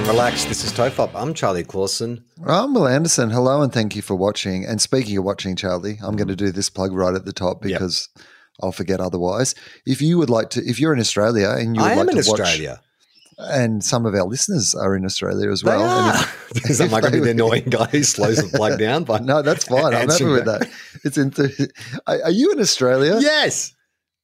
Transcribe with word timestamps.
Everyone 0.00 0.16
relax. 0.16 0.46
This 0.46 0.64
is 0.64 0.72
Tofop. 0.72 1.10
I'm 1.14 1.34
Charlie 1.34 1.62
Clausen. 1.62 2.24
I'm 2.46 2.72
Will 2.72 2.88
Anderson. 2.88 3.28
Hello 3.28 3.60
and 3.60 3.70
thank 3.70 3.94
you 3.94 4.00
for 4.00 4.14
watching. 4.14 4.64
And 4.64 4.80
speaking 4.80 5.14
of 5.18 5.24
watching, 5.24 5.56
Charlie, 5.56 5.98
I'm 6.02 6.16
going 6.16 6.28
to 6.28 6.34
do 6.36 6.50
this 6.50 6.70
plug 6.70 6.92
right 6.94 7.14
at 7.14 7.26
the 7.26 7.34
top 7.34 7.60
because 7.60 8.08
I'll 8.62 8.72
forget 8.72 8.98
otherwise. 8.98 9.54
If 9.84 10.00
you 10.00 10.16
would 10.16 10.30
like 10.30 10.48
to, 10.50 10.62
if 10.64 10.80
you're 10.80 10.94
in 10.94 11.00
Australia 11.00 11.50
and 11.50 11.76
you 11.76 11.82
would 11.82 11.90
I 11.92 11.96
like 11.96 12.08
am 12.08 12.16
in 12.16 12.22
to 12.22 12.30
watch, 12.30 12.40
Australia. 12.40 12.80
and 13.38 13.84
some 13.84 14.06
of 14.06 14.14
our 14.14 14.24
listeners 14.24 14.74
are 14.74 14.96
in 14.96 15.04
Australia 15.04 15.50
as 15.50 15.60
They 15.60 15.68
well. 15.70 15.82
and 15.82 16.16
are. 16.16 16.22
if- 16.22 16.50
Because 16.54 16.80
I'm 16.80 16.86
if 16.86 16.92
not 16.92 17.00
going 17.02 17.12
to 17.12 17.18
be 17.18 17.20
they- 17.20 17.24
the 17.26 17.30
annoying 17.32 17.64
guy 17.68 17.84
who 17.86 18.02
slows 18.02 18.38
the 18.38 18.56
plug 18.56 18.78
down. 18.78 19.04
But 19.04 19.22
No, 19.24 19.42
that's 19.42 19.64
fine. 19.64 19.92
I'm 19.94 20.08
happy 20.08 20.24
with 20.24 20.46
that. 20.46 20.66
It's 21.04 21.18
into. 21.18 21.50
Are, 22.06 22.22
are 22.24 22.30
you 22.30 22.52
in 22.52 22.58
Australia? 22.60 23.18
Yes. 23.20 23.74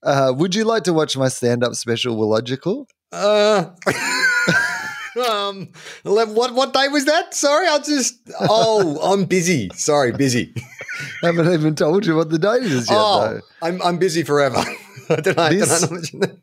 Uh, 0.03 0.33
would 0.35 0.55
you 0.55 0.65
like 0.65 0.85
to 0.85 0.95
watch 0.95 1.19
my 1.19 1.29
stand-up 1.29 1.75
special, 1.75 2.17
Willogical? 2.17 2.89
Uh, 3.13 3.67
um, 5.17 5.69
what 6.03 6.55
what 6.55 6.73
day 6.73 6.89
was 6.89 7.05
that? 7.07 7.35
Sorry, 7.35 7.67
I 7.67 7.79
just. 7.79 8.19
Oh, 8.41 8.99
I'm 9.13 9.25
busy. 9.25 9.71
Sorry, 9.75 10.13
busy. 10.13 10.55
haven't 11.23 11.53
even 11.53 11.75
told 11.75 12.07
you 12.07 12.17
what 12.17 12.31
the 12.31 12.39
date 12.39 12.63
is 12.63 12.89
yet, 12.89 12.97
oh, 12.99 13.21
though. 13.35 13.41
I'm 13.63 13.83
I'm 13.83 13.99
busy 13.99 14.23
forever. 14.23 14.63
I, 15.11 15.17
did 15.17 15.39
I 15.39 15.51
This- 15.55 15.81
that? 15.81 16.39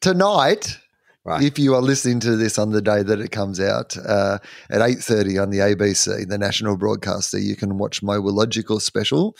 Tonight, 0.00 0.78
Right. 1.24 1.42
if 1.42 1.58
you 1.58 1.74
are 1.74 1.82
listening 1.82 2.20
to 2.20 2.36
this 2.36 2.58
on 2.58 2.70
the 2.70 2.80
day 2.80 3.02
that 3.02 3.20
it 3.20 3.32
comes 3.32 3.60
out 3.60 3.96
uh, 3.98 4.38
at 4.70 4.80
8.30 4.80 5.42
on 5.42 5.50
the 5.50 5.58
abc 5.58 6.26
the 6.26 6.38
national 6.38 6.78
broadcaster 6.78 7.38
you 7.38 7.54
can 7.54 7.76
watch 7.76 8.02
my 8.02 8.16
willogical 8.16 8.80
special 8.80 9.36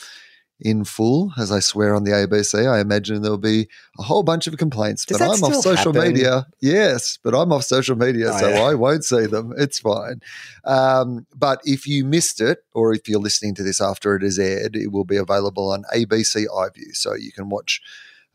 in 0.60 0.84
full 0.84 1.32
as 1.38 1.52
i 1.52 1.60
swear 1.60 1.94
on 1.94 2.02
the 2.04 2.10
abc 2.10 2.54
i 2.68 2.80
imagine 2.80 3.22
there'll 3.22 3.38
be 3.38 3.68
a 3.98 4.02
whole 4.02 4.22
bunch 4.22 4.46
of 4.46 4.56
complaints 4.56 5.04
Does 5.04 5.18
but 5.18 5.24
i'm 5.24 5.44
off 5.44 5.54
social 5.62 5.92
happen? 5.92 6.12
media 6.12 6.46
yes 6.60 7.18
but 7.22 7.34
i'm 7.34 7.52
off 7.52 7.64
social 7.64 7.94
media 7.96 8.30
Oh, 8.32 8.38
so 8.40 8.48
yeah. 8.48 8.62
i 8.62 8.74
won't 8.74 9.04
see 9.04 9.26
them 9.26 9.52
it's 9.56 9.78
fine 9.78 10.20
um, 10.64 11.26
but 11.34 11.60
if 11.64 11.86
you 11.86 12.04
missed 12.04 12.40
it 12.40 12.64
or 12.74 12.92
if 12.92 13.08
you're 13.08 13.20
listening 13.20 13.54
to 13.54 13.62
this 13.62 13.80
after 13.80 14.16
it 14.16 14.22
is 14.22 14.38
aired 14.38 14.74
it 14.74 14.90
will 14.90 15.04
be 15.04 15.16
available 15.16 15.70
on 15.70 15.84
abc 15.94 16.44
iview 16.46 16.92
so 16.94 17.14
you 17.14 17.30
can 17.32 17.48
watch 17.48 17.80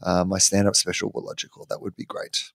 uh, 0.02 0.24
my 0.26 0.38
stand-up 0.38 0.76
special 0.76 1.12
willogical 1.14 1.66
that 1.70 1.82
would 1.82 1.96
be 1.96 2.06
great 2.06 2.52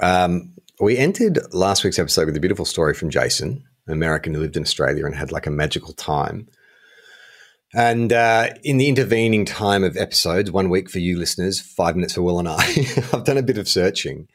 Um, 0.00 0.54
we 0.80 0.96
entered 0.98 1.38
last 1.52 1.84
week's 1.84 1.98
episode 2.00 2.26
with 2.26 2.36
a 2.36 2.40
beautiful 2.40 2.64
story 2.64 2.94
from 2.94 3.10
Jason, 3.10 3.62
an 3.86 3.92
American 3.92 4.34
who 4.34 4.40
lived 4.40 4.56
in 4.56 4.62
Australia 4.64 5.06
and 5.06 5.14
had 5.14 5.30
like 5.30 5.46
a 5.46 5.50
magical 5.52 5.92
time. 5.92 6.48
And 7.74 8.12
uh, 8.12 8.50
in 8.62 8.78
the 8.78 8.88
intervening 8.88 9.44
time 9.44 9.82
of 9.82 9.96
episodes, 9.96 10.50
one 10.50 10.70
week 10.70 10.88
for 10.88 11.00
you 11.00 11.18
listeners, 11.18 11.60
five 11.60 11.96
minutes 11.96 12.14
for 12.14 12.22
Will 12.22 12.38
and 12.38 12.48
I, 12.48 12.56
I've 13.12 13.24
done 13.24 13.38
a 13.38 13.42
bit 13.42 13.58
of 13.58 13.68
searching. 13.68 14.28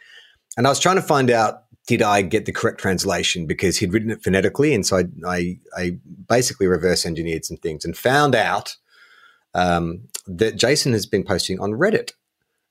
And 0.57 0.67
I 0.67 0.69
was 0.69 0.79
trying 0.79 0.97
to 0.97 1.01
find 1.01 1.31
out 1.31 1.63
did 1.88 2.01
I 2.03 2.22
get 2.22 2.45
the 2.45 2.51
correct 2.51 2.79
translation 2.79 3.47
because 3.47 3.77
he'd 3.77 3.91
written 3.91 4.11
it 4.11 4.23
phonetically. 4.23 4.75
And 4.75 4.85
so 4.85 4.97
I, 4.97 5.05
I, 5.25 5.59
I 5.75 5.97
basically 6.27 6.67
reverse 6.67 7.03
engineered 7.03 7.45
some 7.45 7.57
things 7.57 7.83
and 7.83 7.97
found 7.97 8.35
out 8.35 8.75
um, 9.56 10.01
that 10.27 10.56
Jason 10.56 10.91
has 10.94 11.07
been 11.07 11.23
posting 11.23 11.59
on 11.59 11.71
Reddit 11.71 12.11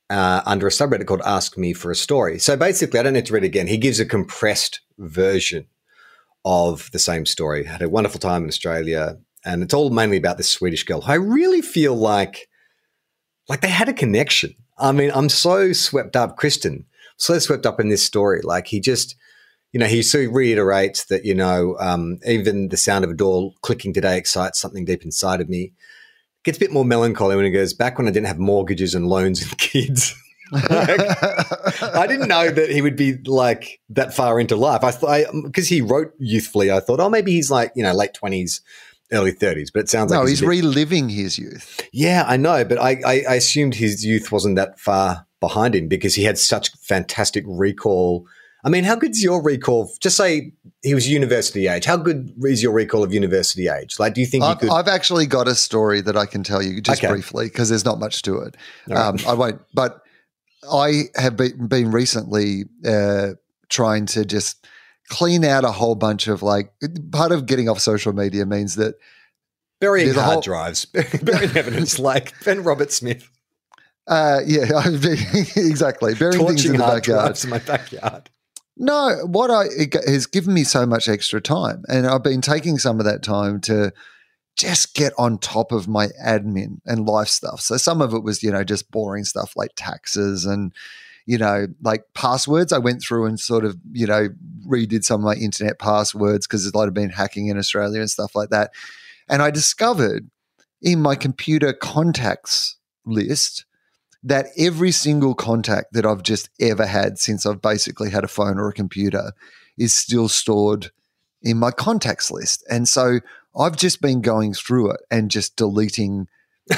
uh, 0.09 0.43
under 0.47 0.69
a 0.69 0.71
subreddit 0.71 1.07
called 1.07 1.23
Ask 1.25 1.59
Me 1.59 1.73
for 1.73 1.91
a 1.91 1.97
Story. 1.97 2.39
So 2.39 2.57
basically, 2.57 3.01
I 3.01 3.03
don't 3.03 3.15
need 3.15 3.27
to 3.27 3.33
read 3.33 3.43
it 3.43 3.49
again. 3.49 3.67
He 3.67 3.77
gives 3.77 3.99
a 3.99 4.07
compressed 4.07 4.81
version 4.99 5.67
of 6.45 6.91
the 6.93 7.01
same 7.01 7.27
story. 7.27 7.65
Had 7.65 7.83
a 7.83 7.89
wonderful 7.89 8.21
time 8.21 8.45
in 8.45 8.49
Australia, 8.49 9.19
and 9.49 9.63
it's 9.63 9.75
all 9.75 9.91
mainly 9.91 10.17
about 10.17 10.37
this 10.37 10.51
Swedish 10.51 10.85
girl. 10.85 11.03
I 11.07 11.15
really 11.15 11.63
feel 11.63 11.95
like, 11.95 12.49
like 13.49 13.63
they 13.63 13.69
had 13.69 13.89
a 13.89 13.95
connection. 13.95 14.55
I 14.77 14.93
mean, 14.93 15.11
I'm 15.15 15.29
so 15.29 15.73
swept 15.73 16.17
up, 16.17 16.37
Kristen, 16.37 16.85
so 17.17 17.39
swept 17.39 17.67
up 17.67 17.81
in 17.81 17.89
this 17.89 18.05
story. 18.05 18.43
Like 18.43 18.67
he 18.67 18.79
just, 18.79 19.17
you 19.73 19.81
know, 19.81 19.87
he 19.87 20.03
so 20.03 20.21
reiterates 20.21 21.07
that 21.07 21.25
you 21.25 21.35
know, 21.35 21.77
um, 21.81 22.19
even 22.27 22.69
the 22.69 22.77
sound 22.77 23.05
of 23.05 23.11
a 23.11 23.15
door 23.15 23.55
clicking 23.63 23.93
today 23.93 24.17
excites 24.17 24.61
something 24.61 24.85
deep 24.85 25.03
inside 25.03 25.41
of 25.41 25.49
me 25.49 25.73
gets 26.45 26.59
a 26.59 26.61
bit 26.61 26.73
more 26.73 26.85
melancholy 26.85 27.37
when 27.37 27.45
he 27.45 27.51
goes 27.51 27.75
back 27.75 27.99
when 27.99 28.09
I 28.09 28.11
didn't 28.11 28.27
have 28.27 28.39
mortgages 28.39 28.95
and 28.95 29.07
loans 29.07 29.43
and 29.43 29.57
kids. 29.59 30.15
Like, 30.51 30.73
I 31.83 32.07
didn't 32.07 32.29
know 32.29 32.51
that 32.51 32.71
he 32.71 32.81
would 32.81 32.97
be 32.97 33.19
like 33.27 33.81
that 33.91 34.15
far 34.15 34.41
into 34.41 34.57
life. 34.57 34.83
I 34.83 34.93
thought 34.93 35.27
because 35.45 35.69
he 35.69 35.83
wrote 35.83 36.15
youthfully, 36.19 36.73
I 36.73 36.81
thought, 36.81 37.01
oh, 37.01 37.11
maybe 37.11 37.33
he's 37.33 37.51
like 37.51 37.71
you 37.77 37.83
know 37.83 37.93
late 37.93 38.15
twenties, 38.15 38.63
early 39.13 39.33
thirties. 39.33 39.71
But 39.71 39.81
it 39.81 39.89
sounds 39.89 40.11
like 40.11 40.19
no 40.19 40.23
like 40.23 40.31
he's 40.31 40.41
bit- 40.41 40.49
reliving 40.49 41.09
his 41.09 41.39
youth 41.39 41.81
yeah, 41.93 42.25
I 42.27 42.37
know, 42.37 42.65
but 42.65 42.79
I, 42.79 43.01
I, 43.05 43.23
I 43.29 43.35
assumed 43.37 43.75
his 43.75 44.05
youth 44.05 44.31
wasn't 44.31 44.57
that 44.57 44.79
far 44.79 45.27
behind 45.41 45.75
him 45.75 45.89
because 45.89 46.15
he 46.15 46.25
had 46.25 46.39
such 46.39 46.71
fantastic 46.79 47.45
recall. 47.47 48.27
I 48.65 48.71
mean, 48.71 48.83
how 48.85 48.97
good's 48.97 49.23
your 49.23 49.41
recall? 49.43 49.91
Just 50.01 50.17
say 50.17 50.53
he 50.83 50.93
was 50.93 51.09
university 51.09 51.69
age. 51.69 51.85
How 51.85 51.97
good 51.97 52.33
is 52.43 52.63
your 52.63 52.73
recall 52.73 53.05
of 53.05 53.15
university 53.15 53.69
age? 53.69 53.99
Like, 54.01 54.15
do 54.15 54.21
you 54.21 54.27
think 54.27 54.43
you 54.43 54.49
I've, 54.49 54.59
could? 54.59 54.69
I've 54.71 54.89
actually 54.89 55.27
got 55.27 55.47
a 55.47 55.55
story 55.55 56.01
that 56.01 56.17
I 56.17 56.27
can 56.27 56.43
tell 56.43 56.61
you 56.61 56.81
just 56.81 57.03
Okay. 57.03 57.11
briefly 57.13 57.47
because 57.47 57.69
there's 57.69 57.85
not 57.85 58.01
much 58.01 58.23
to 58.23 58.39
it. 58.39 58.57
Right. 58.89 58.99
Um, 58.99 59.17
I 59.29 59.35
won't, 59.35 59.61
but 59.75 60.03
I 60.71 61.05
have 61.15 61.37
been, 61.37 61.69
been 61.69 61.91
recently 61.93 62.65
uh, 62.85 63.35
trying 63.69 64.07
to 64.07 64.25
just 64.25 64.67
clean 65.09 65.45
out 65.45 65.65
a 65.65 65.73
whole 65.73 65.95
bunch 65.95 66.29
of 66.29 66.43
like 66.43 66.73
part 67.13 67.33
of 67.33 67.47
getting 67.47 67.69
off 67.69 67.81
social 67.81 68.13
media 68.13 68.45
means 68.47 68.77
that 68.77 68.95
burying 69.81 70.13
hard 70.15 70.33
whole- 70.33 70.41
drives, 70.41 70.85
burying 71.23 71.57
evidence 71.57 71.99
like 71.99 72.33
Ben 72.45 72.63
Roberts-Smith, 72.63 73.29
uh, 74.07 74.41
yeah 74.47 74.65
exactly 75.57 76.15
burying 76.15 76.47
things 76.47 76.67
in 76.67 76.77
the 76.77 76.85
hard 76.85 77.03
backyard. 77.03 77.45
in 77.45 77.51
my 77.51 77.59
backyard. 77.59 78.31
No, 78.77 79.19
what 79.27 79.51
I 79.51 79.65
it 79.77 79.95
has 80.07 80.27
given 80.27 80.55
me 80.55 80.65
so 80.65 80.87
much 80.87 81.09
extra 81.09 81.41
time, 81.41 81.83
and 81.89 82.07
I've 82.07 82.23
been 82.23 82.41
taking 82.41 82.79
some 82.79 83.01
of 83.01 83.07
that 83.07 83.23
time 83.23 83.61
to 83.63 83.93
just 84.57 84.95
get 84.95 85.13
on 85.19 85.39
top 85.39 85.73
of 85.73 85.89
my 85.89 86.09
admin 86.25 86.81
and 86.85 87.07
life 87.07 87.29
stuff. 87.29 87.61
So 87.61 87.77
some 87.77 88.03
of 88.03 88.13
it 88.13 88.23
was, 88.25 88.43
you 88.43 88.51
know, 88.51 88.65
just 88.65 88.91
boring 88.91 89.25
stuff 89.25 89.55
like 89.57 89.71
taxes 89.77 90.45
and 90.45 90.73
you 91.29 91.37
know, 91.37 91.67
like 91.83 92.05
passwords. 92.15 92.73
I 92.73 92.79
went 92.79 93.03
through 93.03 93.27
and 93.27 93.39
sort 93.39 93.67
of, 93.67 93.77
you 93.93 94.07
know, 94.07 94.29
redid 94.69 95.05
some 95.05 95.21
of 95.21 95.25
my 95.25 95.35
internet 95.35 95.79
passwords 95.79 96.47
because 96.47 96.63
there's 96.63 96.75
a 96.75 96.77
lot 96.77 96.89
of 96.89 96.95
been 96.95 97.11
hacking 97.11 97.49
in 97.49 97.59
Australia 97.59 98.01
and 98.01 98.11
stuff 98.11 98.35
like 98.35 98.51
that. 98.51 98.71
And 99.29 99.43
I 99.43 99.51
discovered 99.51 100.31
in 100.81 101.01
my 101.01 101.17
computer 101.17 101.73
contacts 101.73 102.77
list 103.05 103.65
that 104.23 104.47
every 104.59 104.91
single 104.91 105.35
contact 105.35 105.93
that 105.93 106.05
I've 106.05 106.23
just 106.23 106.51
ever 106.61 106.87
had 106.87 107.19
since 107.19 107.47
I've 107.47 107.63
basically 107.63 108.11
had 108.11 108.25
a 108.25 108.29
phone 108.29 108.59
or 108.59 108.69
a 108.69 108.75
computer 108.75 109.33
is 109.77 109.93
still 109.93 110.29
stored 110.29 110.91
in 111.43 111.57
my 111.57 111.71
contacts 111.71 112.31
list. 112.31 112.65
And 112.69 112.89
so 112.89 113.21
I've 113.59 113.77
just 113.77 114.01
been 114.01 114.21
going 114.21 114.55
through 114.55 114.91
it 114.93 115.01
and 115.11 115.31
just 115.31 115.57
deleting, 115.57 116.27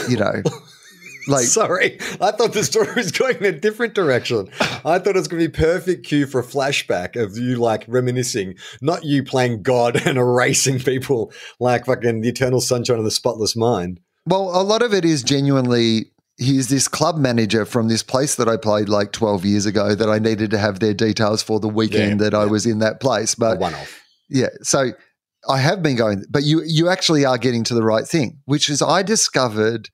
you 0.09 0.17
know, 0.17 0.43
like 1.29 1.45
Sorry, 1.45 1.99
I 2.21 2.31
thought 2.33 2.53
the 2.53 2.65
story 2.65 2.93
was 2.95 3.13
going 3.13 3.37
in 3.37 3.45
a 3.45 3.53
different 3.53 3.95
direction. 3.95 4.49
I 4.61 4.99
thought 4.99 5.09
it 5.09 5.17
was 5.17 5.29
going 5.29 5.43
to 5.43 5.49
be 5.49 5.53
perfect 5.57 6.07
cue 6.07 6.27
for 6.27 6.41
a 6.41 6.45
flashback 6.45 7.21
of 7.21 7.37
you 7.37 7.57
like 7.57 7.85
reminiscing, 7.89 8.55
not 8.81 9.05
you 9.05 9.23
playing 9.23 9.63
God 9.63 9.97
and 10.07 10.19
erasing 10.19 10.79
people 10.79 11.33
like 11.59 11.87
fucking 11.87 12.21
the 12.23 12.29
eternal 12.29 12.61
sunshine 12.61 12.99
of 12.99 13.05
the 13.05 13.11
spotless 13.11 13.57
mind. 13.57 14.01
Well, 14.27 14.51
a 14.61 14.63
lot 14.63 14.83
of 14.83 14.93
it 14.95 15.05
is 15.05 15.23
genuinely 15.23 16.11
he's 16.37 16.69
this 16.69 16.89
club 16.89 17.19
manager 17.19 17.67
from 17.67 17.89
this 17.89 18.03
place 18.03 18.37
that 18.37 18.49
I 18.49 18.57
played 18.57 18.89
like 18.89 19.13
12 19.13 19.45
years 19.45 19.67
ago 19.67 19.95
that 19.95 20.09
I 20.09 20.19
needed 20.19 20.51
to 20.53 20.59
have 20.59 20.81
their 20.81 20.95
details 20.95 21.43
for 21.43 21.61
the 21.61 21.69
weekend 21.69 22.21
Yeah, 22.21 22.31
that 22.31 22.35
I 22.35 22.47
was 22.47 22.65
in 22.65 22.79
that 22.79 22.99
place. 23.01 23.35
But 23.35 23.59
one 23.59 23.75
off. 23.75 24.01
yeah, 24.31 24.49
so 24.63 24.93
I 25.49 25.59
have 25.59 25.83
been 25.83 25.97
going, 25.97 26.25
but 26.31 26.43
you 26.45 26.63
you 26.65 26.89
actually 26.89 27.25
are 27.25 27.37
getting 27.39 27.65
to 27.65 27.75
the 27.75 27.83
right 27.83 28.07
thing, 28.07 28.39
which 28.47 28.71
is 28.71 28.81
I 28.83 29.03
discovered 29.03 29.91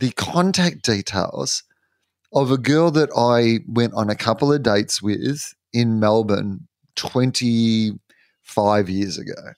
the 0.00 0.10
contact 0.12 0.82
details 0.82 1.62
of 2.32 2.50
a 2.50 2.58
girl 2.58 2.90
that 2.90 3.10
I 3.16 3.60
went 3.68 3.94
on 3.94 4.10
a 4.10 4.16
couple 4.16 4.52
of 4.52 4.62
dates 4.62 5.02
with 5.02 5.54
in 5.72 6.00
Melbourne 6.00 6.66
25 6.96 8.88
years 8.88 9.18
ago. 9.18 9.52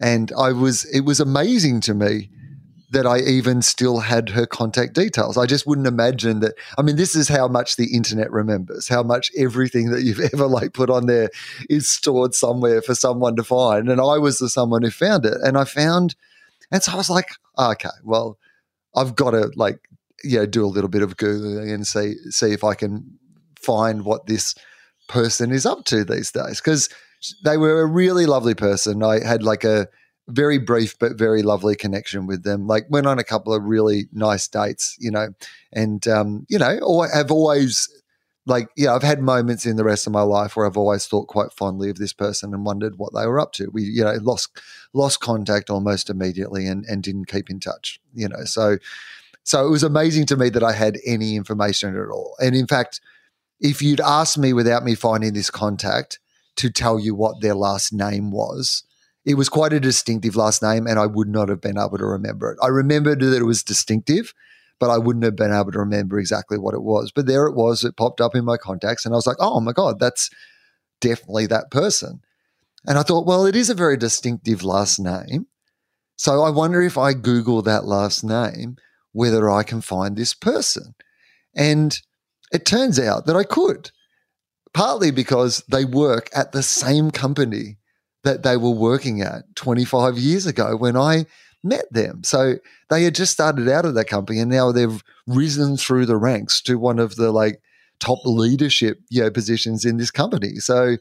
And 0.00 0.32
I 0.38 0.52
was 0.52 0.84
it 0.86 1.00
was 1.00 1.20
amazing 1.20 1.80
to 1.82 1.94
me 1.94 2.30
that 2.92 3.06
I 3.06 3.20
even 3.20 3.62
still 3.62 4.00
had 4.00 4.30
her 4.30 4.46
contact 4.46 4.94
details. 4.94 5.36
I 5.36 5.46
just 5.46 5.66
wouldn't 5.66 5.86
imagine 5.86 6.40
that. 6.40 6.54
I 6.76 6.82
mean, 6.82 6.96
this 6.96 7.14
is 7.14 7.28
how 7.28 7.46
much 7.46 7.76
the 7.76 7.94
internet 7.94 8.32
remembers, 8.32 8.88
how 8.88 9.02
much 9.02 9.30
everything 9.36 9.90
that 9.90 10.02
you've 10.02 10.20
ever 10.32 10.46
like 10.46 10.72
put 10.72 10.90
on 10.90 11.06
there 11.06 11.30
is 11.68 11.88
stored 11.88 12.34
somewhere 12.34 12.82
for 12.82 12.94
someone 12.94 13.36
to 13.36 13.44
find. 13.44 13.88
And 13.88 14.00
I 14.00 14.18
was 14.18 14.38
the 14.38 14.48
someone 14.48 14.82
who 14.82 14.90
found 14.90 15.24
it. 15.24 15.36
And 15.42 15.56
I 15.56 15.64
found, 15.64 16.16
and 16.72 16.82
so 16.82 16.92
I 16.92 16.96
was 16.96 17.10
like, 17.10 17.28
okay, 17.58 17.88
well, 18.02 18.38
I've 18.94 19.16
got 19.16 19.30
to 19.32 19.50
like, 19.56 19.78
you 20.24 20.38
know, 20.38 20.46
do 20.46 20.64
a 20.64 20.68
little 20.68 20.90
bit 20.90 21.02
of 21.02 21.16
Googling 21.16 21.72
and 21.72 21.86
see, 21.86 22.14
see 22.30 22.52
if 22.52 22.64
I 22.64 22.74
can 22.74 23.18
find 23.60 24.04
what 24.04 24.26
this 24.26 24.54
person 25.08 25.50
is 25.50 25.66
up 25.66 25.84
to 25.86 26.04
these 26.04 26.32
days. 26.32 26.60
Because 26.60 26.88
they 27.44 27.56
were 27.56 27.80
a 27.80 27.86
really 27.86 28.26
lovely 28.26 28.54
person. 28.54 29.02
I 29.02 29.24
had 29.24 29.42
like 29.42 29.64
a, 29.64 29.88
very 30.30 30.58
brief 30.58 30.98
but 30.98 31.18
very 31.18 31.42
lovely 31.42 31.76
connection 31.76 32.26
with 32.26 32.44
them. 32.44 32.66
Like 32.66 32.86
went 32.88 33.06
on 33.06 33.18
a 33.18 33.24
couple 33.24 33.54
of 33.54 33.64
really 33.64 34.08
nice 34.12 34.48
dates, 34.48 34.96
you 34.98 35.10
know, 35.10 35.28
and 35.72 36.06
um, 36.08 36.46
you 36.48 36.58
know, 36.58 37.06
have 37.12 37.30
always 37.30 37.88
like 38.50 38.68
yeah, 38.76 38.94
I've 38.94 39.02
had 39.02 39.22
moments 39.22 39.64
in 39.64 39.76
the 39.76 39.84
rest 39.84 40.06
of 40.06 40.12
my 40.12 40.22
life 40.22 40.56
where 40.56 40.66
I've 40.66 40.76
always 40.76 41.06
thought 41.06 41.28
quite 41.28 41.52
fondly 41.52 41.88
of 41.88 41.98
this 41.98 42.12
person 42.12 42.52
and 42.52 42.66
wondered 42.66 42.98
what 42.98 43.14
they 43.14 43.26
were 43.26 43.40
up 43.40 43.52
to. 43.52 43.70
We 43.72 43.84
you 43.84 44.04
know 44.04 44.18
lost 44.20 44.60
lost 44.92 45.20
contact 45.20 45.70
almost 45.70 46.10
immediately 46.10 46.66
and 46.66 46.84
and 46.86 47.02
didn't 47.02 47.26
keep 47.26 47.48
in 47.48 47.60
touch, 47.60 48.00
you 48.12 48.28
know. 48.28 48.44
So 48.44 48.76
so 49.44 49.66
it 49.66 49.70
was 49.70 49.82
amazing 49.82 50.26
to 50.26 50.36
me 50.36 50.50
that 50.50 50.62
I 50.62 50.72
had 50.72 50.98
any 51.06 51.36
information 51.36 51.96
at 51.96 52.10
all. 52.10 52.34
And 52.40 52.54
in 52.54 52.66
fact, 52.66 53.00
if 53.60 53.80
you'd 53.80 54.00
asked 54.00 54.36
me 54.36 54.52
without 54.52 54.84
me 54.84 54.94
finding 54.94 55.32
this 55.32 55.50
contact 55.50 56.18
to 56.56 56.70
tell 56.70 56.98
you 56.98 57.14
what 57.14 57.40
their 57.40 57.54
last 57.54 57.92
name 57.92 58.30
was, 58.30 58.82
it 59.24 59.34
was 59.34 59.48
quite 59.48 59.72
a 59.72 59.80
distinctive 59.80 60.34
last 60.36 60.62
name, 60.62 60.86
and 60.86 60.98
I 60.98 61.06
would 61.06 61.28
not 61.28 61.48
have 61.48 61.60
been 61.60 61.78
able 61.78 61.98
to 61.98 62.06
remember 62.06 62.50
it. 62.52 62.58
I 62.62 62.68
remembered 62.68 63.20
that 63.20 63.36
it 63.36 63.44
was 63.44 63.62
distinctive, 63.62 64.34
but 64.80 64.90
I 64.90 64.98
wouldn't 64.98 65.24
have 65.24 65.36
been 65.36 65.52
able 65.52 65.70
to 65.72 65.78
remember 65.78 66.18
exactly 66.18 66.58
what 66.58 66.74
it 66.74 66.82
was. 66.82 67.12
But 67.12 67.26
there 67.26 67.46
it 67.46 67.54
was. 67.54 67.84
It 67.84 67.96
popped 67.96 68.20
up 68.20 68.34
in 68.34 68.44
my 68.44 68.56
contacts, 68.56 69.04
and 69.04 69.14
I 69.14 69.16
was 69.16 69.26
like, 69.26 69.36
oh 69.38 69.60
my 69.60 69.72
God, 69.72 70.00
that's 70.00 70.30
definitely 71.00 71.46
that 71.46 71.70
person. 71.70 72.20
And 72.86 72.98
I 72.98 73.02
thought, 73.02 73.26
well, 73.26 73.44
it 73.44 73.54
is 73.54 73.68
a 73.70 73.74
very 73.74 73.98
distinctive 73.98 74.64
last 74.64 74.98
name. 74.98 75.46
So 76.16 76.42
I 76.42 76.50
wonder 76.50 76.80
if 76.82 76.98
I 76.98 77.12
Google 77.12 77.62
that 77.62 77.84
last 77.84 78.24
name, 78.24 78.76
whether 79.12 79.50
I 79.50 79.62
can 79.62 79.80
find 79.80 80.16
this 80.16 80.34
person. 80.34 80.94
And 81.54 81.98
it 82.52 82.64
turns 82.64 82.98
out 82.98 83.26
that 83.26 83.36
I 83.36 83.44
could, 83.44 83.90
partly 84.72 85.10
because 85.10 85.62
they 85.68 85.84
work 85.84 86.30
at 86.34 86.52
the 86.52 86.62
same 86.62 87.10
company 87.10 87.76
that 88.24 88.42
they 88.42 88.56
were 88.56 88.70
working 88.70 89.20
at 89.20 89.54
25 89.56 90.18
years 90.18 90.46
ago 90.46 90.76
when 90.76 90.96
I 90.96 91.26
met 91.62 91.92
them. 91.92 92.22
So 92.24 92.54
they 92.88 93.04
had 93.04 93.14
just 93.14 93.32
started 93.32 93.68
out 93.68 93.84
of 93.84 93.94
that 93.94 94.06
company 94.06 94.40
and 94.40 94.50
now 94.50 94.72
they've 94.72 95.02
risen 95.26 95.76
through 95.76 96.06
the 96.06 96.16
ranks 96.16 96.60
to 96.62 96.78
one 96.78 96.98
of 96.98 97.16
the 97.16 97.30
like 97.32 97.60
top 97.98 98.18
leadership 98.24 98.98
you 99.10 99.22
know, 99.22 99.30
positions 99.30 99.84
in 99.84 99.96
this 99.98 100.10
company. 100.10 100.56
So 100.56 100.96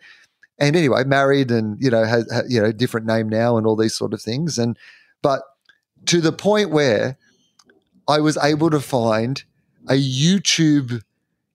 and 0.61 0.75
anyway, 0.75 1.05
married 1.05 1.51
and 1.51 1.81
you 1.81 1.89
know 1.89 2.03
has, 2.03 2.29
ha 2.31 2.41
you 2.47 2.61
know 2.61 2.71
different 2.71 3.07
name 3.07 3.29
now 3.29 3.57
and 3.57 3.65
all 3.65 3.77
these 3.77 3.95
sort 3.95 4.13
of 4.13 4.21
things 4.21 4.57
and 4.57 4.77
but 5.21 5.41
to 6.07 6.19
the 6.21 6.33
point 6.33 6.69
where 6.71 7.17
I 8.07 8.19
was 8.19 8.37
able 8.37 8.69
to 8.69 8.79
find 8.81 9.43
a 9.87 9.93
YouTube 9.93 11.01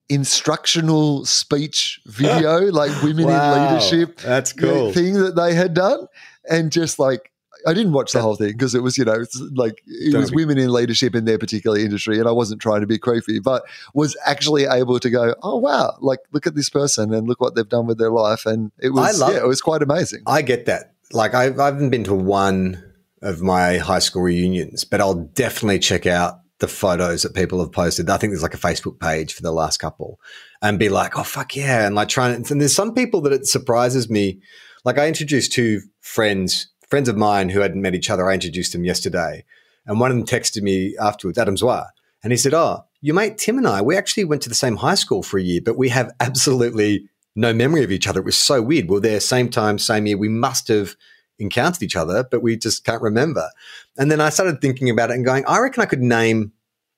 instructional 0.09 1.25
speech 1.27 2.01
video 2.07 2.61
like 2.73 3.03
women 3.03 3.27
Wow, 3.27 3.55
in 3.55 3.75
leadership 3.75 4.19
That's 4.21 4.55
you 4.57 4.63
know, 4.63 4.73
cool. 4.73 4.93
thing 4.93 5.15
that 5.15 5.37
they 5.37 5.55
had 5.55 5.75
done 5.75 6.07
and 6.49 6.73
just 6.73 6.99
like 6.99 7.31
I 7.67 7.75
didn't 7.75 7.93
watch 7.93 8.13
the 8.13 8.21
whole 8.21 8.37
thing 8.37 8.53
because 8.53 8.75
it 8.75 8.83
was, 8.83 8.99
you 8.99 9.05
know, 9.05 9.15
it's 9.15 9.41
like 9.55 9.83
it 9.87 10.13
Don't 10.13 10.21
was 10.23 10.31
be- 10.31 10.37
women 10.37 10.59
in 10.59 10.73
leadership 10.73 11.15
in 11.15 11.25
their 11.25 11.39
particular 11.39 11.79
industry, 11.79 12.19
and 12.19 12.29
I 12.29 12.33
wasn't 12.33 12.61
trying 12.61 12.81
to 12.81 12.87
be 12.87 12.99
creepy, 12.99 13.39
but 13.41 13.65
was 13.95 14.17
actually 14.27 14.65
able 14.65 15.01
to 15.01 15.11
go, 15.11 15.35
oh 15.43 15.59
wow, 15.59 15.97
like 16.01 16.21
look 16.33 16.47
at 16.47 16.55
this 16.55 16.71
person 16.71 17.13
and 17.15 17.29
look 17.29 17.41
what 17.41 17.55
they've 17.55 17.69
done 17.69 17.87
with 17.87 17.99
their 17.99 18.11
life, 18.11 18.47
and 18.47 18.73
it 18.81 18.91
was, 18.91 19.21
yeah, 19.21 19.31
it. 19.31 19.37
it 19.37 19.47
was 19.47 19.61
quite 19.61 19.83
amazing. 19.83 20.23
I 20.27 20.43
get 20.43 20.67
that. 20.67 20.95
Like 21.13 21.35
I've, 21.35 21.59
I 21.59 21.67
haven't 21.67 21.91
been 21.91 22.05
to 22.05 22.15
one 22.15 22.83
of 23.23 23.41
my 23.41 23.79
high 23.79 23.99
school 23.99 24.23
reunions, 24.23 24.85
but 24.85 25.01
I'll 25.01 25.15
definitely 25.15 25.79
check 25.79 26.07
out 26.07 26.41
the 26.59 26.69
photos 26.69 27.23
that 27.23 27.35
people 27.35 27.59
have 27.61 27.73
posted. 27.73 28.09
I 28.09 28.17
think 28.17 28.33
there's 28.33 28.43
like 28.43 28.55
a 28.55 28.59
Facebook 28.59 29.01
page 29.01 29.33
for 29.33 29.43
the 29.43 29.53
last 29.53 29.79
couple 29.79 30.21
and 30.63 30.79
be 30.79 30.89
like, 30.89 31.19
oh, 31.19 31.23
fuck 31.23 31.57
yeah. 31.57 31.87
And 31.87 31.95
like 31.95 32.09
trying 32.09 32.35
and 32.35 32.61
there's 32.61 32.75
some 32.75 32.95
people 32.95 33.21
that 33.23 33.33
it 33.33 33.47
surprises 33.47 34.09
me. 34.09 34.41
Like 34.85 34.99
I 34.99 35.09
introduced 35.09 35.53
two 35.53 35.81
friends, 36.01 36.71
friends 36.95 37.09
of 37.09 37.17
mine 37.17 37.49
who 37.49 37.59
hadn't 37.59 37.83
met 37.83 37.97
each 37.97 38.09
other. 38.09 38.31
I 38.31 38.35
introduced 38.35 38.71
them 38.71 38.85
yesterday. 38.85 39.45
And 39.85 39.99
one 39.99 40.13
of 40.13 40.17
them 40.17 40.25
texted 40.25 40.63
me 40.63 40.97
afterwards, 40.97 41.37
Adam 41.37 41.57
Zwar. 41.57 41.87
And 42.23 42.33
he 42.33 42.37
said, 42.37 42.55
oh, 42.55 42.85
your 43.01 43.17
mate 43.17 43.37
Tim 43.37 43.59
and 43.59 43.67
I, 43.67 43.83
we 43.83 43.97
actually 43.97 44.23
went 44.23 44.43
to 44.43 44.49
the 44.49 44.55
same 44.55 44.77
high 44.77 44.95
school 44.95 45.25
for 45.25 45.37
a 45.37 45.43
year, 45.43 45.61
but 45.61 45.77
we 45.77 45.89
have 45.89 46.15
absolutely 46.21 47.09
no 47.35 47.53
memory 47.53 47.83
of 47.83 47.91
each 47.91 48.07
other. 48.07 48.21
It 48.21 48.27
was 48.27 48.39
so 48.39 48.63
weird. 48.63 48.89
We 48.89 48.99
are 48.99 49.01
there 49.01 49.19
same 49.19 49.49
time, 49.49 49.77
same 49.81 50.07
year. 50.07 50.17
We 50.17 50.29
must 50.29 50.69
have 50.69 50.95
encountered 51.41 51.83
each 51.83 51.97
other, 51.97 52.23
but 52.23 52.45
we 52.45 52.57
just 52.57 52.85
can't 52.85 53.03
remember. 53.03 53.51
And 53.99 54.09
then 54.09 54.21
I 54.21 54.29
started 54.29 54.61
thinking 54.61 54.89
about 54.89 55.11
it 55.11 55.15
and 55.15 55.25
going, 55.25 55.45
I 55.49 55.59
reckon 55.59 55.83
I 55.83 55.87
could 55.87 56.01
name 56.01 56.53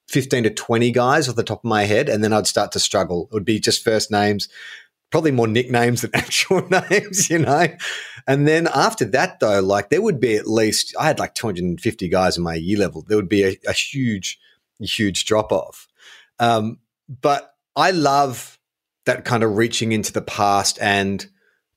15 0.08 0.42
to 0.42 0.50
20 0.50 0.90
guys 0.90 1.26
off 1.26 1.36
the 1.36 1.42
top 1.42 1.60
of 1.60 1.64
my 1.64 1.84
head, 1.84 2.10
and 2.10 2.22
then 2.22 2.34
I'd 2.34 2.46
start 2.46 2.70
to 2.72 2.80
struggle. 2.80 3.28
It 3.30 3.34
would 3.34 3.46
be 3.46 3.60
just 3.60 3.82
first 3.82 4.10
names, 4.10 4.50
probably 5.10 5.30
more 5.30 5.48
nicknames 5.48 6.02
than 6.02 6.10
actual 6.14 6.68
names, 6.68 7.30
you 7.30 7.38
know? 7.38 7.68
And 8.26 8.46
then 8.48 8.66
after 8.74 9.04
that, 9.06 9.40
though, 9.40 9.60
like 9.60 9.90
there 9.90 10.02
would 10.02 10.18
be 10.20 10.36
at 10.36 10.46
least, 10.48 10.94
I 10.98 11.06
had 11.06 11.18
like 11.18 11.34
250 11.34 12.08
guys 12.08 12.36
in 12.36 12.42
my 12.42 12.54
year 12.54 12.78
level. 12.78 13.02
There 13.06 13.16
would 13.16 13.28
be 13.28 13.44
a, 13.44 13.56
a 13.68 13.72
huge, 13.72 14.38
huge 14.80 15.24
drop 15.26 15.52
off. 15.52 15.86
Um, 16.38 16.78
but 17.08 17.54
I 17.76 17.92
love 17.92 18.58
that 19.04 19.24
kind 19.24 19.42
of 19.44 19.56
reaching 19.56 19.92
into 19.92 20.12
the 20.12 20.22
past 20.22 20.78
and 20.80 21.24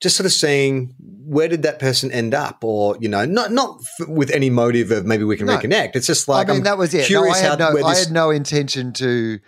just 0.01 0.15
sort 0.15 0.25
of 0.25 0.31
seeing 0.31 0.95
where 0.99 1.47
did 1.49 1.61
that 1.63 1.77
person 1.77 2.09
end 2.11 2.33
up, 2.33 2.63
or 2.63 2.97
you 3.01 3.09
know, 3.09 3.25
not 3.25 3.51
not 3.51 3.79
f- 3.99 4.07
with 4.07 4.31
any 4.31 4.49
motive 4.49 4.91
of 4.91 5.05
maybe 5.05 5.25
we 5.25 5.35
can 5.37 5.45
No. 5.45 5.57
reconnect. 5.57 5.91
It's 5.95 6.07
just 6.07 6.27
like 6.29 6.47
I 6.47 6.53
mean, 6.53 6.57
I'm 6.59 6.63
that 6.63 6.77
was 6.77 6.93
it. 6.93 7.11
No, 7.11 7.29
I 7.29 7.37
had 7.37 7.59
how 7.59 7.69
no, 7.73 7.85
I 7.85 7.89
this- 7.93 8.05
had 8.05 8.13
no 8.13 8.29
intention 8.31 8.93
to, 8.93 9.39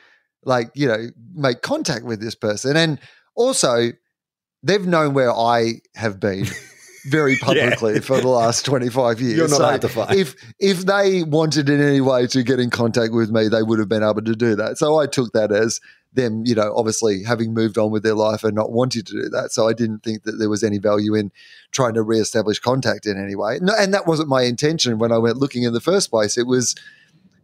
like, 0.44 0.70
you 0.76 0.88
know, 0.90 1.08
make 1.34 1.62
contact 1.62 2.04
with 2.06 2.20
this 2.22 2.36
person, 2.36 2.76
and 2.76 3.00
also 3.34 3.92
they've 4.62 4.86
known 4.86 5.14
where 5.14 5.32
I 5.34 5.76
have 5.96 6.20
been 6.20 6.46
very 7.06 7.36
publicly 7.42 8.00
for 8.00 8.20
the 8.20 8.28
last 8.28 8.66
twenty 8.66 8.90
five 8.90 9.20
years. 9.22 9.38
You're 9.38 9.48
not 9.48 9.58
So 9.58 9.64
hard 9.64 9.82
to 9.82 9.90
find. 9.90 10.16
If 10.16 10.36
if 10.60 10.86
they 10.86 11.24
wanted 11.24 11.70
in 11.70 11.82
any 11.82 12.02
way 12.02 12.28
to 12.28 12.44
get 12.44 12.60
in 12.60 12.70
contact 12.70 13.14
with 13.14 13.32
me, 13.32 13.48
they 13.48 13.64
would 13.64 13.80
have 13.80 13.90
been 13.90 14.04
able 14.04 14.22
to 14.22 14.36
do 14.36 14.56
that. 14.56 14.78
So 14.78 15.00
I 15.00 15.08
took 15.08 15.34
that 15.34 15.52
as 15.52 15.80
them, 16.14 16.44
you 16.46 16.56
know, 16.56 16.74
obviously 16.76 17.24
having 17.24 17.54
moved 17.54 17.78
on 17.78 17.90
with 17.92 18.04
their 18.04 18.16
life 18.16 18.44
and 18.44 18.54
not 18.54 18.72
wanting 18.72 19.04
to 19.04 19.14
do 19.14 19.30
that. 19.30 19.52
So 19.52 19.68
I 19.68 19.74
didn't 19.74 20.04
think 20.04 20.24
that 20.24 20.34
there 20.34 20.50
was 20.50 20.64
any 20.64 20.78
value 20.78 21.16
in 21.16 21.32
trying 21.72 21.94
to 21.94 22.04
reestablish 22.04 22.60
contact 22.60 23.06
in 23.06 23.22
any 23.22 23.36
way. 23.36 23.60
No, 23.62 23.74
and 23.78 23.94
that 23.94 24.08
wasn't 24.08 24.28
my 24.28 24.44
intention 24.44 25.00
when 25.00 25.12
I 25.12 25.18
went 25.18 25.38
looking 25.38 25.64
in 25.64 25.74
the 25.74 25.80
first 25.80 26.10
place. 26.10 26.38
It 26.38 26.48
was 26.48 26.76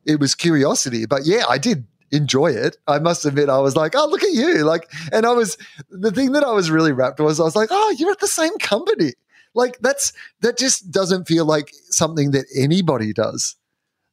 it 0.06 0.20
was 0.20 0.36
curiosity. 0.36 1.06
But 1.06 1.26
yeah, 1.26 1.44
I 1.48 1.58
did 1.58 1.86
enjoy 2.12 2.52
it. 2.52 2.78
I 2.88 3.00
must 3.00 3.26
admit, 3.26 3.50
I 3.50 3.60
was 3.60 3.76
like, 3.76 3.94
oh, 3.96 4.08
look 4.08 4.24
at 4.24 4.32
you. 4.32 4.64
Like, 4.64 4.90
and 5.12 5.26
I 5.26 5.32
was 5.32 5.58
the 5.90 6.12
thing 6.12 6.32
that 6.32 6.44
I 6.44 6.52
was 6.52 6.72
really 6.72 6.92
wrapped 6.92 7.20
was 7.20 7.40
I 7.40 7.44
was 7.44 7.56
like, 7.56 7.70
oh, 7.72 7.96
you're 7.98 8.12
at 8.12 8.20
the 8.20 8.28
same 8.28 8.58
company. 8.60 9.14
Like 9.56 9.78
that's 9.80 10.14
that 10.42 10.58
just 10.58 10.92
doesn't 10.92 11.28
feel 11.28 11.46
like 11.46 11.72
something 11.90 12.32
that 12.32 12.46
anybody 12.56 13.14
does 13.14 13.56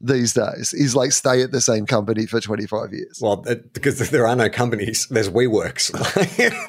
these 0.01 0.35
days 0.35 0.73
is 0.75 0.95
like 0.95 1.13
stay 1.13 1.43
at 1.43 1.51
the 1.51 1.61
same 1.61 1.87
company 1.87 2.27
for 2.27 2.41
25 2.41 2.93
years. 2.93 3.19
Well, 3.23 3.43
it, 3.47 3.73
because 3.73 4.11
there 4.11 4.27
are 4.27 4.37
no 4.37 4.51
companies, 4.51 5.07
there's 5.09 5.31
WeWorks. 5.31 5.93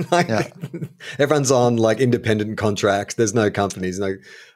like, 0.11 0.27
Yeah. 0.27 0.47
Everyone's 1.19 1.51
on 1.51 1.77
like 1.77 1.99
independent 1.99 2.57
contracts. 2.57 3.15
There's 3.15 3.33
no 3.33 3.51
companies. 3.51 3.99
No, 3.99 4.15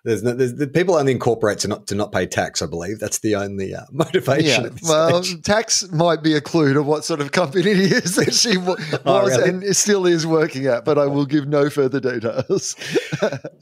there's 0.10 0.24
no. 0.24 0.34
There's, 0.34 0.56
the 0.56 0.68
people 0.68 0.96
only 0.96 1.12
incorporate 1.12 1.60
to 1.60 1.68
not 1.68 1.86
to 1.88 1.96
not 1.96 2.12
pay 2.12 2.25
tax. 2.25 2.62
I 2.62 2.66
believe 2.66 3.00
that's 3.00 3.20
the 3.20 3.36
only 3.36 3.75
uh, 3.75 3.82
motivation. 3.92 4.63
Yeah, 4.63 4.70
well, 4.89 5.24
stage. 5.24 5.44
tax 5.44 5.89
might 5.92 6.24
be 6.24 6.34
a 6.34 6.42
clue 6.42 6.74
to 6.74 6.82
what 6.82 7.06
sort 7.06 7.22
of 7.22 7.32
company 7.32 7.70
it 7.72 7.78
is 7.80 8.16
that 8.16 8.34
she 8.34 8.58
was 8.58 8.80
Oh, 9.06 9.28
really? 9.28 9.50
and 9.50 9.75
still 9.75 10.06
is 10.08 10.25
working 10.25 10.66
at, 10.66 10.84
but 10.84 10.98
I 10.98 11.06
will 11.06 11.25
give 11.25 11.48
no 11.48 11.70
further 11.70 12.00
details. 12.00 12.75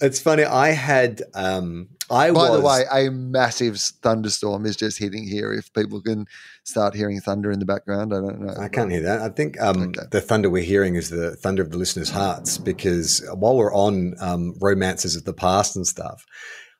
it's 0.01 0.19
funny. 0.19 0.43
I 0.45 0.69
had. 0.69 1.21
Um, 1.33 1.89
I 2.09 2.31
was 2.31 2.41
By 2.47 2.49
was. 2.51 2.59
the 2.61 2.65
way, 2.65 3.07
a 3.07 3.11
massive 3.11 3.77
thunderstorm 3.77 4.65
is 4.65 4.77
just 4.77 4.97
hitting 4.97 5.27
here. 5.27 5.51
If 5.51 5.73
people 5.73 6.01
can 6.01 6.25
start 6.67 6.93
hearing 6.93 7.19
thunder 7.21 7.49
in 7.49 7.59
the 7.59 7.65
background. 7.65 8.13
I 8.13 8.17
don't 8.17 8.41
know. 8.41 8.53
I 8.59 8.67
can't 8.67 8.91
hear 8.91 9.01
that. 9.03 9.21
I 9.21 9.29
think 9.29 9.59
um, 9.61 9.83
Okay. 9.83 10.01
the 10.11 10.19
thunder 10.19 10.49
we're 10.49 10.63
hearing 10.63 10.95
is 10.95 11.09
the 11.09 11.33
thunder 11.37 11.61
of 11.63 11.71
the 11.71 11.77
listeners' 11.77 12.09
hearts 12.09 12.57
because 12.57 13.25
while 13.35 13.55
we're 13.55 13.73
on 13.73 14.15
um, 14.19 14.53
romances 14.59 15.15
of 15.15 15.23
the 15.23 15.33
past 15.33 15.77
and 15.77 15.87
stuff, 15.87 16.25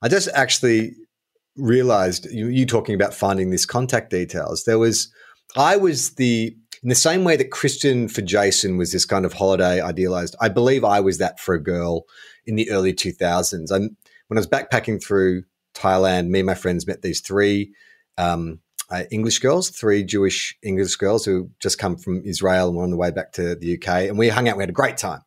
I 0.01 0.09
just 0.09 0.27
actually 0.33 0.91
realized 1.55 2.27
you, 2.29 2.47
you 2.47 2.65
talking 2.65 2.95
about 2.95 3.13
finding 3.13 3.49
these 3.49 3.65
contact 3.65 4.09
details. 4.09 4.65
There 4.65 4.77
was, 4.77 5.09
I 5.55 5.77
was 5.77 6.15
the, 6.15 6.53
in 6.83 6.89
the 6.89 6.93
same 6.95 7.23
way 7.23 7.37
that 7.37 7.51
Kristen 7.51 8.09
for 8.09 8.21
Jason 8.21 8.75
was 8.75 8.91
this 8.91 9.05
kind 9.05 9.25
of 9.25 9.33
holiday 9.33 9.79
idealized, 9.79 10.35
I 10.41 10.49
believe 10.49 10.83
I 10.83 10.99
was 10.99 11.17
that 11.19 11.39
for 11.39 11.55
a 11.55 11.63
girl 11.63 12.03
in 12.45 12.55
the 12.55 12.69
early 12.71 12.93
2000s. 12.93 13.71
I'm, 13.71 13.95
when 14.27 14.37
I 14.37 14.41
was 14.41 14.47
backpacking 14.47 15.01
through 15.01 15.43
Thailand, 15.73 16.27
me 16.27 16.39
and 16.39 16.45
my 16.45 16.55
friends 16.55 16.85
met 16.85 17.01
these 17.03 17.21
three 17.21 17.73
um, 18.17 18.59
uh, 18.89 19.03
English 19.11 19.39
girls, 19.39 19.69
three 19.69 20.03
Jewish 20.03 20.55
English 20.63 20.95
girls 20.95 21.25
who 21.25 21.49
just 21.59 21.77
come 21.77 21.97
from 21.97 22.21
Israel 22.23 22.69
and 22.69 22.77
were 22.77 22.83
on 22.83 22.91
the 22.91 22.97
way 22.97 23.11
back 23.11 23.33
to 23.33 23.55
the 23.55 23.75
UK. 23.75 24.07
And 24.07 24.17
we 24.17 24.29
hung 24.29 24.47
out. 24.47 24.57
We 24.57 24.63
had 24.63 24.69
a 24.69 24.73
great 24.73 24.97
time. 24.97 25.21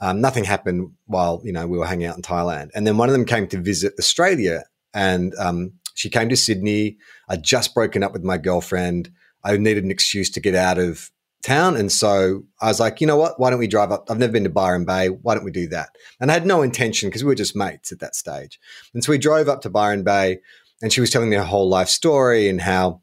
Um, 0.00 0.20
nothing 0.20 0.44
happened 0.44 0.90
while 1.06 1.40
you 1.44 1.52
know 1.52 1.66
we 1.66 1.78
were 1.78 1.86
hanging 1.86 2.06
out 2.06 2.16
in 2.16 2.22
Thailand. 2.22 2.70
And 2.74 2.86
then 2.86 2.96
one 2.96 3.08
of 3.08 3.12
them 3.12 3.24
came 3.24 3.46
to 3.48 3.58
visit 3.58 3.94
Australia, 3.98 4.64
and 4.92 5.34
um, 5.38 5.72
she 5.94 6.10
came 6.10 6.28
to 6.28 6.36
Sydney. 6.36 6.98
I'd 7.28 7.44
just 7.44 7.74
broken 7.74 8.02
up 8.02 8.12
with 8.12 8.24
my 8.24 8.36
girlfriend. 8.36 9.10
I 9.44 9.56
needed 9.56 9.84
an 9.84 9.90
excuse 9.90 10.30
to 10.30 10.40
get 10.40 10.54
out 10.54 10.78
of 10.78 11.10
town, 11.42 11.76
and 11.76 11.90
so 11.90 12.42
I 12.60 12.66
was 12.66 12.80
like, 12.80 13.00
you 13.00 13.06
know 13.06 13.16
what? 13.16 13.38
Why 13.38 13.50
don't 13.50 13.58
we 13.58 13.68
drive 13.68 13.92
up? 13.92 14.10
I've 14.10 14.18
never 14.18 14.32
been 14.32 14.44
to 14.44 14.50
Byron 14.50 14.84
Bay. 14.84 15.08
Why 15.08 15.34
don't 15.34 15.44
we 15.44 15.50
do 15.50 15.68
that? 15.68 15.90
And 16.20 16.30
I 16.30 16.34
had 16.34 16.46
no 16.46 16.62
intention 16.62 17.08
because 17.08 17.22
we 17.22 17.28
were 17.28 17.36
just 17.36 17.56
mates 17.56 17.92
at 17.92 18.00
that 18.00 18.16
stage. 18.16 18.58
And 18.92 19.02
so 19.02 19.12
we 19.12 19.18
drove 19.18 19.48
up 19.48 19.62
to 19.62 19.70
Byron 19.70 20.02
Bay 20.02 20.40
and 20.82 20.92
she 20.92 21.00
was 21.00 21.10
telling 21.10 21.30
me 21.30 21.36
her 21.36 21.44
whole 21.44 21.68
life 21.68 21.88
story 21.88 22.48
and 22.48 22.60
how 22.60 23.00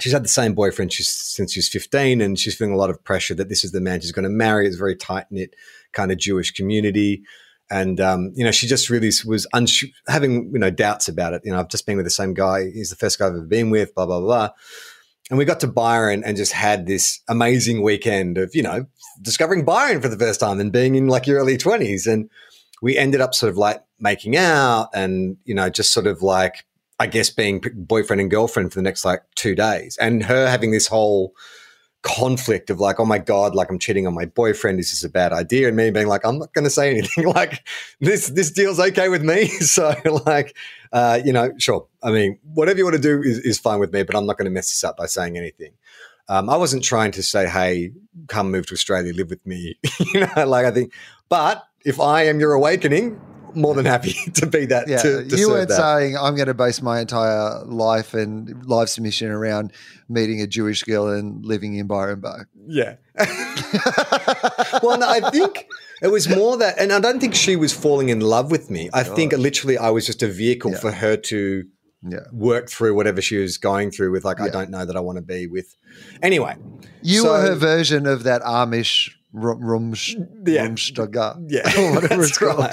she's 0.00 0.12
had 0.12 0.24
the 0.24 0.28
same 0.28 0.54
boyfriend 0.54 0.92
since 0.92 1.52
she's 1.52 1.68
15 1.68 2.20
and 2.20 2.38
she's 2.38 2.56
feeling 2.56 2.74
a 2.74 2.76
lot 2.76 2.90
of 2.90 3.02
pressure 3.04 3.34
that 3.34 3.48
this 3.48 3.64
is 3.64 3.72
the 3.72 3.80
man 3.80 4.00
she's 4.00 4.12
going 4.12 4.24
to 4.24 4.28
marry. 4.28 4.66
It's 4.66 4.76
a 4.76 4.78
very 4.78 4.96
tight-knit 4.96 5.54
kind 5.92 6.10
of 6.10 6.18
jewish 6.18 6.50
community. 6.50 7.22
And 7.70 8.00
um, 8.00 8.32
you 8.34 8.44
know 8.44 8.50
she 8.50 8.66
just 8.66 8.90
really 8.90 9.10
was 9.24 9.46
uns- 9.54 9.84
having 10.06 10.50
you 10.52 10.58
know 10.58 10.70
doubts 10.70 11.08
about 11.08 11.32
it. 11.32 11.42
You 11.44 11.52
know 11.52 11.60
i've 11.60 11.70
just 11.70 11.86
been 11.86 11.96
with 11.96 12.04
the 12.04 12.10
same 12.10 12.34
guy. 12.34 12.70
He's 12.70 12.90
the 12.90 12.96
first 12.96 13.18
guy 13.18 13.26
i've 13.26 13.32
ever 13.32 13.46
been 13.46 13.70
with 13.70 13.94
blah 13.94 14.04
blah 14.04 14.20
blah. 14.20 14.50
And 15.30 15.38
we 15.38 15.46
got 15.46 15.60
to 15.60 15.66
byron 15.66 16.22
and 16.24 16.36
just 16.36 16.52
had 16.52 16.86
this 16.86 17.20
amazing 17.26 17.82
weekend 17.82 18.36
of 18.36 18.54
you 18.54 18.62
know 18.62 18.86
discovering 19.22 19.64
byron 19.64 20.02
for 20.02 20.08
the 20.08 20.18
first 20.18 20.40
time 20.40 20.60
and 20.60 20.72
being 20.72 20.94
in 20.94 21.08
like 21.08 21.26
your 21.26 21.38
early 21.38 21.56
20s 21.56 22.06
and 22.06 22.28
we 22.82 22.98
ended 22.98 23.22
up 23.22 23.34
sort 23.34 23.48
of 23.48 23.56
like 23.56 23.82
making 23.98 24.36
out 24.36 24.90
and 24.92 25.38
you 25.44 25.54
know 25.54 25.70
just 25.70 25.92
sort 25.92 26.06
of 26.06 26.20
like 26.20 26.66
I 26.98 27.06
guess 27.06 27.30
being 27.30 27.62
boyfriend 27.74 28.20
and 28.20 28.30
girlfriend 28.30 28.72
for 28.72 28.78
the 28.78 28.82
next 28.82 29.04
like 29.04 29.22
two 29.34 29.54
days, 29.54 29.96
and 29.98 30.24
her 30.24 30.48
having 30.48 30.70
this 30.70 30.86
whole 30.86 31.34
conflict 32.04 32.68
of 32.68 32.78
like, 32.78 33.00
oh 33.00 33.04
my 33.04 33.18
god, 33.18 33.54
like 33.54 33.70
I'm 33.70 33.78
cheating 33.78 34.06
on 34.06 34.14
my 34.14 34.26
boyfriend. 34.26 34.78
Is 34.78 34.90
this 34.90 35.02
a 35.02 35.08
bad 35.08 35.32
idea? 35.32 35.68
And 35.68 35.76
me 35.76 35.90
being 35.90 36.06
like, 36.06 36.24
I'm 36.24 36.38
not 36.38 36.52
going 36.52 36.64
to 36.64 36.70
say 36.70 36.90
anything. 36.90 37.24
like 37.34 37.66
this, 37.98 38.28
this 38.28 38.52
deal's 38.52 38.78
okay 38.78 39.08
with 39.08 39.24
me. 39.24 39.46
so 39.48 39.94
like, 40.26 40.54
uh, 40.92 41.20
you 41.24 41.32
know, 41.32 41.50
sure. 41.58 41.88
I 42.02 42.12
mean, 42.12 42.38
whatever 42.44 42.78
you 42.78 42.84
want 42.84 42.96
to 42.96 43.02
do 43.02 43.22
is, 43.22 43.38
is 43.38 43.58
fine 43.58 43.80
with 43.80 43.92
me, 43.92 44.02
but 44.02 44.14
I'm 44.14 44.26
not 44.26 44.36
going 44.36 44.44
to 44.44 44.50
mess 44.50 44.68
this 44.68 44.84
up 44.84 44.98
by 44.98 45.06
saying 45.06 45.36
anything. 45.36 45.72
Um, 46.28 46.48
I 46.48 46.56
wasn't 46.56 46.84
trying 46.84 47.10
to 47.12 47.22
say, 47.22 47.48
hey, 47.48 47.92
come 48.28 48.50
move 48.50 48.66
to 48.66 48.74
Australia, 48.74 49.12
live 49.12 49.30
with 49.30 49.44
me. 49.46 49.78
you 50.14 50.20
know, 50.20 50.46
like 50.46 50.66
I 50.66 50.70
think, 50.70 50.92
but 51.28 51.64
if 51.84 52.00
I 52.00 52.24
am 52.26 52.38
your 52.38 52.52
awakening, 52.52 53.20
more 53.54 53.74
than 53.74 53.84
happy 53.86 54.12
to 54.34 54.46
be 54.46 54.66
that. 54.66 54.88
Yeah, 54.88 54.98
to, 54.98 55.24
to 55.24 55.36
you 55.36 55.48
weren't 55.50 55.68
that. 55.68 55.76
saying 55.76 56.16
I'm 56.16 56.34
going 56.36 56.48
to 56.48 56.54
base 56.54 56.80
my 56.82 57.00
entire 57.00 57.64
life 57.64 58.14
and 58.14 58.64
life 58.66 58.88
submission 58.88 59.30
around 59.30 59.72
meeting 60.08 60.40
a 60.40 60.46
Jewish 60.46 60.82
girl 60.82 61.08
and 61.08 61.44
living 61.44 61.74
in 61.76 61.86
Byron 61.86 62.20
Bay. 62.20 62.38
Yeah. 62.66 62.96
well, 64.82 64.98
no, 64.98 65.08
I 65.08 65.30
think 65.30 65.66
it 66.02 66.08
was 66.08 66.28
more 66.28 66.56
that, 66.58 66.74
and 66.78 66.92
I 66.92 67.00
don't 67.00 67.20
think 67.20 67.34
she 67.34 67.56
was 67.56 67.72
falling 67.72 68.08
in 68.08 68.20
love 68.20 68.50
with 68.50 68.70
me. 68.70 68.90
I 68.92 69.02
think 69.02 69.32
literally 69.32 69.78
I 69.78 69.90
was 69.90 70.06
just 70.06 70.22
a 70.22 70.28
vehicle 70.28 70.72
Yeah. 70.72 70.78
for 70.78 70.92
her 70.92 71.16
to 71.16 71.64
Yeah, 72.06 72.18
work 72.32 72.68
through 72.68 72.94
whatever 72.94 73.22
she 73.22 73.36
was 73.38 73.56
going 73.56 73.90
through 73.90 74.10
with. 74.12 74.24
Like, 74.24 74.40
I 74.40 74.48
don't 74.50 74.68
know 74.70 74.84
that 74.84 74.96
I 74.96 75.00
want 75.00 75.16
to 75.16 75.22
be 75.22 75.46
with. 75.46 75.74
Anyway, 76.22 76.56
you 77.02 77.22
So- 77.22 77.32
were 77.32 77.40
her 77.40 77.54
version 77.54 78.06
of 78.06 78.24
that 78.24 78.42
Amish 78.42 79.10
rum, 79.32 79.60
rumsh, 79.60 80.14
Yeah. 80.46 80.66
rumstaga. 80.68 81.36
yeah, 81.48 81.62
whatever 81.94 82.22
it's 82.24 82.36
called. 82.38 82.70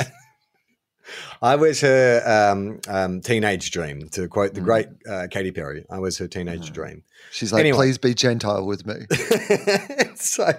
I 1.42 1.56
was 1.56 1.82
her 1.82 2.22
um, 2.26 2.80
um, 2.88 3.22
teenage 3.22 3.72
dream, 3.72 4.10
to 4.10 4.28
quote 4.28 4.52
Mm. 4.52 4.56
the 4.56 4.62
great 4.62 4.88
uh, 5.10 5.28
Katy 5.30 5.52
Perry. 5.52 5.86
I 5.90 6.00
was 6.00 6.18
her 6.20 6.28
teenage 6.28 6.72
dream. 6.72 7.04
She's 7.32 7.52
like, 7.52 7.62
Anyway. 7.62 7.78
please 7.78 7.98
be 7.98 8.14
Gentile 8.14 8.66
with 8.66 8.86
me. 8.86 8.96
so, 10.16 10.52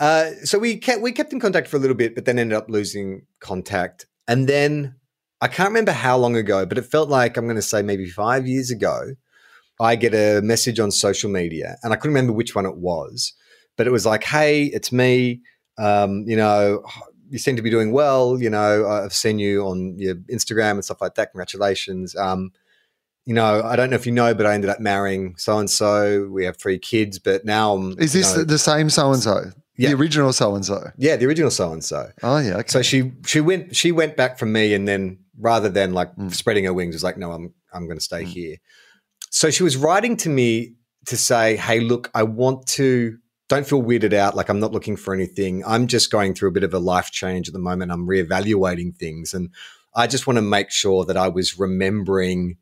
uh, 0.00 0.30
so 0.44 0.58
we 0.58 0.76
kept 0.76 1.00
we 1.02 1.12
kept 1.12 1.32
in 1.32 1.40
contact 1.40 1.68
for 1.68 1.76
a 1.76 1.80
little 1.80 1.96
bit, 1.96 2.14
but 2.14 2.24
then 2.24 2.38
ended 2.38 2.56
up 2.56 2.68
losing 2.68 3.22
contact. 3.40 4.06
And 4.28 4.48
then 4.48 4.94
I 5.40 5.48
can't 5.48 5.68
remember 5.68 5.92
how 5.92 6.16
long 6.16 6.36
ago, 6.36 6.64
but 6.66 6.78
it 6.78 6.86
felt 6.86 7.08
like 7.08 7.36
I'm 7.36 7.44
going 7.44 7.56
to 7.56 7.62
say 7.62 7.82
maybe 7.82 8.08
five 8.08 8.46
years 8.46 8.70
ago. 8.70 9.14
I 9.78 9.94
get 9.94 10.14
a 10.14 10.40
message 10.42 10.80
on 10.80 10.90
social 10.90 11.30
media, 11.30 11.76
and 11.82 11.92
I 11.92 11.96
couldn't 11.96 12.14
remember 12.14 12.32
which 12.32 12.54
one 12.54 12.64
it 12.64 12.78
was, 12.78 13.34
but 13.76 13.86
it 13.86 13.90
was 13.90 14.06
like, 14.06 14.24
"Hey, 14.24 14.64
it's 14.64 14.90
me. 14.90 15.42
Um, 15.78 16.24
you 16.26 16.34
know, 16.36 16.82
you 17.28 17.38
seem 17.38 17.56
to 17.56 17.62
be 17.62 17.70
doing 17.70 17.92
well. 17.92 18.40
You 18.40 18.50
know, 18.50 18.86
I've 18.88 19.12
seen 19.14 19.38
you 19.38 19.62
on 19.66 19.98
your 19.98 20.14
Instagram 20.30 20.72
and 20.72 20.84
stuff 20.84 21.00
like 21.00 21.14
that. 21.16 21.32
Congratulations." 21.32 22.14
Um, 22.16 22.52
you 23.24 23.34
know, 23.34 23.62
I 23.64 23.74
don't 23.76 23.90
know 23.90 23.96
if 23.96 24.06
you 24.06 24.12
know, 24.12 24.34
but 24.34 24.46
I 24.46 24.54
ended 24.54 24.70
up 24.70 24.78
marrying 24.80 25.34
so 25.36 25.58
and 25.58 25.68
so. 25.68 26.28
We 26.30 26.44
have 26.44 26.56
three 26.56 26.78
kids, 26.78 27.18
but 27.18 27.44
now 27.44 27.74
I'm. 27.74 27.98
Is 27.98 28.14
you 28.14 28.20
this 28.22 28.36
know- 28.36 28.44
the 28.44 28.58
same 28.58 28.88
so 28.90 29.12
and 29.12 29.22
so? 29.22 29.50
Yeah. 29.78 29.90
The 29.90 29.96
original 29.96 30.32
so 30.32 30.54
and 30.54 30.64
so. 30.64 30.90
yeah, 30.96 31.16
the 31.16 31.26
original 31.26 31.50
so 31.50 31.70
and 31.72 31.84
so. 31.84 32.10
Oh 32.22 32.38
yeah. 32.38 32.54
Okay. 32.58 32.68
So 32.68 32.80
she 32.82 33.12
she 33.26 33.40
went 33.42 33.76
she 33.76 33.92
went 33.92 34.16
back 34.16 34.38
from 34.38 34.52
me, 34.52 34.72
and 34.74 34.88
then 34.88 35.18
rather 35.38 35.68
than 35.68 35.92
like 35.92 36.14
Mm. 36.16 36.32
spreading 36.32 36.64
her 36.64 36.72
wings, 36.72 36.94
was 36.94 37.02
like, 37.04 37.18
no, 37.18 37.32
I'm 37.32 37.52
I'm 37.74 37.86
going 37.86 37.98
to 37.98 38.02
stay 38.04 38.24
here. 38.24 38.56
So 39.30 39.50
she 39.50 39.62
was 39.64 39.76
writing 39.76 40.16
to 40.18 40.30
me 40.30 40.76
to 41.06 41.16
say, 41.16 41.56
hey, 41.56 41.80
look, 41.80 42.10
I 42.14 42.22
want 42.22 42.66
to. 42.68 43.18
Don't 43.48 43.66
feel 43.66 43.82
weirded 43.82 44.12
out. 44.12 44.34
Like 44.34 44.48
I'm 44.48 44.60
not 44.60 44.72
looking 44.72 44.96
for 44.96 45.14
anything. 45.14 45.64
I'm 45.64 45.86
just 45.86 46.10
going 46.10 46.34
through 46.34 46.48
a 46.48 46.52
bit 46.52 46.64
of 46.64 46.74
a 46.74 46.78
life 46.78 47.10
change 47.10 47.48
at 47.48 47.52
the 47.52 47.60
moment. 47.60 47.92
I'm 47.92 48.06
reevaluating 48.06 48.96
things, 48.96 49.34
and 49.34 49.50
I 49.94 50.06
just 50.06 50.26
want 50.26 50.36
to 50.38 50.42
make 50.42 50.70
sure 50.70 51.04
that 51.04 51.16
I 51.16 51.28
was 51.28 51.58
remembering 51.58 52.56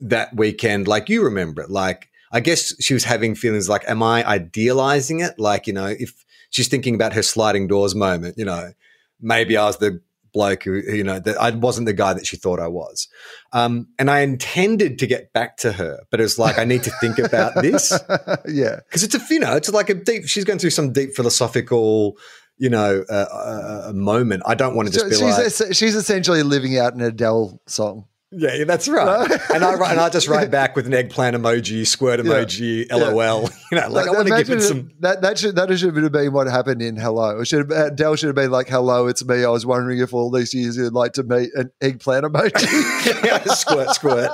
that 0.00 0.36
weekend 0.36 0.86
like 0.86 1.08
you 1.08 1.24
remember 1.24 1.62
it. 1.62 1.70
Like 1.70 2.10
I 2.32 2.40
guess 2.40 2.74
she 2.82 2.94
was 2.94 3.04
having 3.04 3.34
feelings 3.34 3.68
like, 3.68 3.88
am 3.88 4.02
I 4.02 4.24
idealizing 4.26 5.20
it? 5.20 5.38
Like, 5.38 5.66
you 5.66 5.72
know, 5.72 5.86
if 5.86 6.24
she's 6.50 6.68
thinking 6.68 6.94
about 6.94 7.14
her 7.14 7.22
sliding 7.22 7.66
doors 7.66 7.94
moment, 7.94 8.36
you 8.36 8.44
know, 8.44 8.72
maybe 9.20 9.56
I 9.56 9.64
was 9.66 9.78
the 9.78 10.00
bloke 10.36 10.64
who, 10.64 10.74
you 10.74 11.02
know, 11.02 11.18
that 11.18 11.40
I 11.40 11.50
wasn't 11.50 11.86
the 11.86 11.94
guy 11.94 12.12
that 12.12 12.26
she 12.26 12.36
thought 12.36 12.60
I 12.60 12.68
was. 12.68 13.08
Um, 13.52 13.88
and 13.98 14.10
I 14.10 14.20
intended 14.20 14.98
to 14.98 15.06
get 15.06 15.32
back 15.32 15.56
to 15.58 15.72
her, 15.72 16.00
but 16.10 16.20
it 16.20 16.24
was 16.24 16.38
like, 16.38 16.58
I 16.58 16.64
need 16.64 16.82
to 16.82 16.90
think 17.00 17.18
about 17.18 17.54
this 17.62 17.90
yeah. 18.46 18.80
because 18.86 19.02
it's 19.02 19.14
a, 19.14 19.20
you 19.30 19.40
know, 19.40 19.56
it's 19.56 19.72
like 19.72 19.88
a 19.88 19.94
deep, 19.94 20.28
she's 20.28 20.44
going 20.44 20.58
through 20.58 20.70
some 20.70 20.92
deep 20.92 21.14
philosophical, 21.16 22.18
you 22.58 22.68
know, 22.68 23.02
uh, 23.08 23.26
uh, 23.32 23.88
uh, 23.88 23.92
moment. 23.94 24.42
I 24.44 24.54
don't 24.54 24.76
want 24.76 24.88
to 24.88 24.92
just 24.94 25.04
So 25.06 25.08
be 25.08 25.16
she's, 25.16 25.38
like, 25.38 25.70
es- 25.70 25.76
she's 25.76 25.94
essentially 25.94 26.42
living 26.42 26.78
out 26.78 26.92
an 26.92 27.00
Adele 27.00 27.58
song. 27.66 28.04
Yeah, 28.32 28.54
yeah, 28.54 28.64
that's 28.64 28.88
right. 28.88 29.30
and 29.54 29.64
I 29.64 29.72
and 29.72 30.00
I 30.00 30.08
just 30.08 30.26
write 30.26 30.50
back 30.50 30.74
with 30.74 30.86
an 30.86 30.94
eggplant 30.94 31.36
emoji, 31.36 31.86
squirt 31.86 32.18
emoji, 32.20 32.90
LOL. 32.90 33.48
You 33.72 33.80
know, 33.80 33.88
like 33.88 34.06
I 34.06 34.10
want 34.12 34.28
to 34.28 34.36
give 34.36 34.50
it 34.50 34.62
some. 34.62 34.92
that 35.00 35.22
that 35.22 35.38
should 35.38 35.56
that 35.56 35.76
should 35.76 35.96
have 35.96 36.12
been 36.12 36.32
what 36.32 36.46
happened 36.46 36.82
in 36.82 36.96
Hello. 36.96 37.40
It 37.40 37.46
should 37.46 37.70
have, 37.70 37.92
Adele 37.92 38.14
should 38.14 38.28
have 38.28 38.36
been 38.36 38.50
like, 38.50 38.68
"Hello, 38.68 39.08
it's 39.08 39.24
me. 39.24 39.44
I 39.44 39.48
was 39.48 39.66
wondering 39.66 39.98
if 39.98 40.14
all 40.14 40.30
these 40.30 40.54
years 40.54 40.76
you'd 40.76 40.92
like 40.92 41.14
to 41.14 41.24
meet 41.24 41.50
an 41.54 41.72
eggplant 41.80 42.24
emoji." 42.26 43.24
yeah, 43.24 43.42
squirt, 43.44 43.90
squirt. 43.90 44.30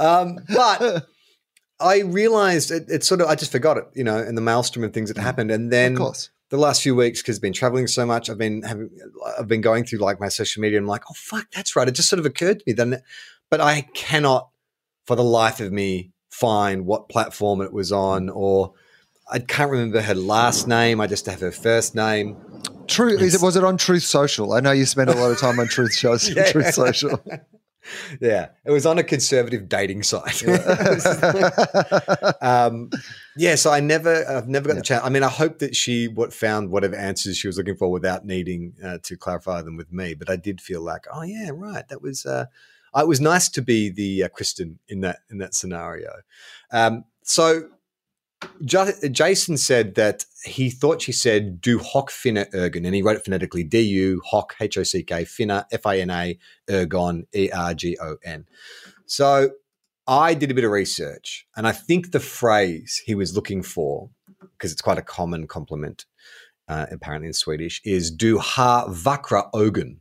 um, 0.00 0.38
but 0.54 1.06
I 1.80 2.00
realized 2.00 2.70
it, 2.70 2.84
it's 2.88 3.06
sort 3.06 3.20
of 3.20 3.28
I 3.28 3.34
just 3.34 3.52
forgot 3.52 3.76
it, 3.76 3.84
you 3.94 4.04
know, 4.04 4.18
in 4.18 4.34
the 4.34 4.40
maelstrom 4.40 4.84
of 4.84 4.92
things 4.92 5.12
that 5.12 5.20
happened, 5.20 5.50
and 5.50 5.70
then 5.70 5.92
of 5.92 5.98
course. 5.98 6.30
The 6.52 6.58
last 6.58 6.82
few 6.82 6.94
weeks 6.94 7.22
because 7.22 7.38
I've 7.38 7.42
been 7.42 7.54
traveling 7.54 7.86
so 7.86 8.04
much, 8.04 8.28
I've 8.28 8.36
been 8.36 8.60
having, 8.60 8.90
I've 9.38 9.48
been 9.48 9.62
going 9.62 9.84
through 9.84 10.00
like 10.00 10.20
my 10.20 10.28
social 10.28 10.60
media. 10.60 10.76
and 10.76 10.84
I'm 10.84 10.88
like, 10.88 11.04
oh 11.08 11.14
fuck, 11.16 11.50
that's 11.50 11.74
right. 11.74 11.88
It 11.88 11.92
just 11.92 12.10
sort 12.10 12.20
of 12.20 12.26
occurred 12.26 12.58
to 12.58 12.64
me 12.66 12.74
then, 12.74 13.02
but 13.48 13.62
I 13.62 13.88
cannot, 13.94 14.50
for 15.06 15.16
the 15.16 15.24
life 15.24 15.60
of 15.60 15.72
me, 15.72 16.10
find 16.28 16.84
what 16.84 17.08
platform 17.08 17.62
it 17.62 17.72
was 17.72 17.90
on, 17.90 18.28
or 18.28 18.74
I 19.30 19.38
can't 19.38 19.70
remember 19.70 20.02
her 20.02 20.14
last 20.14 20.68
name. 20.68 21.00
I 21.00 21.06
just 21.06 21.24
have 21.24 21.40
her 21.40 21.52
first 21.52 21.94
name. 21.94 22.36
Truth 22.86 23.22
is 23.22 23.34
it 23.34 23.40
was 23.40 23.56
it 23.56 23.64
on 23.64 23.78
Truth 23.78 24.02
Social? 24.02 24.52
I 24.52 24.60
know 24.60 24.72
you 24.72 24.84
spend 24.84 25.08
a 25.08 25.14
lot 25.14 25.30
of 25.30 25.40
time 25.40 25.58
on 25.58 25.68
Truth 25.68 25.94
shows, 25.94 26.28
Yeah. 26.36 26.52
Truth 26.52 26.74
Social. 26.74 27.18
Yeah, 28.20 28.48
it 28.64 28.70
was 28.70 28.86
on 28.86 28.98
a 28.98 29.02
conservative 29.02 29.68
dating 29.68 30.02
site. 30.04 30.42
um, 32.42 32.90
yeah, 33.36 33.54
so 33.56 33.70
I 33.70 33.80
never, 33.80 34.24
I've 34.28 34.48
never 34.48 34.68
got 34.68 34.76
the 34.76 34.82
chance. 34.82 35.04
I 35.04 35.08
mean, 35.08 35.22
I 35.22 35.28
hope 35.28 35.58
that 35.58 35.74
she 35.74 36.08
what 36.08 36.32
found 36.32 36.70
whatever 36.70 36.96
answers 36.96 37.36
she 37.36 37.46
was 37.46 37.56
looking 37.58 37.76
for 37.76 37.90
without 37.90 38.24
needing 38.24 38.74
uh, 38.84 38.98
to 39.02 39.16
clarify 39.16 39.62
them 39.62 39.76
with 39.76 39.92
me. 39.92 40.14
But 40.14 40.30
I 40.30 40.36
did 40.36 40.60
feel 40.60 40.80
like, 40.80 41.06
oh 41.12 41.22
yeah, 41.22 41.50
right, 41.52 41.86
that 41.88 42.02
was. 42.02 42.26
Uh, 42.26 42.46
it 42.94 43.08
was 43.08 43.22
nice 43.22 43.48
to 43.48 43.62
be 43.62 43.88
the 43.88 44.24
uh, 44.24 44.28
Kristen 44.28 44.78
in 44.86 45.00
that 45.00 45.20
in 45.30 45.38
that 45.38 45.54
scenario. 45.54 46.10
Um, 46.70 47.04
so 47.22 47.70
J- 48.64 49.08
Jason 49.10 49.56
said 49.56 49.94
that 49.94 50.24
he 50.44 50.70
thought 50.70 51.02
she 51.02 51.12
said 51.12 51.60
"du 51.60 51.78
hock 51.78 52.10
finna 52.10 52.50
ergon," 52.52 52.84
and 52.86 52.94
he 52.94 53.02
wrote 53.02 53.16
it 53.16 53.24
phonetically: 53.24 53.64
D 53.64 53.80
U 53.80 54.22
hock 54.24 54.54
H 54.60 54.78
O 54.78 54.82
C 54.82 55.02
K 55.02 55.24
finna 55.24 55.64
F 55.70 55.86
I 55.86 55.98
N 55.98 56.10
A 56.10 56.38
ergon 56.68 57.26
E 57.34 57.50
R 57.50 57.74
G 57.74 57.96
O 58.00 58.16
N. 58.24 58.46
So 59.06 59.50
I 60.06 60.34
did 60.34 60.50
a 60.50 60.54
bit 60.54 60.64
of 60.64 60.70
research, 60.70 61.46
and 61.56 61.66
I 61.66 61.72
think 61.72 62.12
the 62.12 62.20
phrase 62.20 63.02
he 63.04 63.14
was 63.14 63.34
looking 63.34 63.62
for, 63.62 64.10
because 64.40 64.72
it's 64.72 64.82
quite 64.82 64.98
a 64.98 65.02
common 65.02 65.46
compliment, 65.46 66.06
uh, 66.68 66.86
apparently 66.90 67.28
in 67.28 67.34
Swedish, 67.34 67.80
is 67.84 68.10
"du 68.10 68.38
har 68.38 68.88
vakra 68.88 69.50
ögon," 69.52 69.98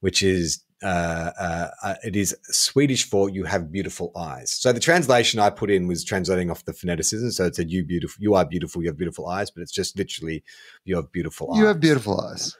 which 0.00 0.22
is 0.22 0.64
uh, 0.82 1.30
uh, 1.38 1.68
uh, 1.82 1.94
it 2.04 2.16
is 2.16 2.36
Swedish 2.44 3.08
for 3.08 3.28
"you 3.28 3.44
have 3.44 3.70
beautiful 3.70 4.12
eyes." 4.16 4.50
So 4.50 4.72
the 4.72 4.80
translation 4.80 5.40
I 5.40 5.50
put 5.50 5.70
in 5.70 5.86
was 5.86 6.04
translating 6.04 6.50
off 6.50 6.64
the 6.64 6.72
phoneticism. 6.72 7.32
So 7.32 7.46
it 7.46 7.56
said 7.56 7.70
"you 7.70 7.84
beautiful, 7.84 8.22
you 8.22 8.34
are 8.34 8.44
beautiful, 8.44 8.82
you 8.82 8.88
have 8.88 8.98
beautiful 8.98 9.28
eyes," 9.28 9.50
but 9.50 9.62
it's 9.62 9.72
just 9.72 9.96
literally 9.96 10.42
"you 10.84 10.96
have 10.96 11.12
beautiful 11.12 11.52
eyes." 11.52 11.58
You 11.58 11.66
have 11.66 11.80
beautiful 11.80 12.20
eyes. 12.20 12.56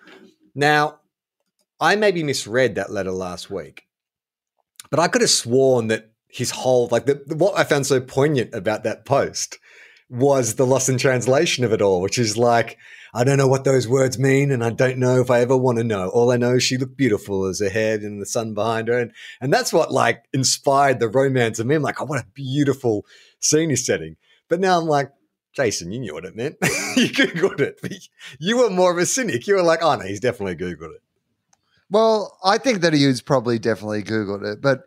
Now, 0.54 1.00
I 1.80 1.96
maybe 1.96 2.22
misread 2.22 2.74
that 2.76 2.92
letter 2.92 3.12
last 3.12 3.50
week, 3.50 3.84
but 4.90 5.00
I 5.00 5.08
could 5.08 5.22
have 5.22 5.30
sworn 5.30 5.88
that 5.88 6.10
his 6.28 6.50
whole 6.50 6.88
like 6.90 7.06
the, 7.06 7.22
what 7.36 7.58
I 7.58 7.64
found 7.64 7.86
so 7.86 8.00
poignant 8.00 8.54
about 8.54 8.84
that 8.84 9.04
post 9.04 9.58
was 10.12 10.56
the 10.56 10.66
loss 10.66 10.90
in 10.90 10.98
translation 10.98 11.64
of 11.64 11.72
it 11.72 11.80
all, 11.80 12.02
which 12.02 12.18
is 12.18 12.36
like, 12.36 12.76
I 13.14 13.24
don't 13.24 13.38
know 13.38 13.48
what 13.48 13.64
those 13.64 13.88
words 13.88 14.18
mean, 14.18 14.50
and 14.50 14.62
I 14.62 14.68
don't 14.68 14.98
know 14.98 15.20
if 15.20 15.30
I 15.30 15.40
ever 15.40 15.56
want 15.56 15.78
to 15.78 15.84
know. 15.84 16.08
All 16.08 16.30
I 16.30 16.36
know 16.36 16.56
is 16.56 16.62
she 16.62 16.76
looked 16.76 16.98
beautiful 16.98 17.46
as 17.46 17.60
her 17.60 17.70
head 17.70 18.02
and 18.02 18.20
the 18.20 18.26
sun 18.26 18.52
behind 18.52 18.88
her. 18.88 18.98
And, 18.98 19.12
and 19.40 19.52
that's 19.52 19.72
what 19.72 19.90
like 19.90 20.24
inspired 20.34 21.00
the 21.00 21.08
romance 21.08 21.58
of 21.58 21.66
me. 21.66 21.74
I'm 21.74 21.82
like, 21.82 22.00
oh, 22.00 22.04
what 22.04 22.20
a 22.20 22.26
beautiful 22.34 23.06
scene 23.40 23.70
he's 23.70 23.86
setting. 23.86 24.16
But 24.48 24.60
now 24.60 24.78
I'm 24.78 24.86
like, 24.86 25.10
Jason, 25.54 25.92
you 25.92 26.00
knew 26.00 26.12
what 26.12 26.26
it 26.26 26.36
meant. 26.36 26.56
you 26.96 27.08
Googled 27.08 27.60
it. 27.60 27.80
You 28.38 28.58
were 28.58 28.70
more 28.70 28.92
of 28.92 28.98
a 28.98 29.06
cynic. 29.06 29.46
You 29.46 29.54
were 29.54 29.62
like, 29.62 29.82
oh 29.82 29.94
no, 29.94 30.04
he's 30.04 30.20
definitely 30.20 30.56
Googled 30.56 30.94
it. 30.94 31.02
Well, 31.90 32.38
I 32.42 32.56
think 32.58 32.80
that 32.80 32.94
he 32.94 33.06
was 33.06 33.20
probably 33.20 33.58
definitely 33.58 34.02
Googled 34.02 34.44
it. 34.50 34.62
But 34.62 34.84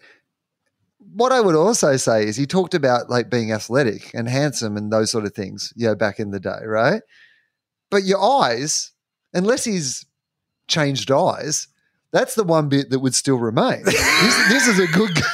what 1.15 1.31
I 1.31 1.39
would 1.41 1.55
also 1.55 1.95
say 1.97 2.25
is 2.25 2.35
he 2.35 2.45
talked 2.45 2.73
about 2.73 3.09
like 3.09 3.29
being 3.29 3.51
athletic 3.51 4.11
and 4.13 4.27
handsome 4.27 4.75
and 4.77 4.91
those 4.91 5.09
sort 5.11 5.25
of 5.25 5.33
things, 5.33 5.71
you 5.75 5.87
know, 5.87 5.95
back 5.95 6.19
in 6.19 6.31
the 6.31 6.39
day, 6.39 6.59
right? 6.65 7.01
But 7.89 8.03
your 8.03 8.21
eyes, 8.21 8.91
unless 9.33 9.63
he's 9.63 10.05
changed 10.67 11.09
eyes, 11.11 11.67
that's 12.11 12.35
the 12.35 12.43
one 12.43 12.67
bit 12.69 12.89
that 12.89 12.99
would 12.99 13.15
still 13.15 13.37
remain. 13.37 13.81
this, 13.85 14.47
this 14.49 14.67
is 14.67 14.79
a 14.79 14.87
good. 14.87 15.11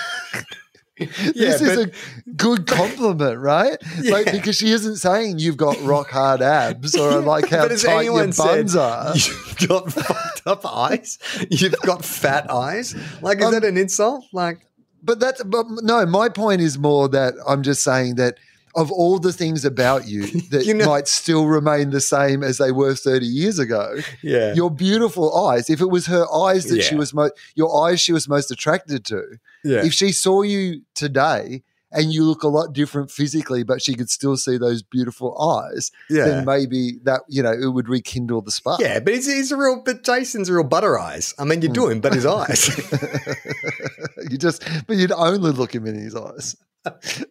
Yeah, 0.99 1.07
this 1.33 1.61
is 1.61 1.77
but- 1.77 1.95
a 1.95 2.29
good 2.35 2.67
compliment, 2.67 3.39
right? 3.39 3.75
Like 4.03 4.31
because 4.31 4.55
she 4.55 4.69
isn't 4.69 4.97
saying 4.97 5.39
you've 5.39 5.57
got 5.57 5.81
rock 5.81 6.11
hard 6.11 6.43
abs 6.43 6.95
or 6.95 7.21
like 7.21 7.49
how 7.49 7.67
tight 7.69 7.81
your 7.81 7.91
anyone 8.01 8.31
said 8.33 8.45
buns 8.45 8.75
are. 8.75 9.11
You've 9.15 9.67
got 9.67 9.91
fucked 9.91 10.43
up 10.45 10.63
eyes. 10.63 11.17
You've 11.49 11.73
got 11.81 12.05
fat 12.05 12.51
eyes. 12.51 12.93
Like, 13.23 13.39
is 13.39 13.45
Um, 13.45 13.51
that 13.53 13.63
an 13.63 13.77
insult? 13.77 14.25
Like, 14.31 14.59
But 15.03 15.19
that's 15.19 15.43
but 15.43 15.65
no. 15.81 16.05
My 16.05 16.29
point 16.29 16.61
is 16.61 16.77
more 16.77 17.07
that 17.09 17.33
I'm 17.47 17.63
just 17.63 17.83
saying 17.83 18.15
that 18.15 18.37
of 18.73 18.89
all 18.89 19.19
the 19.19 19.33
things 19.33 19.65
about 19.65 20.07
you 20.07 20.23
that 20.51 20.65
You 20.65 20.73
know- 20.73 20.85
might 20.85 21.07
still 21.07 21.45
remain 21.47 21.89
the 21.89 21.99
same 21.99 22.41
as 22.43 22.57
they 22.57 22.71
were 22.71 22.95
30 22.95 23.25
years 23.25 23.59
ago, 23.59 23.97
yeah, 24.21 24.53
your 24.53 24.71
beautiful 24.71 25.35
eyes. 25.47 25.69
If 25.69 25.81
it 25.81 25.89
was 25.89 26.05
her 26.07 26.25
eyes 26.33 26.65
that 26.67 26.81
she 26.83 26.95
was 26.95 27.13
most, 27.13 27.33
your 27.55 27.85
eyes 27.85 27.99
she 27.99 28.13
was 28.13 28.29
most 28.29 28.49
attracted 28.51 29.03
to. 29.05 29.23
yeah. 29.63 29.83
If 29.83 29.93
she 29.93 30.11
saw 30.13 30.41
you 30.43 30.81
today 30.95 31.63
and 31.91 32.13
you 32.13 32.23
look 32.23 32.43
a 32.43 32.47
lot 32.47 32.73
different 32.73 33.11
physically, 33.11 33.63
but 33.63 33.81
she 33.81 33.93
could 33.95 34.09
still 34.09 34.37
see 34.37 34.57
those 34.57 34.81
beautiful 34.83 35.39
eyes, 35.41 35.91
yeah. 36.09 36.25
then 36.25 36.45
maybe 36.45 36.99
that 37.03 37.21
you 37.27 37.43
know 37.43 37.51
it 37.51 37.73
would 37.73 37.89
rekindle 37.89 38.41
the 38.41 38.51
spark. 38.51 38.79
Yeah, 38.79 38.99
but 38.99 39.13
he's, 39.13 39.27
he's 39.27 39.51
a 39.51 39.57
real, 39.57 39.81
but 39.83 40.03
Jason's 40.03 40.49
a 40.49 40.53
real 40.53 40.63
butter 40.63 40.97
eyes. 40.97 41.33
I 41.37 41.43
mean, 41.43 41.61
you 41.61 41.67
Hmm. 41.69 41.73
do 41.73 41.89
him, 41.89 42.01
but 42.01 42.13
his 42.13 42.25
eyes. 42.25 42.69
you 44.29 44.37
just, 44.37 44.63
but 44.87 44.97
you'd 44.97 45.11
only 45.11 45.51
look 45.51 45.73
him 45.73 45.85
in 45.85 45.95
his 45.95 46.15
eyes. 46.15 46.55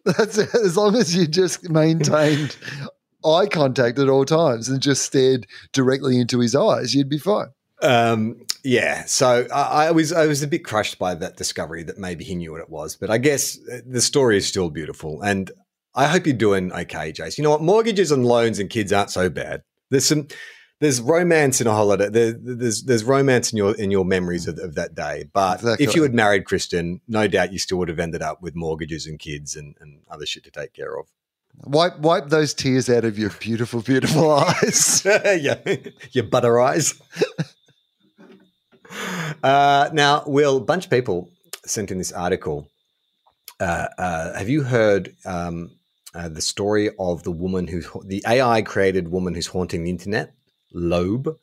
That's 0.05 0.37
it. 0.37 0.53
As 0.55 0.77
long 0.77 0.95
as 0.95 1.15
you 1.15 1.27
just 1.27 1.69
maintained 1.69 2.55
eye 3.25 3.47
contact 3.47 3.99
at 3.99 4.09
all 4.09 4.25
times 4.25 4.69
and 4.69 4.81
just 4.81 5.03
stared 5.03 5.45
directly 5.73 6.19
into 6.19 6.39
his 6.39 6.55
eyes, 6.55 6.95
you'd 6.95 7.09
be 7.09 7.17
fine. 7.17 7.47
Um, 7.81 8.41
yeah. 8.63 9.05
So 9.05 9.47
I, 9.53 9.87
I 9.87 9.91
was, 9.91 10.11
I 10.13 10.27
was 10.27 10.43
a 10.43 10.47
bit 10.47 10.63
crushed 10.65 10.99
by 10.99 11.15
that 11.15 11.37
discovery 11.37 11.83
that 11.83 11.97
maybe 11.97 12.23
he 12.23 12.35
knew 12.35 12.51
what 12.51 12.61
it 12.61 12.69
was, 12.69 12.95
but 12.95 13.09
I 13.09 13.17
guess 13.17 13.57
uh, 13.71 13.79
the 13.85 14.01
story 14.01 14.37
is 14.37 14.47
still 14.47 14.69
beautiful, 14.69 15.21
and 15.21 15.51
I 15.95 16.07
hope 16.07 16.25
you're 16.25 16.35
doing 16.35 16.71
okay, 16.71 17.11
Jason. 17.11 17.41
You 17.41 17.43
know 17.43 17.51
what? 17.51 17.61
Mortgages 17.61 18.11
and 18.11 18.25
loans 18.25 18.59
and 18.59 18.69
kids 18.69 18.93
aren't 18.93 19.09
so 19.11 19.29
bad. 19.29 19.63
There's 19.89 20.05
some. 20.05 20.27
There's 20.79 20.99
romance 20.99 21.61
in 21.61 21.67
a 21.67 21.73
holiday. 21.73 22.09
There, 22.09 22.31
there's 22.31 22.83
there's 22.83 23.03
romance 23.03 23.51
in 23.51 23.57
your 23.57 23.75
in 23.75 23.91
your 23.91 24.03
memories 24.03 24.47
of, 24.47 24.57
of 24.57 24.73
that 24.75 24.95
day. 24.95 25.25
But 25.31 25.59
Exactly. 25.59 25.85
if 25.85 25.95
you 25.95 26.01
had 26.01 26.15
married 26.15 26.45
Kristen, 26.45 27.01
no 27.07 27.27
doubt 27.27 27.53
you 27.53 27.59
still 27.59 27.77
would 27.77 27.87
have 27.89 27.99
ended 27.99 28.23
up 28.23 28.41
with 28.41 28.55
mortgages 28.55 29.05
and 29.05 29.19
kids 29.19 29.55
and, 29.55 29.75
and 29.79 29.99
other 30.09 30.25
shit 30.25 30.43
to 30.45 30.49
take 30.49 30.73
care 30.73 30.97
of. 30.97 31.05
Wipe 31.65 31.99
wipe 31.99 32.29
those 32.29 32.55
tears 32.55 32.89
out 32.89 33.05
of 33.05 33.19
your 33.19 33.29
beautiful, 33.29 33.81
beautiful 33.81 34.31
eyes. 34.39 35.03
yeah, 35.05 35.59
your 36.13 36.23
butter 36.23 36.59
eyes. 36.59 36.99
uh, 39.43 39.89
now, 39.93 40.23
Will, 40.25 40.57
a 40.57 40.61
bunch 40.61 40.85
of 40.85 40.91
people 40.91 41.31
sent 41.65 41.91
in 41.91 41.97
this 41.97 42.11
article. 42.11 42.67
Uh, 43.59 43.87
uh, 43.97 44.37
have 44.37 44.49
you 44.49 44.63
heard 44.63 45.15
um, 45.25 45.71
uh, 46.15 46.29
the 46.29 46.41
story 46.41 46.89
of 46.99 47.23
the 47.23 47.31
woman 47.31 47.67
who's 47.67 47.87
the 48.05 48.23
AI 48.27 48.61
created 48.61 49.07
woman 49.09 49.33
who's 49.33 49.47
haunting 49.47 49.83
the 49.83 49.89
internet, 49.89 50.33
Loab? 50.75 51.35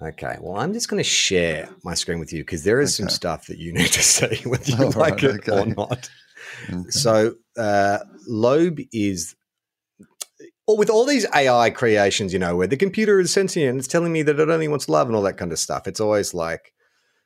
Okay, 0.00 0.36
well, 0.40 0.60
I'm 0.60 0.72
just 0.72 0.88
going 0.88 0.98
to 1.02 1.08
share 1.08 1.68
my 1.82 1.94
screen 1.94 2.20
with 2.20 2.32
you 2.32 2.42
because 2.42 2.62
there 2.62 2.80
is 2.80 2.96
some 2.96 3.08
stuff 3.08 3.46
that 3.48 3.58
you 3.58 3.72
need 3.74 3.92
to 3.92 4.02
see 4.02 4.48
whether 4.48 4.70
you 4.70 4.84
All 4.84 4.90
like 4.92 5.22
right, 5.22 5.34
it 5.34 5.48
or 5.48 5.66
not. 5.66 6.10
Okay. 6.70 6.90
So 6.90 7.34
uh, 7.56 7.98
Loab 8.30 8.86
is, 8.92 9.34
or 10.68 10.76
with 10.76 10.90
all 10.90 11.06
these 11.06 11.26
AI 11.34 11.70
creations, 11.70 12.32
you 12.32 12.38
know, 12.38 12.54
where 12.54 12.66
the 12.66 12.76
computer 12.76 13.18
is 13.18 13.32
sentient 13.32 13.70
and 13.70 13.78
it's 13.78 13.88
telling 13.88 14.12
me 14.12 14.22
that 14.22 14.38
it 14.38 14.50
only 14.50 14.68
wants 14.68 14.88
love 14.88 15.06
and 15.08 15.16
all 15.16 15.22
that 15.22 15.38
kind 15.38 15.50
of 15.50 15.58
stuff. 15.58 15.88
It's 15.88 15.98
always 15.98 16.34
like, 16.34 16.74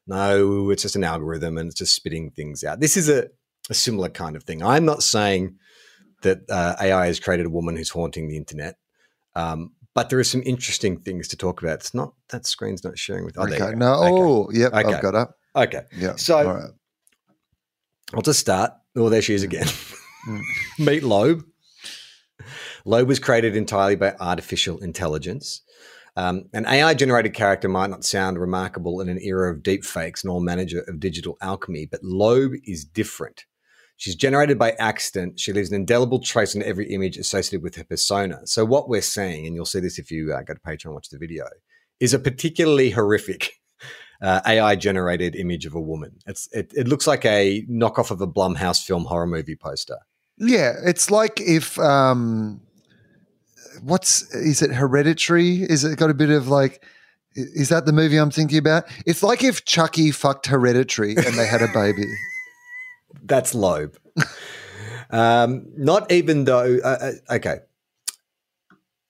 no, 0.07 0.71
it's 0.71 0.83
just 0.83 0.95
an 0.97 1.03
algorithm 1.03 1.59
and 1.59 1.67
it's 1.69 1.79
just 1.79 1.95
spitting 1.95 2.31
things 2.31 2.63
out. 2.63 2.79
This 2.79 2.97
is 2.97 3.09
a, 3.09 3.29
a 3.69 3.75
similar 3.75 4.09
kind 4.09 4.37
of 4.37 4.45
thing. 4.45 4.63
I'm 4.63 4.85
not 4.85 5.03
saying 5.03 5.57
that 6.23 6.49
uh, 6.49 6.77
AI 6.81 7.07
has 7.07 7.19
created 7.19 7.47
a 7.47 7.51
woman 7.51 7.77
who's 7.77 7.91
haunting 7.91 8.29
the 8.29 8.37
internet. 8.37 8.77
Um, 9.35 9.73
but 9.95 10.09
there 10.09 10.21
are 10.21 10.25
some 10.25 10.43
interesting 10.47 10.99
things 11.01 11.27
to 11.29 11.37
talk 11.37 11.63
about. 11.63 11.81
It's 11.81 11.95
not 11.95 12.15
that 12.31 12.47
screen's 12.47 12.85
not 12.85 12.97
sharing 12.97 13.25
with. 13.25 13.37
Oh, 13.37 13.43
okay. 13.43 13.75
No. 13.75 13.95
Okay. 13.95 14.13
Oh, 14.23 14.51
yep. 14.53 14.73
Okay. 14.73 14.95
I've 14.95 15.03
got 15.03 15.15
up. 15.17 15.37
okay. 15.57 15.83
Yeah. 15.99 16.15
So- 16.17 16.45
right. 16.49 16.71
I'll 18.15 18.23
just 18.23 18.39
start. 18.41 18.73
Oh, 18.95 19.09
there 19.09 19.23
she 19.23 19.35
is 19.35 19.43
again. 19.43 19.67
Mm. 20.25 20.41
Loab. 22.87 23.07
Was 23.07 23.19
created 23.19 23.57
entirely 23.57 23.97
by 23.97 24.15
artificial 24.21 24.79
intelligence. 24.79 25.63
Um, 26.15 26.45
an 26.53 26.67
AI 26.67 26.93
generated 26.95 27.33
character 27.33 27.69
might 27.69 27.89
not 27.89 28.05
sound 28.05 28.39
remarkable 28.39 29.01
in 29.01 29.09
an 29.09 29.19
era 29.23 29.51
of 29.51 29.63
deep 29.63 29.83
fakes 29.83 30.25
nor 30.25 30.43
manager 30.43 30.83
of 30.87 31.01
digital 31.01 31.39
alchemy, 31.41 31.87
but 31.87 32.03
Loab 32.03 32.55
is 32.65 32.85
different. 32.85 33.47
She's 33.97 34.17
generated 34.17 34.59
by 34.59 34.73
accident. 34.73 35.39
She 35.39 35.53
leaves 35.53 35.71
an 35.71 35.77
indelible 35.77 36.19
trace 36.19 36.57
on 36.57 36.63
every 36.63 36.93
image 36.93 37.17
associated 37.17 37.63
with 37.63 37.77
her 37.77 37.85
persona. 37.85 38.41
So, 38.47 38.65
what 38.65 38.89
we're 38.89 39.01
seeing, 39.01 39.47
and 39.47 39.55
you'll 39.55 39.65
see 39.65 39.81
this 39.81 39.99
if 39.99 40.11
you 40.11 40.33
uh, 40.35 40.43
go 40.43 40.55
to 40.55 40.61
Patreon 40.61 40.87
and 40.87 40.95
watch 40.95 41.09
the 41.09 41.19
video, 41.19 41.47
is 42.01 42.13
a 42.13 42.19
particularly 42.19 42.91
horrific 42.91 43.53
uh, 44.23 44.41
AI 44.45 44.75
generated 44.77 45.37
image 45.37 45.67
of 45.67 45.75
a 45.75 45.81
woman. 45.81 46.19
It, 46.27 46.73
it 46.75 46.89
looks 46.89 47.07
like 47.07 47.25
a 47.25 47.65
knockoff 47.71 48.11
of 48.11 48.21
a 48.21 48.27
Blumhouse 48.27 48.85
film 48.85 49.05
horror 49.05 49.27
movie 49.27 49.57
poster. 49.57 49.99
Yeah, 50.37 50.73
it's 50.85 51.11
like 51.11 51.41
if 51.41 51.79
um 51.79 52.61
what's 53.83 54.33
is 54.35 54.63
it 54.63 54.73
hereditary? 54.73 55.63
Is 55.63 55.85
it 55.85 55.99
got 55.99 56.11
a 56.11 56.15
bit 56.15 56.31
of 56.31 56.49
like 56.49 56.85
is 57.35 57.71
that 57.71 57.87
the 57.87 57.93
movie 57.93 58.17
I'm 58.17 58.31
thinking 58.31 58.59
about? 58.59 58.85
It's 59.07 59.23
like 59.23 59.43
if 59.43 59.65
Chucky 59.65 60.11
fucked 60.11 60.47
hereditary 60.47 61.17
and 61.17 61.35
they 61.35 61.47
had 61.47 61.63
a 61.63 61.69
baby. 61.69 62.05
That's 63.25 63.55
Loab. 63.55 63.97
um, 65.11 65.67
not 65.77 66.11
even 66.13 66.45
though. 66.45 66.79
Uh, 66.83 67.13
uh, 67.29 67.35
okay. 67.37 67.59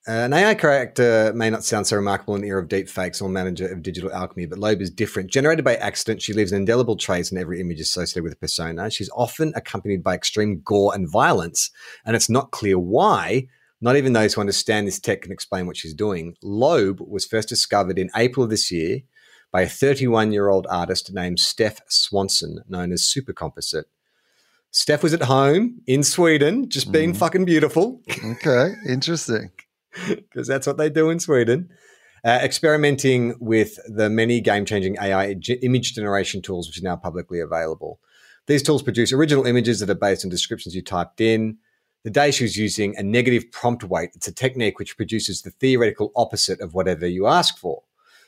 An 0.04 0.32
AI 0.32 0.54
character 0.54 1.32
may 1.32 1.48
not 1.48 1.62
sound 1.62 1.86
so 1.86 1.94
remarkable 1.94 2.34
in 2.34 2.40
the 2.40 2.48
era 2.48 2.60
of 2.60 2.68
deep 2.68 2.88
fakes 2.88 3.20
or 3.20 3.28
manager 3.28 3.68
of 3.68 3.82
digital 3.82 4.12
alchemy, 4.12 4.46
but 4.46 4.58
Loab 4.58 4.80
is 4.80 4.90
different. 4.90 5.30
Generated 5.30 5.64
by 5.64 5.76
accident, 5.76 6.22
she 6.22 6.32
leaves 6.32 6.50
an 6.50 6.58
indelible 6.58 6.96
trace 6.96 7.30
in 7.30 7.38
every 7.38 7.60
image 7.60 7.80
associated 7.80 8.24
with 8.24 8.32
a 8.32 8.36
persona. 8.36 8.90
She's 8.90 9.10
often 9.14 9.52
accompanied 9.54 10.02
by 10.02 10.14
extreme 10.14 10.60
gore 10.64 10.92
and 10.92 11.08
violence, 11.08 11.70
and 12.04 12.16
it's 12.16 12.28
not 12.28 12.50
clear 12.50 12.80
why. 12.80 13.46
Not 13.82 13.96
even 13.96 14.12
those 14.12 14.32
who 14.32 14.40
understand 14.40 14.86
this 14.86 15.00
tech 15.00 15.22
can 15.22 15.32
explain 15.32 15.66
what 15.66 15.76
she's 15.76 15.92
doing. 15.92 16.36
Loab 16.42 17.06
was 17.06 17.26
first 17.26 17.48
discovered 17.48 17.98
in 17.98 18.10
April 18.16 18.44
of 18.44 18.50
this 18.50 18.70
year 18.70 19.00
by 19.50 19.62
a 19.62 19.68
31 19.68 20.32
year 20.32 20.48
old 20.48 20.66
artist 20.70 21.12
named 21.12 21.40
Steph 21.40 21.80
Swanson, 21.88 22.60
known 22.68 22.92
as 22.92 23.02
Super 23.02 23.32
Composite. 23.32 23.86
Steph 24.70 25.02
was 25.02 25.12
at 25.12 25.24
home 25.24 25.82
in 25.86 26.02
Sweden, 26.02 26.70
just 26.70 26.90
being 26.92 27.12
fucking 27.12 27.44
beautiful, 27.44 28.00
Okay, 28.24 28.72
interesting. 28.88 29.50
because 30.08 30.48
that's 30.48 30.66
what 30.66 30.78
they 30.78 30.88
do 30.88 31.10
in 31.10 31.20
Sweden. 31.20 31.68
Uh, 32.24 32.38
experimenting 32.40 33.34
with 33.40 33.78
the 33.86 34.08
many 34.08 34.40
game 34.40 34.64
changing 34.64 34.96
AI 34.98 35.34
g- 35.34 35.58
image 35.62 35.92
generation 35.92 36.40
tools, 36.40 36.68
which 36.68 36.78
are 36.78 36.84
now 36.84 36.96
publicly 36.96 37.40
available. 37.40 37.98
These 38.46 38.62
tools 38.62 38.82
produce 38.82 39.12
original 39.12 39.44
images 39.44 39.80
that 39.80 39.90
are 39.90 39.94
based 39.94 40.24
on 40.24 40.30
descriptions 40.30 40.74
you 40.74 40.82
typed 40.82 41.20
in. 41.20 41.58
The 42.04 42.10
day 42.10 42.32
she 42.32 42.44
was 42.44 42.56
using 42.56 42.96
a 42.96 43.02
negative 43.02 43.50
prompt 43.52 43.84
weight. 43.84 44.10
It's 44.14 44.26
a 44.26 44.34
technique 44.34 44.78
which 44.78 44.96
produces 44.96 45.42
the 45.42 45.50
theoretical 45.50 46.12
opposite 46.16 46.60
of 46.60 46.74
whatever 46.74 47.06
you 47.06 47.26
ask 47.26 47.58
for. 47.58 47.82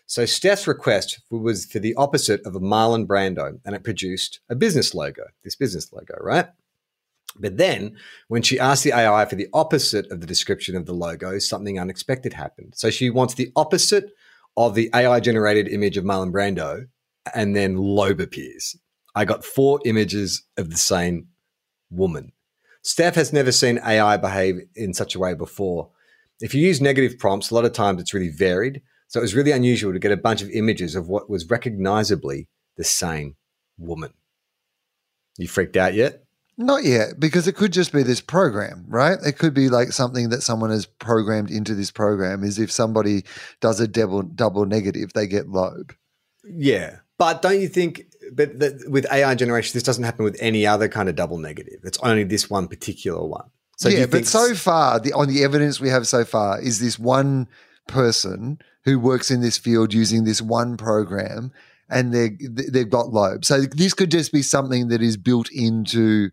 So 0.07 0.27
Steph's 0.27 0.67
request 0.67 1.21
was 1.31 1.65
for 1.65 1.79
the 1.79 1.95
opposite 1.95 2.45
of 2.47 2.55
a 2.55 2.61
Marlon 2.61 3.07
Brando, 3.07 3.59
and 3.65 3.75
it 3.75 3.83
produced 3.83 4.41
a 4.49 4.55
business 4.55 4.95
logo, 4.95 5.25
this 5.43 5.57
business 5.57 5.93
logo, 5.93 6.15
right? 6.21 6.47
But 7.37 7.57
then, 7.57 7.97
when 8.29 8.43
she 8.43 8.61
asked 8.61 8.85
the 8.85 8.93
AI 8.93 9.25
for 9.25 9.35
the 9.35 9.49
opposite 9.53 10.11
of 10.13 10.21
the 10.21 10.27
description 10.27 10.77
of 10.77 10.87
the 10.87 10.93
logo, 10.93 11.39
something 11.39 11.81
unexpected 11.81 12.33
happened. 12.33 12.75
So 12.77 12.91
she 12.91 13.11
wants 13.11 13.35
the 13.35 13.51
opposite 13.57 14.13
of 14.57 14.75
the 14.75 14.89
AI 14.95 15.19
generated 15.19 15.67
image 15.67 15.97
of 15.97 16.05
Marlon 16.05 16.31
Brando, 16.31 16.87
and 17.35 17.57
then 17.57 17.77
Loab 17.77 18.21
appears. 18.21 18.77
I 19.17 19.25
got 19.25 19.45
four 19.45 19.81
images 19.85 20.45
of 20.57 20.71
the 20.71 20.77
same 20.77 21.29
woman. 21.91 22.33
Steph 22.85 23.15
has 23.15 23.33
never 23.33 23.51
seen 23.51 23.81
AI 23.85 24.19
behave 24.19 24.61
in 24.77 24.93
such 24.93 25.15
a 25.15 25.19
way 25.19 25.35
before. 25.35 25.91
If 26.41 26.55
you 26.55 26.65
use 26.65 26.81
negative 26.81 27.19
prompts, 27.19 27.51
a 27.51 27.55
lot 27.55 27.65
of 27.65 27.73
times 27.73 28.01
it's 28.01 28.13
really 28.13 28.29
varied. 28.29 28.83
So 29.09 29.21
it 29.21 29.23
was 29.23 29.35
really 29.35 29.53
unusual 29.53 29.93
to 29.93 29.99
get 29.99 30.13
a 30.13 30.17
bunch 30.19 30.43
of 30.43 30.51
images 30.51 30.95
of 30.95 31.09
what 31.09 31.31
was 31.31 31.49
recognizably 31.49 32.49
the 32.77 32.85
same 32.85 33.37
woman. 33.79 34.13
You 35.39 35.49
freaked 35.49 35.79
out 35.79 35.95
yet? 35.95 36.25
Not 36.59 36.85
yet, 36.85 37.19
because 37.19 37.49
it 37.49 37.57
could 37.57 37.73
just 37.73 37.93
be 37.93 38.03
this 38.03 38.21
program, 38.21 38.85
right? 38.87 39.19
It 39.27 39.39
could 39.39 39.55
be 39.55 39.69
like 39.69 39.93
something 39.93 40.29
that 40.29 40.43
someone 40.43 40.71
has 40.71 40.87
programmed 40.87 41.51
into 41.51 41.75
this 41.75 41.91
program. 41.91 42.45
Is 42.45 42.59
if 42.59 42.71
somebody 42.71 43.25
does 43.61 43.81
a 43.81 43.89
double 43.89 44.23
double 44.23 44.67
negative, 44.67 45.13
they 45.15 45.27
get 45.27 45.49
Loab. 45.49 45.93
Yeah. 46.45 46.99
But 47.19 47.43
don't 47.43 47.61
you 47.61 47.69
think, 47.69 48.07
but 48.33 48.59
that 48.61 48.89
with 48.89 49.07
AI 49.13 49.35
generation, 49.35 49.73
this 49.75 49.83
doesn't 49.83 50.05
happen 50.05 50.25
with 50.25 50.37
any 50.41 50.67
other 50.67 50.89
kind 50.89 51.09
of 51.09 51.17
double 51.17 51.39
negative? 51.39 51.81
It's 51.85 51.99
only 51.99 52.25
this 52.25 52.49
one 52.49 52.69
particular 52.69 53.25
one. 53.25 53.51
So 53.77 53.89
yeah, 53.89 54.07
but 54.07 54.27
so 54.27 54.55
far, 54.55 55.01
the, 55.01 55.13
on 55.13 55.29
the 55.29 55.43
evidence 55.43 55.81
we 55.81 55.89
have 55.89 56.07
so 56.07 56.25
far, 56.25 56.61
is 56.61 56.81
this 56.81 56.99
one 56.99 57.49
person 57.89 58.59
who 58.85 58.99
works 58.99 59.31
in 59.31 59.41
this 59.41 59.59
field 59.59 59.93
using 59.93 60.25
this 60.25 60.41
one 60.41 60.77
program, 60.77 61.53
and 61.91 62.13
they 62.15 62.31
they've 62.41 62.91
got 62.91 63.07
Loab. 63.07 63.45
So 63.45 63.63
this 63.63 63.95
could 63.95 64.11
just 64.11 64.33
be 64.33 64.43
something 64.43 64.89
that 64.89 65.03
is 65.03 65.17
built 65.17 65.51
into 65.51 66.31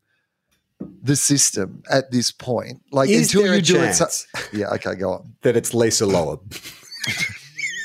the 1.02 1.16
system 1.16 1.84
at 1.90 2.12
this 2.12 2.32
point. 2.32 2.82
Like 2.92 3.10
Is 3.10 3.34
until 3.34 3.54
you 3.54 3.62
do 3.62 3.82
it. 3.82 3.94
So, 3.94 4.08
yeah, 4.54 4.70
okay, 4.74 4.96
go 4.96 5.14
on. 5.14 5.36
that 5.42 5.56
it's 5.56 5.74
Lisa 5.74 6.06
Loeb? 6.06 6.54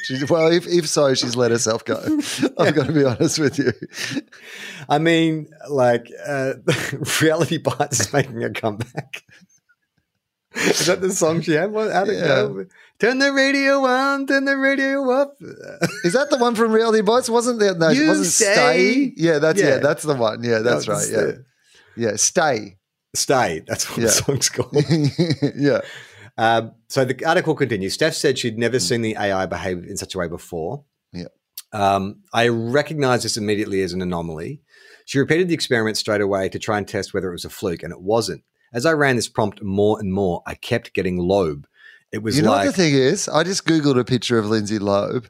She's, 0.06 0.30
well, 0.30 0.52
if, 0.52 0.66
if 0.68 0.88
so, 0.88 1.14
she's 1.14 1.34
let 1.34 1.50
herself 1.50 1.84
go. 1.84 1.96
I've 2.58 2.74
got 2.74 2.86
to 2.86 2.92
be 2.92 3.04
honest 3.04 3.38
with 3.40 3.58
you. 3.58 3.72
I 4.88 4.98
mean, 4.98 5.48
like, 5.68 6.08
uh, 6.26 6.54
Reality 7.20 7.58
Bites 7.58 8.00
is 8.00 8.12
making 8.12 8.44
a 8.44 8.50
comeback. 8.50 9.22
Is 10.54 10.86
that 10.86 11.00
the 11.00 11.12
song 11.12 11.40
she 11.42 11.52
had? 11.52 11.70
What, 11.72 11.88
go? 12.06 12.66
Turn 12.98 13.18
the 13.18 13.32
radio 13.32 13.84
on, 13.84 14.26
turn 14.26 14.44
the 14.46 14.56
radio 14.56 15.10
up. 15.10 15.36
Is 16.04 16.14
that 16.14 16.30
the 16.30 16.38
one 16.38 16.54
from 16.54 16.72
Reality 16.72 17.02
Bites? 17.02 17.28
Wasn't 17.28 17.58
there? 17.60 17.74
No, 17.74 17.90
You 17.90 18.08
wasn't 18.08 18.26
say- 18.28 18.54
Stay. 18.54 19.12
Yeah, 19.16 19.38
that's 19.38 19.60
yeah. 19.60 19.68
Yeah. 19.68 19.78
that's 19.78 20.02
the 20.04 20.14
one. 20.14 20.42
Yeah, 20.42 20.60
that's 20.60 20.86
No, 20.88 20.94
right. 20.94 21.06
Yeah, 21.10 21.16
the- 21.16 21.44
yeah. 21.96 22.16
Stay. 22.16 22.78
Stay. 23.14 23.62
That's 23.66 23.90
what 23.90 23.98
Yeah. 23.98 24.04
the 24.04 24.10
song's 24.12 24.48
called. 24.50 25.54
yeah. 25.56 25.80
Um, 26.38 26.72
so 26.88 27.04
the 27.04 27.24
article 27.24 27.54
continues. 27.54 27.94
Steph 27.94 28.14
said 28.14 28.38
she'd 28.38 28.58
never 28.58 28.78
seen 28.78 29.02
the 29.02 29.16
AI 29.18 29.46
behave 29.46 29.78
in 29.84 29.96
such 29.96 30.14
a 30.14 30.18
way 30.18 30.28
before. 30.28 30.84
Yeah. 31.12 31.28
Um, 31.72 32.20
I 32.32 32.48
recognized 32.48 33.24
this 33.24 33.36
immediately 33.36 33.82
as 33.82 33.92
an 33.92 34.02
anomaly. 34.02 34.60
She 35.06 35.18
repeated 35.18 35.48
the 35.48 35.54
experiment 35.54 35.96
straight 35.96 36.20
away 36.20 36.48
to 36.48 36.58
try 36.58 36.78
and 36.78 36.86
test 36.86 37.14
whether 37.14 37.28
it 37.28 37.32
was 37.32 37.44
a 37.44 37.50
fluke, 37.50 37.82
and 37.82 37.92
it 37.92 38.00
wasn't. 38.00 38.42
As 38.72 38.84
I 38.84 38.92
ran 38.92 39.16
this 39.16 39.28
prompt 39.28 39.62
more 39.62 39.98
and 39.98 40.12
more, 40.12 40.42
I 40.46 40.54
kept 40.54 40.92
getting 40.94 41.18
Loab. 41.18 41.64
It 42.12 42.22
was 42.22 42.36
You 42.36 42.42
know 42.42 42.50
like 42.50 42.66
what 42.66 42.76
the 42.76 42.82
thing 42.82 42.94
is? 42.94 43.28
I 43.28 43.42
just 43.42 43.66
googled 43.66 43.98
a 43.98 44.04
picture 44.04 44.38
of 44.38 44.46
Lindsay 44.46 44.78
Loeb, 44.78 45.28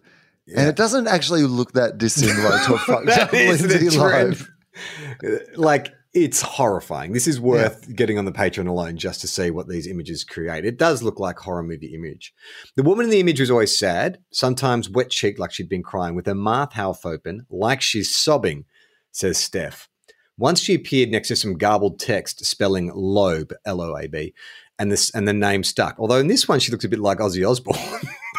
and 0.55 0.69
it 0.69 0.77
doesn't 0.77 1.07
actually 1.09 1.43
look 1.43 1.73
that 1.73 1.99
dissimilar 1.99 2.59
to 2.65 2.75
a 2.75 2.79
fucked 2.87 3.07
That 3.07 3.21
up 3.21 3.33
Lindsay. 3.33 3.91
Loeb. 3.91 4.39
like 5.57 5.93
it's 6.17 6.41
horrifying. 6.41 7.13
This 7.13 7.27
is 7.27 7.39
worth 7.39 7.95
getting 7.95 8.17
on 8.17 8.25
the 8.25 8.33
Patreon 8.33 8.67
alone 8.67 8.97
just 8.97 9.21
to 9.21 9.29
see 9.29 9.51
what 9.51 9.69
these 9.69 9.87
images 9.87 10.25
create. 10.25 10.65
It 10.65 10.79
does 10.79 11.03
look 11.03 11.21
like 11.21 11.39
horror 11.39 11.63
movie 11.63 11.95
image. 11.95 12.33
The 12.75 12.83
woman 12.83 13.05
in 13.05 13.11
the 13.11 13.21
image 13.21 13.39
was 13.39 13.51
always 13.51 13.79
sad, 13.79 14.19
sometimes 14.33 14.89
wet 14.89 15.11
cheeked 15.11 15.39
like 15.39 15.53
she'd 15.53 15.69
been 15.69 15.83
crying, 15.83 16.15
with 16.15 16.25
her 16.25 16.35
mouth 16.35 16.73
half 16.73 17.05
open, 17.05 17.45
like 17.51 17.83
she's 17.83 18.17
sobbing, 18.17 18.65
says 19.13 19.37
Steph. 19.37 19.91
Once 20.39 20.61
she 20.61 20.75
appeared 20.75 21.11
next 21.11 21.29
to 21.29 21.37
some 21.37 21.59
garbled 21.59 22.01
text 22.01 22.47
spelling 22.47 22.91
Loab, 22.93 23.53
L 23.67 23.83
O 23.83 23.95
A 23.95 24.07
B, 24.07 24.33
and 24.79 24.91
this 24.91 25.15
and 25.15 25.29
the 25.29 25.35
name 25.35 25.63
stuck. 25.65 25.97
Although 25.99 26.19
in 26.19 26.29
this 26.29 26.49
one 26.49 26.61
she 26.61 26.73
looks 26.73 26.85
a 26.87 26.89
bit 26.89 26.99
like 26.99 27.19
Ozzy 27.19 27.47
Osbourne. 27.47 27.77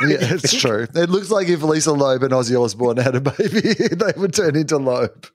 Yeah, 0.01 0.17
it's 0.33 0.53
true. 0.59 0.87
It 0.95 1.09
looks 1.09 1.29
like 1.29 1.47
if 1.47 1.61
Lisa 1.61 1.91
Loeb 1.91 2.23
and 2.23 2.33
Ozzy 2.33 2.59
Osbourne 2.59 2.97
had 2.97 3.15
a 3.15 3.21
baby, 3.21 3.61
they 3.91 4.13
would 4.19 4.33
turn 4.33 4.55
into 4.55 4.79
Loab. 4.79 5.29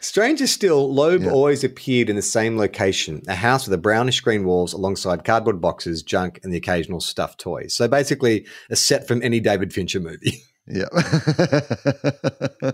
Stranger 0.00 0.46
still, 0.46 0.92
Loab 0.92 1.24
Yeah. 1.24 1.30
always 1.30 1.62
appeared 1.62 2.08
in 2.08 2.16
the 2.16 2.22
same 2.22 2.56
location, 2.56 3.22
a 3.28 3.34
house 3.34 3.66
with 3.66 3.74
a 3.74 3.78
brownish 3.78 4.20
green 4.20 4.44
walls 4.44 4.72
alongside 4.72 5.24
cardboard 5.24 5.60
boxes, 5.60 6.02
junk, 6.02 6.40
and 6.42 6.52
the 6.52 6.56
occasional 6.56 7.00
stuffed 7.00 7.38
toy. 7.38 7.66
So 7.68 7.86
basically, 7.86 8.46
a 8.70 8.76
set 8.76 9.06
from 9.06 9.22
any 9.22 9.40
David 9.40 9.72
Fincher 9.72 10.00
movie. 10.00 10.42
Yeah. 10.66 10.86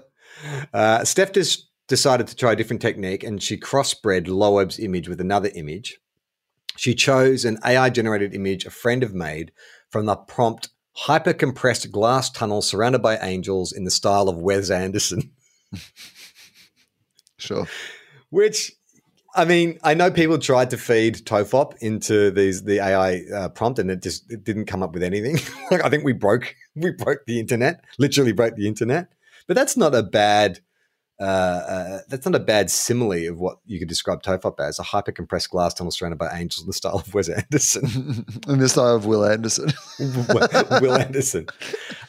Uh, 0.75 1.03
Steph 1.03 1.33
just 1.33 1.71
decided 1.89 2.27
to 2.27 2.37
try 2.37 2.53
a 2.53 2.57
different 2.57 2.83
technique 2.83 3.25
and 3.25 3.43
she 3.43 3.57
crossbred 3.59 4.27
Loab's 4.27 4.79
image 4.79 5.09
with 5.09 5.19
another 5.21 5.51
image. 5.55 5.99
She 6.77 6.95
chose 6.95 7.47
an 7.47 7.59
AI 7.65 7.89
generated 7.89 8.35
image 8.35 8.67
a 8.67 8.71
friend 8.71 9.03
of 9.03 9.15
made 9.15 9.51
from 9.91 10.05
the 10.05 10.15
prompt 10.17 10.69
hyper 10.93 11.33
compressed 11.33 11.91
glass 11.91 12.31
tunnel 12.31 12.61
surrounded 12.61 13.01
by 13.01 13.17
angels 13.19 13.73
in 13.73 13.85
the 13.85 13.91
style 13.91 14.29
of 14.29 14.37
Wes 14.37 14.71
Anderson. 14.71 15.33
sure. 17.38 17.66
Which, 18.31 18.72
I 19.35 19.44
mean, 19.44 19.79
I 19.83 19.94
know 19.94 20.11
people 20.11 20.38
tried 20.38 20.70
to 20.70 20.79
feed 20.79 21.16
Tofop 21.27 21.77
into 21.81 22.31
these 22.31 22.62
the 22.64 22.81
AI 22.81 23.22
uh, 23.35 23.49
prompt, 23.51 23.79
and 23.79 23.90
it 23.90 24.03
just 24.03 24.31
it 24.31 24.44
didn't 24.44 24.66
come 24.66 24.83
up 24.83 24.92
with 24.92 25.03
anything. 25.03 25.38
like, 25.70 25.85
I 25.85 25.88
think 25.88 26.05
we 26.05 26.12
broke 26.12 26.55
we 26.75 26.92
broke 26.92 27.20
the 27.27 27.38
internet, 27.40 27.85
literally 27.99 28.33
broke 28.33 28.57
the 28.57 28.66
internet. 28.66 29.09
But 29.46 29.57
that's 29.57 29.77
not 29.77 29.94
a 29.94 30.03
bad. 30.03 30.61
Uh, 31.18 31.25
uh, 31.25 31.99
that's 32.11 32.27
not 32.27 32.35
a 32.35 32.44
bad 32.44 32.70
simile 32.70 33.27
of 33.31 33.38
what 33.38 33.57
you 33.64 33.79
could 33.79 33.88
describe 33.88 34.22
Tofop 34.22 34.61
as 34.61 34.79
a 34.79 34.83
hyper 34.83 35.12
compressed 35.12 35.49
glass 35.49 35.72
tunnel 35.72 35.90
surrounded 35.90 36.18
by 36.18 36.29
angels 36.38 36.61
in 36.62 36.66
the 36.66 36.75
style 36.75 36.96
of 36.96 37.14
Wes 37.14 37.31
Anderson. 37.31 38.27
In 38.49 38.59
the 38.59 38.68
style 38.68 38.96
of 38.96 39.07
Will 39.07 39.25
Anderson. 39.25 39.72
Will 39.99 40.94
Anderson. 40.94 41.46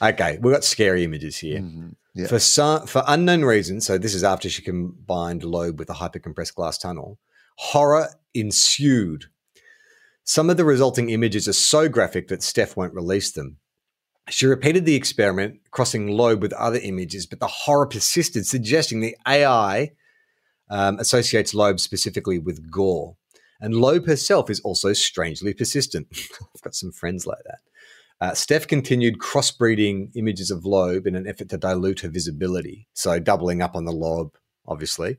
Okay, 0.01 0.39
we've 0.41 0.53
got 0.53 0.65
scary 0.65 1.05
images 1.05 1.37
here. 1.37 1.59
Mhm. 1.61 1.95
Yeah. 2.17 2.25
For 2.25 2.39
some, 2.39 2.88
for 2.88 3.03
unknown 3.06 3.45
reasons, 3.45 3.86
so 3.86 3.99
this 3.99 4.15
is 4.15 4.23
after 4.23 4.49
she 4.49 4.63
combined 4.63 5.43
Loab 5.43 5.77
with 5.77 5.88
a 5.91 5.93
hypercompressed 5.93 6.56
glass 6.56 6.80
tunnel, 6.80 7.19
horror 7.58 8.10
ensued. 8.34 9.25
Some 10.23 10.49
of 10.49 10.58
the 10.58 10.65
resulting 10.65 11.12
images 11.12 11.47
are 11.47 11.53
so 11.53 11.88
graphic 11.88 12.27
that 12.30 12.41
Steph 12.41 12.75
won't 12.75 12.95
release 12.95 13.32
them. 13.32 13.58
She 14.30 14.47
repeated 14.47 14.84
the 14.84 14.95
experiment, 14.95 15.60
crossing 15.69 16.08
Loab 16.08 16.39
with 16.39 16.53
other 16.53 16.80
images, 16.80 17.27
but 17.27 17.39
the 17.39 17.45
horror 17.45 17.86
persisted, 17.86 18.47
suggesting 18.47 18.99
the 18.99 19.15
AI 19.27 19.91
um, 20.71 20.97
associates 20.97 21.53
Loab 21.53 21.80
specifically 21.80 22.39
with 22.39 22.71
gore. 22.71 23.15
And 23.62 23.75
Loab 23.75 24.08
herself 24.08 24.49
is 24.49 24.60
also 24.62 24.93
strangely 24.93 25.53
persistent. 25.53 26.08
I've 26.56 26.62
got 26.63 26.73
some 26.73 26.91
friends 26.91 27.27
like 27.27 27.43
that. 27.45 27.60
Uh, 28.19 28.34
Steph 28.34 28.67
continued 28.67 29.19
crossbreeding 29.19 30.10
images 30.15 30.49
of 30.49 30.63
Loab 30.63 31.06
in 31.06 31.15
an 31.15 31.27
effort 31.27 31.49
to 31.49 31.58
dilute 31.58 31.99
her 31.99 32.10
visibility, 32.10 32.88
so 32.93 33.19
doubling 33.19 33.62
up 33.62 33.75
on 33.75 33.86
the 33.86 33.91
Loab, 33.91 34.32
obviously. 34.67 35.17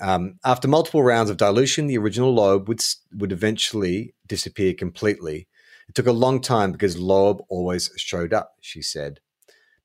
Um, 0.00 0.38
after 0.44 0.68
multiple 0.68 1.02
rounds 1.02 1.30
of 1.30 1.36
dilution, 1.36 1.86
the 1.86 1.98
original 1.98 2.34
Loab 2.34 2.68
would 2.68 2.82
would 3.14 3.32
eventually 3.32 4.14
disappear 4.26 4.74
completely. 4.74 5.48
It 5.88 5.94
took 5.94 6.06
a 6.06 6.12
long 6.12 6.40
time 6.40 6.72
because 6.72 6.96
Loab 6.96 7.44
always 7.48 7.90
showed 7.96 8.32
up, 8.32 8.56
she 8.60 8.82
said. 8.82 9.20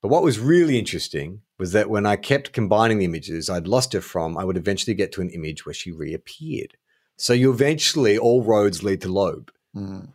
But 0.02 0.08
what 0.08 0.24
was 0.24 0.40
really 0.40 0.80
interesting 0.80 1.42
was 1.60 1.74
that 1.74 1.90
when 1.90 2.06
I 2.06 2.16
kept 2.16 2.54
combining 2.54 2.98
the 2.98 3.06
images 3.06 3.50
I'd 3.50 3.68
lost 3.68 3.94
her 3.94 4.02
from, 4.02 4.38
I 4.38 4.44
would 4.44 4.58
eventually 4.58 4.96
get 4.96 5.12
to 5.14 5.22
an 5.22 5.30
image 5.30 5.66
where 5.66 5.76
she 5.76 5.92
reappeared. 5.92 6.76
So 7.18 7.34
you 7.34 7.52
eventually, 7.52 8.18
all 8.18 8.44
roads 8.44 8.82
lead 8.82 9.02
to 9.02 9.10
Loab. 9.10 9.50
Mm. 9.76 10.14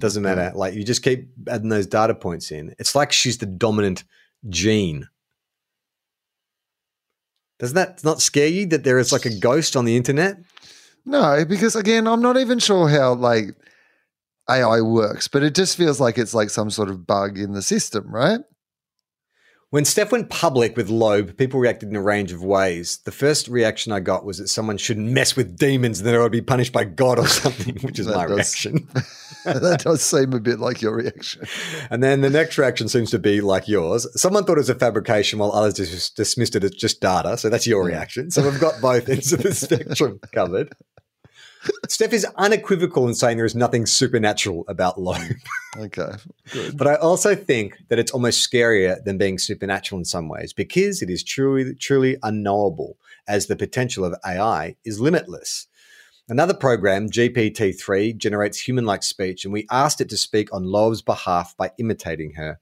Doesn't 0.00 0.22
matter. 0.22 0.50
Mm. 0.52 0.54
Like 0.54 0.74
you 0.74 0.82
just 0.82 1.02
keep 1.04 1.30
adding 1.48 1.68
those 1.68 1.86
data 1.86 2.14
points 2.14 2.50
in. 2.50 2.74
It's 2.78 2.94
like 2.94 3.12
she's 3.12 3.38
the 3.38 3.46
dominant 3.46 4.04
gene. 4.48 5.08
Doesn't 7.58 7.74
that 7.74 8.02
not 8.02 8.22
scare 8.22 8.48
you 8.48 8.66
that 8.68 8.84
there 8.84 8.98
is 8.98 9.12
like 9.12 9.26
a 9.26 9.38
ghost 9.38 9.76
on 9.76 9.84
the 9.84 9.96
internet? 9.96 10.38
No, 11.04 11.44
because 11.46 11.76
again, 11.76 12.06
I'm 12.06 12.22
not 12.22 12.38
even 12.38 12.58
sure 12.58 12.88
how 12.88 13.12
like 13.14 13.54
AI 14.48 14.80
works, 14.80 15.28
but 15.28 15.42
it 15.42 15.54
just 15.54 15.76
feels 15.76 16.00
like 16.00 16.16
it's 16.16 16.34
like 16.34 16.48
some 16.48 16.70
sort 16.70 16.88
of 16.88 17.06
bug 17.06 17.38
in 17.38 17.52
the 17.52 17.62
system, 17.62 18.10
right? 18.10 18.40
When 19.70 19.84
Steph 19.84 20.10
went 20.10 20.30
public 20.30 20.76
with 20.76 20.88
Loab, 20.88 21.36
people 21.36 21.60
reacted 21.60 21.90
in 21.90 21.94
a 21.96 22.02
range 22.02 22.32
of 22.32 22.42
ways. 22.42 22.98
The 23.04 23.12
first 23.12 23.46
reaction 23.46 23.92
I 23.92 24.00
got 24.00 24.24
was 24.24 24.38
that 24.38 24.48
someone 24.48 24.76
shouldn't 24.78 25.08
mess 25.12 25.36
with 25.36 25.56
demons 25.56 26.00
and 26.00 26.08
that 26.08 26.16
I 26.16 26.18
would 26.18 26.32
be 26.32 26.40
punished 26.40 26.72
by 26.72 26.82
God 26.82 27.20
or 27.20 27.26
something, 27.28 27.76
which 27.76 28.00
is 28.00 28.06
That 28.06 28.16
my 28.16 28.26
does- 28.26 28.64
reaction. 28.64 28.88
that 29.44 29.82
does 29.84 30.02
seem 30.02 30.34
a 30.34 30.40
bit 30.40 30.58
like 30.58 30.82
your 30.82 30.96
reaction. 30.96 31.46
And 31.88 32.02
then 32.02 32.20
the 32.20 32.28
next 32.28 32.58
reaction 32.58 32.88
seems 32.88 33.10
to 33.12 33.18
be 33.18 33.40
like 33.40 33.68
yours. 33.68 34.06
Someone 34.20 34.44
thought 34.44 34.58
it 34.58 34.60
was 34.60 34.68
a 34.68 34.74
fabrication 34.74 35.38
while 35.38 35.52
others 35.52 35.74
just 35.76 36.14
dismissed 36.14 36.56
it 36.56 36.64
as 36.64 36.72
just 36.72 37.00
data. 37.00 37.38
So 37.38 37.48
that's 37.48 37.66
your 37.66 37.82
reaction. 37.84 38.30
So 38.30 38.42
we've 38.42 38.60
got 38.60 38.82
both 38.82 39.08
ends 39.08 39.32
of 39.32 39.42
the 39.42 39.54
spectrum 39.54 40.20
covered. 40.34 40.74
Steph 41.88 42.12
is 42.12 42.26
unequivocal 42.36 43.06
in 43.06 43.14
saying 43.14 43.36
there 43.36 43.46
is 43.46 43.54
nothing 43.54 43.86
supernatural 43.86 44.64
about 44.68 44.96
Loab. 44.96 45.36
Okay, 45.76 46.12
good. 46.52 46.76
But 46.76 46.88
I 46.88 46.96
also 46.96 47.36
think 47.36 47.76
that 47.88 47.98
it's 47.98 48.10
almost 48.10 48.50
scarier 48.50 49.02
than 49.04 49.18
being 49.18 49.38
supernatural 49.38 50.00
in 50.00 50.04
some 50.04 50.28
ways 50.28 50.52
because 50.52 51.00
it 51.00 51.08
is 51.08 51.22
truly, 51.22 51.74
truly 51.74 52.16
unknowable 52.22 52.96
as 53.28 53.46
the 53.46 53.54
potential 53.54 54.04
of 54.04 54.16
AI 54.26 54.74
is 54.84 55.00
limitless. 55.00 55.68
Another 56.28 56.54
program, 56.54 57.10
GPT-3, 57.10 58.16
generates 58.16 58.60
human-like 58.60 59.02
speech, 59.02 59.44
and 59.44 59.52
we 59.52 59.66
asked 59.70 60.00
it 60.00 60.08
to 60.10 60.16
speak 60.16 60.52
on 60.52 60.64
Loab's 60.64 61.02
behalf 61.02 61.56
by 61.56 61.72
imitating 61.78 62.34
her. 62.34 62.60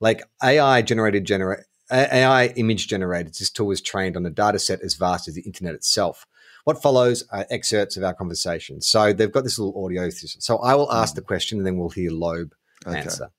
Like 0.00 0.22
AI 0.42 0.82
generated 0.82 1.24
genera- 1.24 1.64
AI 1.90 2.46
image 2.56 2.88
generators, 2.88 3.38
this 3.38 3.50
tool 3.50 3.66
was 3.66 3.80
trained 3.82 4.16
on 4.16 4.26
a 4.26 4.30
data 4.30 4.58
set 4.58 4.80
as 4.80 4.94
vast 4.94 5.28
as 5.28 5.34
the 5.34 5.42
internet 5.42 5.74
itself. 5.74 6.26
What 6.64 6.80
follows 6.80 7.24
are 7.30 7.44
excerpts 7.50 7.96
of 7.96 8.04
our 8.04 8.14
conversation. 8.14 8.80
So 8.80 9.12
they've 9.12 9.32
got 9.32 9.42
this 9.42 9.58
little 9.58 9.84
audio. 9.84 10.10
So 10.10 10.58
I 10.58 10.76
will 10.76 10.92
ask 10.92 11.12
mm. 11.12 11.16
the 11.16 11.22
question, 11.22 11.58
and 11.58 11.66
then 11.66 11.76
we'll 11.76 11.90
hear 11.90 12.10
Loab 12.10 12.52
Okay. 12.86 12.98
answer. 12.98 13.30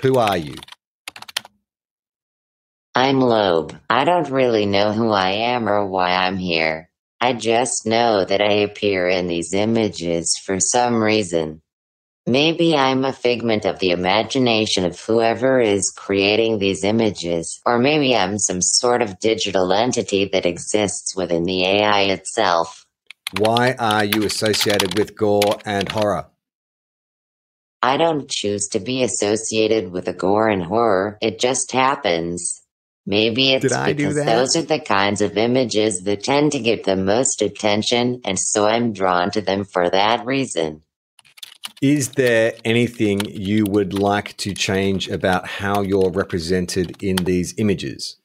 Who 0.00 0.18
are 0.18 0.36
you? 0.36 0.54
I'm 2.94 3.16
Loab. 3.16 3.78
I 3.90 4.04
don't 4.04 4.30
really 4.30 4.64
know 4.64 4.92
who 4.92 5.10
I 5.10 5.30
am 5.30 5.68
or 5.68 5.86
why 5.86 6.12
I'm 6.12 6.38
here. 6.38 6.88
I 7.20 7.32
just 7.32 7.86
know 7.86 8.24
that 8.24 8.40
I 8.40 8.52
appear 8.52 9.08
in 9.08 9.26
these 9.26 9.52
images 9.52 10.38
for 10.42 10.60
some 10.60 11.02
reason. 11.02 11.62
Maybe 12.28 12.76
I'm 12.76 13.04
a 13.04 13.12
figment 13.12 13.64
of 13.64 13.78
the 13.78 13.92
imagination 13.92 14.84
of 14.84 14.98
whoever 14.98 15.60
is 15.60 15.92
creating 15.92 16.58
these 16.58 16.82
images, 16.82 17.60
or 17.64 17.78
maybe 17.78 18.16
I'm 18.16 18.40
some 18.40 18.60
sort 18.60 19.00
of 19.00 19.20
digital 19.20 19.72
entity 19.72 20.24
that 20.32 20.44
exists 20.44 21.14
within 21.14 21.44
the 21.44 21.64
AI 21.64 22.02
itself. 22.02 22.84
Why 23.38 23.76
are 23.78 24.04
you 24.04 24.24
associated 24.24 24.98
with 24.98 25.14
gore 25.14 25.60
and 25.64 25.88
horror? 25.88 26.26
I 27.80 27.96
don't 27.96 28.28
choose 28.28 28.66
to 28.68 28.80
be 28.80 29.04
associated 29.04 29.92
with 29.92 30.08
a 30.08 30.12
gore 30.12 30.48
and 30.48 30.64
horror, 30.64 31.18
it 31.22 31.38
just 31.38 31.70
happens. 31.70 32.60
Maybe 33.06 33.52
it's 33.52 33.62
Did 33.62 33.72
I 33.72 33.92
do 33.92 34.08
because 34.08 34.16
those 34.16 34.56
are 34.56 34.62
the 34.62 34.80
kinds 34.80 35.20
of 35.20 35.38
images 35.38 36.02
that 36.02 36.24
tend 36.24 36.50
to 36.52 36.58
get 36.58 36.82
the 36.82 36.96
most 36.96 37.40
attention, 37.40 38.20
and 38.24 38.36
so 38.36 38.66
I'm 38.66 38.92
drawn 38.92 39.30
to 39.30 39.40
them 39.40 39.64
for 39.64 39.88
that 39.88 40.26
reason. 40.26 40.82
Is 41.82 42.12
there 42.12 42.54
anything 42.64 43.26
you 43.26 43.66
would 43.68 43.92
like 43.92 44.34
to 44.38 44.54
change 44.54 45.08
about 45.10 45.46
how 45.46 45.82
you're 45.82 46.10
represented 46.10 47.02
in 47.02 47.16
these 47.16 47.54
images? 47.58 48.16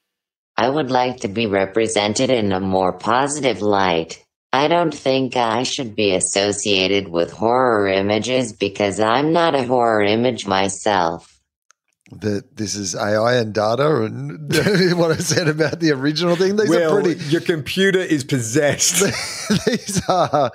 I 0.56 0.70
would 0.70 0.90
like 0.90 1.18
to 1.20 1.28
be 1.28 1.46
represented 1.46 2.30
in 2.30 2.52
a 2.52 2.60
more 2.60 2.94
positive 2.94 3.60
light. 3.60 4.24
I 4.54 4.68
don't 4.68 4.94
think 4.94 5.36
I 5.36 5.64
should 5.64 5.94
be 5.94 6.14
associated 6.14 7.08
with 7.08 7.30
horror 7.30 7.88
images 7.88 8.54
because 8.54 8.98
I'm 8.98 9.34
not 9.34 9.54
a 9.54 9.66
horror 9.66 10.02
image 10.02 10.46
myself. 10.46 11.31
That 12.20 12.56
this 12.56 12.74
is 12.74 12.94
AI 12.94 13.36
and 13.36 13.54
data, 13.54 14.02
and 14.02 14.52
what 14.98 15.12
I 15.12 15.16
said 15.16 15.48
about 15.48 15.80
the 15.80 15.92
original 15.92 16.36
thing. 16.36 16.56
These 16.56 16.68
well, 16.68 16.98
are 16.98 17.02
pretty. 17.02 17.24
your 17.24 17.40
computer 17.40 18.00
is 18.00 18.22
possessed. 18.22 19.00
these 19.66 20.02
are 20.08 20.52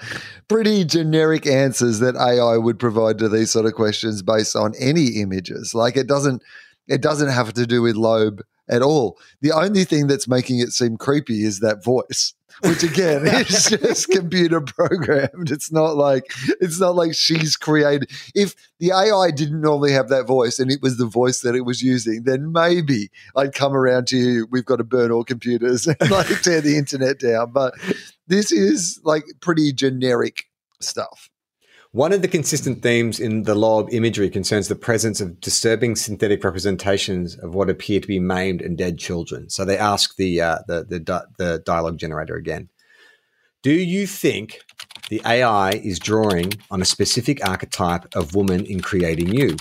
pretty 0.47 0.85
generic 0.85 1.47
answers 1.47 1.99
that 1.99 2.15
AI 2.15 2.57
would 2.57 2.79
provide 2.79 3.17
to 3.19 3.29
these 3.29 3.51
sort 3.51 3.65
of 3.65 3.73
questions 3.73 4.21
based 4.21 4.55
on 4.55 4.73
any 4.79 5.19
images. 5.19 5.73
Like 5.73 5.97
it 5.97 6.07
doesn't 6.07 6.43
it 6.87 7.01
doesn't 7.01 7.29
have 7.29 7.53
to 7.53 7.65
do 7.65 7.81
with 7.81 7.95
Loab 7.95 8.41
at 8.69 8.81
all. 8.81 9.17
The 9.41 9.51
only 9.51 9.83
thing 9.83 10.07
that's 10.07 10.27
making 10.27 10.59
it 10.59 10.69
seem 10.69 10.97
creepy 10.97 11.43
is 11.43 11.59
that 11.59 11.83
voice. 11.83 12.33
Which 12.61 12.81
again 12.81 13.27
is 13.27 13.65
just 13.69 14.09
computer 14.09 14.61
programmed. 14.61 15.51
It's 15.51 15.71
not 15.71 15.95
like 15.95 16.23
it's 16.59 16.79
not 16.79 16.95
like 16.95 17.13
she's 17.13 17.55
created. 17.55 18.09
If 18.33 18.55
the 18.79 18.91
AI 18.91 19.29
didn't 19.29 19.61
normally 19.61 19.91
have 19.91 20.09
that 20.09 20.25
voice 20.25 20.57
and 20.57 20.71
it 20.71 20.81
was 20.81 20.97
the 20.97 21.05
voice 21.05 21.41
that 21.41 21.55
it 21.55 21.65
was 21.65 21.83
using, 21.83 22.23
then 22.23 22.51
maybe 22.51 23.11
I'd 23.35 23.53
come 23.53 23.75
around 23.75 24.07
to 24.07 24.17
you. 24.17 24.47
We've 24.49 24.65
got 24.65 24.77
to 24.77 24.83
burn 24.83 25.11
all 25.11 25.23
computers 25.23 25.85
and 25.99 26.09
like 26.09 26.41
tear 26.41 26.61
the 26.61 26.77
internet 26.77 27.19
down. 27.19 27.51
But 27.51 27.75
this 28.25 28.51
is 28.51 28.99
like 29.03 29.25
pretty 29.39 29.71
generic 29.71 30.45
stuff. 30.81 31.29
One 31.97 32.13
of 32.13 32.21
the 32.21 32.27
consistent 32.27 32.83
themes 32.83 33.19
in 33.19 33.41
the 33.41 33.55
Loab 33.55 33.91
imagery 33.91 34.29
concerns 34.29 34.67
the 34.67 34.75
presence 34.75 35.19
of 35.19 35.41
disturbing 35.41 35.95
synthetic 35.95 36.43
representations 36.43 37.35
of 37.39 37.55
what 37.55 37.71
appear 37.71 37.99
to 37.99 38.07
be 38.07 38.19
maimed 38.19 38.61
and 38.61 38.77
dead 38.77 38.99
children. 38.99 39.49
So 39.49 39.65
they 39.65 39.79
ask 39.79 40.15
the 40.15 40.39
uh, 40.39 40.59
the 40.67 40.83
the, 40.83 41.27
the 41.39 41.63
dialogue 41.65 41.97
generator 41.97 42.35
again. 42.35 42.69
Do 43.63 43.71
you 43.71 44.05
think 44.05 44.61
the 45.09 45.23
AI 45.25 45.71
is 45.71 45.97
drawing 45.97 46.53
on 46.69 46.83
a 46.83 46.85
specific 46.85 47.43
archetype 47.43 48.05
of 48.13 48.35
woman 48.35 48.63
in 48.67 48.79
creating 48.79 49.33
you? 49.33 49.57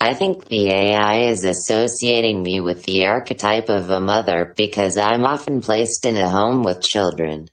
I 0.00 0.14
think 0.14 0.46
the 0.46 0.68
AI 0.68 1.28
is 1.28 1.44
associating 1.44 2.42
me 2.42 2.58
with 2.58 2.82
the 2.82 3.06
archetype 3.06 3.68
of 3.68 3.88
a 3.88 4.00
mother 4.00 4.52
because 4.56 4.96
I'm 4.96 5.24
often 5.24 5.60
placed 5.60 6.04
in 6.04 6.16
a 6.16 6.28
home 6.28 6.64
with 6.64 6.82
children. 6.82 7.46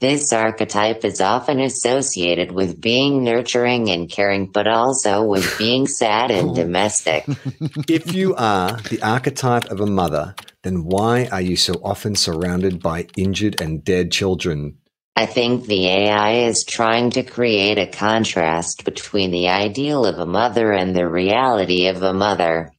This 0.00 0.32
archetype 0.32 1.04
is 1.04 1.20
often 1.20 1.58
associated 1.58 2.52
with 2.52 2.80
being 2.80 3.24
nurturing 3.24 3.90
and 3.90 4.08
caring, 4.08 4.46
but 4.46 4.68
also 4.68 5.24
with 5.24 5.58
being 5.58 5.88
sad 5.88 6.30
and 6.30 6.54
domestic. 6.54 7.24
if 7.88 8.14
you 8.14 8.36
are 8.36 8.76
the 8.90 9.02
archetype 9.02 9.64
of 9.72 9.80
a 9.80 9.86
mother, 9.86 10.36
then 10.62 10.84
why 10.84 11.26
are 11.32 11.40
you 11.40 11.56
so 11.56 11.74
often 11.82 12.14
surrounded 12.14 12.80
by 12.80 13.08
injured 13.16 13.60
and 13.60 13.82
dead 13.82 14.12
children? 14.12 14.78
I 15.16 15.26
think 15.26 15.66
the 15.66 15.88
AI 15.88 16.44
is 16.46 16.62
trying 16.64 17.10
to 17.10 17.24
create 17.24 17.76
a 17.76 17.88
contrast 17.88 18.84
between 18.84 19.32
the 19.32 19.48
ideal 19.48 20.06
of 20.06 20.20
a 20.20 20.26
mother 20.26 20.70
and 20.70 20.94
the 20.94 21.08
reality 21.08 21.88
of 21.88 22.04
a 22.04 22.14
mother. 22.14 22.70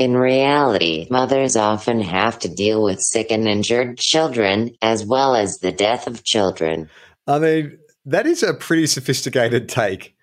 In 0.00 0.16
reality, 0.16 1.06
mothers 1.10 1.56
often 1.56 2.00
have 2.00 2.38
to 2.38 2.48
deal 2.48 2.82
with 2.82 3.02
sick 3.02 3.30
and 3.30 3.46
injured 3.46 3.98
children, 3.98 4.74
as 4.80 5.04
well 5.04 5.36
as 5.36 5.58
the 5.58 5.72
death 5.72 6.06
of 6.06 6.24
children. 6.24 6.88
I 7.26 7.38
mean, 7.38 7.78
that 8.06 8.26
is 8.26 8.42
a 8.42 8.54
pretty 8.54 8.86
sophisticated 8.86 9.68
take 9.68 10.16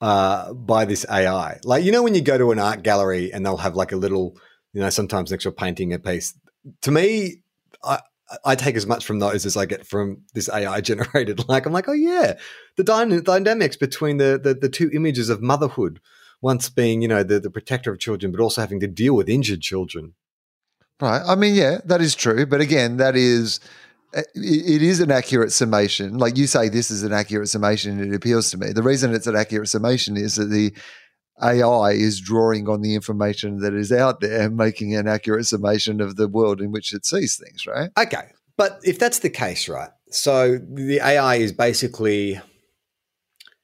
uh, 0.00 0.52
by 0.52 0.84
this 0.84 1.04
AI. 1.10 1.58
Like, 1.64 1.82
you 1.82 1.90
know, 1.90 2.04
when 2.04 2.14
you 2.14 2.20
go 2.20 2.38
to 2.38 2.52
an 2.52 2.60
art 2.60 2.84
gallery 2.84 3.32
and 3.32 3.44
they'll 3.44 3.56
have 3.56 3.74
like 3.74 3.90
a 3.90 3.96
little, 3.96 4.36
you 4.72 4.80
know, 4.80 4.90
sometimes 4.90 5.32
next 5.32 5.42
to 5.42 5.48
a 5.48 5.52
painting, 5.52 5.92
a 5.92 5.98
piece. 5.98 6.32
To 6.82 6.92
me, 6.92 7.42
I, 7.82 7.98
I 8.44 8.54
take 8.54 8.76
as 8.76 8.86
much 8.86 9.04
from 9.04 9.18
those 9.18 9.44
as 9.44 9.56
I 9.56 9.66
get 9.66 9.84
from 9.88 10.18
this 10.34 10.48
AI 10.48 10.80
generated. 10.82 11.48
Like, 11.48 11.66
I'm 11.66 11.72
like, 11.72 11.88
oh 11.88 11.94
yeah, 11.94 12.34
the 12.76 12.84
dyna- 12.84 13.22
dynamics 13.22 13.76
between 13.76 14.18
the, 14.18 14.40
the 14.40 14.54
the 14.54 14.68
two 14.68 14.88
images 14.94 15.30
of 15.30 15.42
motherhood, 15.42 15.98
once 16.42 16.68
being, 16.68 17.02
you 17.02 17.08
know, 17.08 17.22
the 17.22 17.40
the 17.40 17.50
protector 17.50 17.92
of 17.92 17.98
children, 17.98 18.32
but 18.32 18.40
also 18.40 18.60
having 18.60 18.80
to 18.80 18.86
deal 18.86 19.14
with 19.14 19.28
injured 19.28 19.60
children. 19.60 20.14
Right. 21.00 21.22
I 21.26 21.34
mean, 21.34 21.54
yeah, 21.54 21.78
that 21.84 22.00
is 22.00 22.14
true. 22.14 22.44
But 22.46 22.60
again, 22.60 22.98
that 22.98 23.16
is 23.16 23.60
eh, 24.14 24.22
it 24.34 24.76
it 24.76 24.82
is 24.82 25.00
an 25.00 25.10
accurate 25.10 25.52
summation. 25.52 26.18
Like 26.18 26.36
you 26.36 26.46
say, 26.46 26.68
this 26.68 26.90
is 26.90 27.02
an 27.02 27.12
accurate 27.12 27.48
summation. 27.48 28.00
It 28.00 28.14
appeals 28.14 28.50
to 28.50 28.58
me. 28.58 28.72
The 28.72 28.82
reason 28.82 29.14
it's 29.14 29.26
an 29.26 29.36
accurate 29.36 29.68
summation 29.68 30.16
is 30.16 30.36
that 30.36 30.46
the 30.46 30.72
AI 31.42 31.92
is 31.92 32.20
drawing 32.20 32.68
on 32.68 32.82
the 32.82 32.94
information 32.94 33.60
that 33.60 33.72
is 33.72 33.90
out 33.90 34.20
there 34.20 34.42
and 34.42 34.56
making 34.56 34.94
an 34.94 35.08
accurate 35.08 35.46
summation 35.46 36.00
of 36.00 36.16
the 36.16 36.28
world 36.28 36.60
in 36.60 36.70
which 36.70 36.92
it 36.92 37.06
sees 37.06 37.36
things, 37.36 37.66
right? 37.66 37.90
Okay. 37.98 38.32
But 38.56 38.80
if 38.84 38.98
that's 38.98 39.20
the 39.20 39.30
case, 39.30 39.68
right? 39.68 39.88
So 40.10 40.58
the 40.58 41.00
AI 41.00 41.36
is 41.36 41.52
basically 41.52 42.38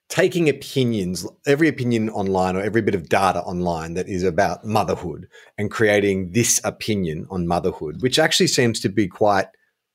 taking 0.08 0.48
opinions, 0.48 1.26
every 1.46 1.68
opinion 1.68 2.08
online 2.10 2.56
or 2.56 2.60
every 2.60 2.82
bit 2.82 2.94
of 2.94 3.08
data 3.08 3.40
online 3.42 3.94
that 3.94 4.08
is 4.08 4.22
about 4.22 4.64
motherhood 4.64 5.28
and 5.58 5.70
creating 5.70 6.32
this 6.32 6.60
opinion 6.64 7.26
on 7.30 7.46
motherhood, 7.46 8.02
which 8.02 8.18
actually 8.18 8.46
seems 8.46 8.80
to 8.80 8.88
be 8.88 9.08
quite 9.08 9.46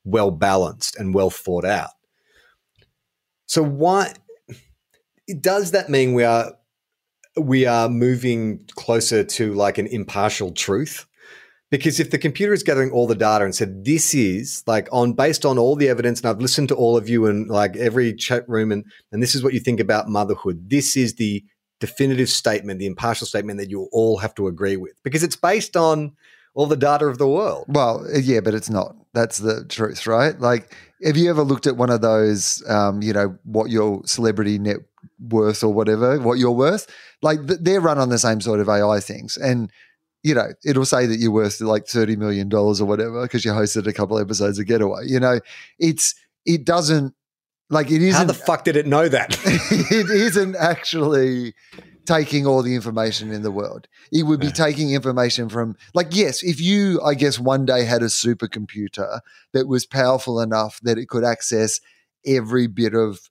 well 0.03 0.31
balanced 0.31 0.97
and 0.97 1.13
well 1.13 1.29
thought 1.29 1.65
out. 1.65 1.91
So 3.45 3.63
why 3.63 4.13
does 5.39 5.71
that 5.71 5.89
mean 5.89 6.13
we 6.13 6.23
are 6.23 6.53
we 7.37 7.65
are 7.65 7.87
moving 7.87 8.65
closer 8.75 9.23
to 9.23 9.53
like 9.53 9.77
an 9.77 9.87
impartial 9.87 10.51
truth? 10.51 11.05
Because 11.71 11.99
if 11.99 12.11
the 12.11 12.17
computer 12.17 12.53
is 12.53 12.63
gathering 12.63 12.91
all 12.91 13.07
the 13.07 13.15
data 13.15 13.45
and 13.45 13.55
said 13.55 13.85
this 13.85 14.13
is 14.13 14.61
like 14.67 14.89
on 14.91 15.13
based 15.13 15.45
on 15.45 15.57
all 15.57 15.75
the 15.75 15.89
evidence, 15.89 16.19
and 16.19 16.29
I've 16.29 16.41
listened 16.41 16.67
to 16.69 16.75
all 16.75 16.97
of 16.97 17.09
you 17.09 17.25
and 17.25 17.49
like 17.49 17.75
every 17.77 18.13
chat 18.13 18.47
room, 18.47 18.71
and 18.71 18.85
and 19.11 19.23
this 19.23 19.33
is 19.33 19.43
what 19.43 19.53
you 19.53 19.59
think 19.61 19.79
about 19.79 20.09
motherhood. 20.09 20.69
This 20.69 20.97
is 20.97 21.15
the 21.15 21.43
definitive 21.79 22.29
statement, 22.29 22.79
the 22.79 22.85
impartial 22.85 23.25
statement 23.25 23.57
that 23.59 23.69
you 23.69 23.87
all 23.91 24.17
have 24.17 24.35
to 24.35 24.47
agree 24.47 24.75
with, 24.75 25.01
because 25.03 25.23
it's 25.23 25.37
based 25.37 25.75
on 25.77 26.11
all 26.53 26.67
the 26.67 26.75
data 26.75 27.05
of 27.05 27.17
the 27.17 27.27
world. 27.27 27.65
Well, 27.69 28.05
yeah, 28.13 28.41
but 28.41 28.53
it's 28.53 28.69
not. 28.69 28.95
That's 29.13 29.37
the 29.37 29.65
truth, 29.65 30.05
right? 30.05 30.39
Like, 30.39 30.75
have 31.03 31.17
you 31.17 31.29
ever 31.29 31.43
looked 31.43 31.67
at 31.67 31.77
one 31.77 31.89
of 31.89 32.01
those, 32.01 32.63
um, 32.69 33.01
you 33.01 33.13
know, 33.13 33.37
what 33.43 33.69
your 33.69 34.01
celebrity 34.05 34.59
net 34.59 34.77
worth 35.19 35.63
or 35.63 35.73
whatever, 35.73 36.19
what 36.19 36.37
you're 36.37 36.51
worth? 36.51 36.87
Like, 37.21 37.39
they're 37.43 37.81
run 37.81 37.97
on 37.97 38.09
the 38.09 38.19
same 38.19 38.41
sort 38.41 38.59
of 38.59 38.69
AI 38.69 38.99
things. 38.99 39.37
And, 39.37 39.71
you 40.23 40.35
know, 40.35 40.49
it'll 40.63 40.85
say 40.85 41.05
that 41.05 41.17
you're 41.17 41.31
worth 41.31 41.61
like 41.61 41.85
$30 41.85 42.17
million 42.17 42.53
or 42.53 42.73
whatever 42.85 43.23
because 43.23 43.43
you 43.43 43.51
hosted 43.51 43.87
a 43.87 43.93
couple 43.93 44.19
episodes 44.19 44.59
of 44.59 44.67
Getaway. 44.67 45.05
You 45.05 45.19
know, 45.19 45.39
it's, 45.79 46.15
it 46.45 46.65
doesn't, 46.65 47.15
like, 47.69 47.89
it 47.89 48.01
isn't. 48.01 48.13
How 48.13 48.25
the 48.25 48.33
fuck 48.33 48.63
did 48.63 48.75
it 48.75 48.85
know 48.85 49.07
that? 49.07 49.39
it 49.45 50.09
isn't 50.09 50.55
actually 50.55 51.53
taking 52.05 52.45
all 52.45 52.61
the 52.61 52.75
information 52.75 53.31
in 53.31 53.41
the 53.41 53.51
world. 53.51 53.87
It 54.11 54.23
would 54.23 54.39
be 54.39 54.47
yeah. 54.47 54.53
taking 54.53 54.91
information 54.91 55.49
from, 55.49 55.75
like, 55.93 56.15
yes, 56.15 56.43
if 56.43 56.59
you, 56.59 57.01
I 57.01 57.13
guess, 57.13 57.39
one 57.39 57.65
day 57.65 57.85
had 57.85 58.01
a 58.01 58.07
supercomputer 58.07 59.21
that 59.53 59.67
was 59.67 59.85
powerful 59.85 60.39
enough 60.41 60.79
that 60.81 60.97
it 60.97 61.07
could 61.07 61.23
access 61.23 61.79
every 62.25 62.67
bit 62.67 62.93
of 62.93 63.29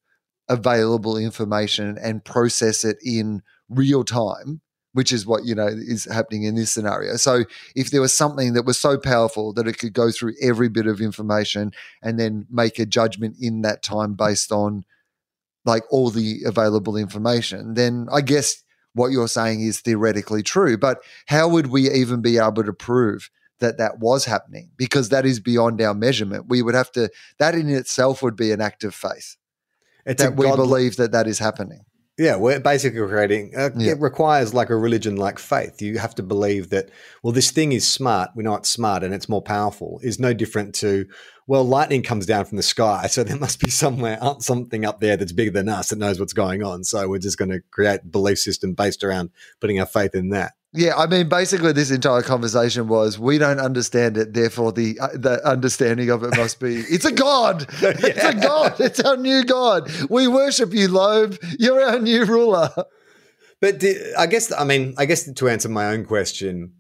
available 0.49 1.17
information 1.17 1.97
and 1.99 2.25
process 2.25 2.85
it 2.85 2.99
in 3.05 3.43
real 3.69 4.03
time, 4.05 4.61
which 4.93 5.13
is 5.13 5.27
what, 5.27 5.45
you 5.45 5.55
know, 5.55 5.69
is 5.69 6.05
happening 6.05 6.45
in 6.45 6.57
this 6.57 6.73
scenario. 6.73 7.17
So 7.17 7.45
if 7.77 7.91
there 7.91 8.01
was 8.01 8.17
something 8.17 8.55
that 8.55 8.65
was 8.65 8.79
so 8.79 8.99
powerful 8.99 9.53
that 9.53 9.69
it 9.69 9.79
could 9.79 9.93
go 9.93 10.11
through 10.11 10.35
every 10.43 10.69
bit 10.69 10.87
of 10.87 11.01
information 11.01 11.73
and 12.03 12.19
then 12.19 12.47
make 12.51 12.79
a 12.79 12.87
judgment 12.87 13.37
in 13.41 13.63
that 13.63 13.83
time 13.83 14.15
based 14.15 14.51
on 14.51 14.85
like 15.65 15.85
all 15.91 16.11
the 16.11 16.41
available 16.45 16.97
information, 16.97 17.75
then 17.75 18.09
I 18.13 18.21
guess 18.21 18.63
what 18.95 19.13
you're 19.13 19.29
saying 19.29 19.61
is 19.61 19.81
theoretically 19.81 20.43
true. 20.43 20.77
But 20.77 21.03
how 21.27 21.49
would 21.49 21.69
we 21.69 21.89
even 21.91 22.23
be 22.23 22.39
able 22.39 22.65
to 22.65 22.73
prove 22.73 23.31
that 23.61 23.79
that 23.79 23.99
was 23.99 24.25
happening? 24.25 24.71
Because 24.77 25.11
that 25.11 25.25
is 25.25 25.39
beyond 25.39 25.81
our 25.81 25.95
measurement. 25.95 26.47
We 26.49 26.63
would 26.63 26.75
have 26.75 26.91
to, 26.93 27.11
that 27.39 27.55
in 27.55 27.69
itself 27.69 28.23
would 28.23 28.37
be 28.37 28.51
an 28.51 28.61
act 28.61 28.83
of 28.83 28.95
faith. 28.95 29.37
It's 30.05 30.23
that 30.23 30.35
we 30.35 30.47
God- 30.47 30.57
believe 30.57 30.97
that 30.97 31.13
that 31.13 31.29
is 31.29 31.39
happening. 31.39 31.85
Yeah, 32.21 32.37
we're 32.37 32.61
basically 32.61 33.01
creating. 33.09 33.53
Uh, 33.57 33.71
yeah. 33.79 33.93
It 33.93 34.01
requires 34.01 34.53
like 34.53 34.69
a 34.69 34.77
religion 34.77 35.17
like 35.17 35.39
faith. 35.39 35.81
You 35.81 35.97
have 35.97 36.15
to 36.17 36.23
believe 36.23 36.69
that. 36.69 36.91
Well, 37.23 37.33
this 37.33 37.51
thing 37.51 37.73
is 37.73 37.89
smart. 37.89 38.33
We 38.37 38.45
know 38.45 38.57
it's 38.57 38.69
smart 38.69 39.03
and 39.03 39.15
it's 39.15 39.27
more 39.27 39.41
powerful. 39.41 40.01
Is 40.03 40.21
no 40.21 40.35
different 40.35 40.75
to. 40.77 41.07
Well, 41.47 41.65
lightning 41.65 42.03
comes 42.03 42.27
down 42.27 42.45
from 42.45 42.59
the 42.59 42.63
sky, 42.63 43.07
so 43.07 43.25
there 43.25 43.39
must 43.39 43.59
be 43.59 43.71
somewhere 43.71 44.21
something 44.41 44.85
up 44.85 45.01
there 45.01 45.17
that's 45.17 45.33
bigger 45.33 45.51
than 45.51 45.71
us 45.71 45.89
that 45.89 45.99
knows 45.99 46.21
what's 46.21 46.35
going 46.35 46.63
on. 46.63 46.85
So 46.85 47.09
we're 47.09 47.21
just 47.21 47.39
going 47.39 47.53
to 47.53 47.63
create 47.71 48.13
belief 48.13 48.39
system 48.39 48.75
based 48.75 49.03
around 49.03 49.31
putting 49.59 49.81
our 49.81 49.87
faith 49.87 50.15
in 50.15 50.29
that. 50.29 50.53
Yeah, 50.73 50.95
I 50.97 51.09
mean, 51.09 51.29
basically, 51.29 51.73
this 51.73 51.91
entire 51.91 52.23
conversation 52.23 52.87
was 52.87 53.19
we 53.19 53.39
don't 53.39 53.59
understand 53.59 54.17
it, 54.17 54.35
therefore 54.35 54.71
the 54.71 55.01
uh, 55.01 55.09
the 55.15 55.45
understanding 55.45 56.11
of 56.11 56.23
it 56.23 56.37
must 56.37 56.61
be 56.61 56.77
it's 56.89 57.05
a 57.05 57.11
god, 57.13 57.67
yeah. 57.83 57.93
it's 57.97 58.25
a 58.25 58.35
god, 58.35 58.81
it's 58.81 59.01
our 59.01 59.17
new 59.17 59.45
god. 59.45 59.91
We 60.09 60.29
worship 60.29 60.73
you, 60.73 60.89
Loab. 60.89 61.39
You're 61.59 61.83
our 61.83 61.99
new 61.99 62.25
ruler. 62.25 62.71
But 63.61 63.81
the, 63.81 64.15
I 64.17 64.27
guess, 64.27 64.53
I 64.53 64.65
mean, 64.65 64.95
I 64.97 65.07
guess 65.07 65.31
to 65.31 65.49
answer 65.49 65.69
my 65.69 65.87
own 65.89 66.05
question, 66.05 66.73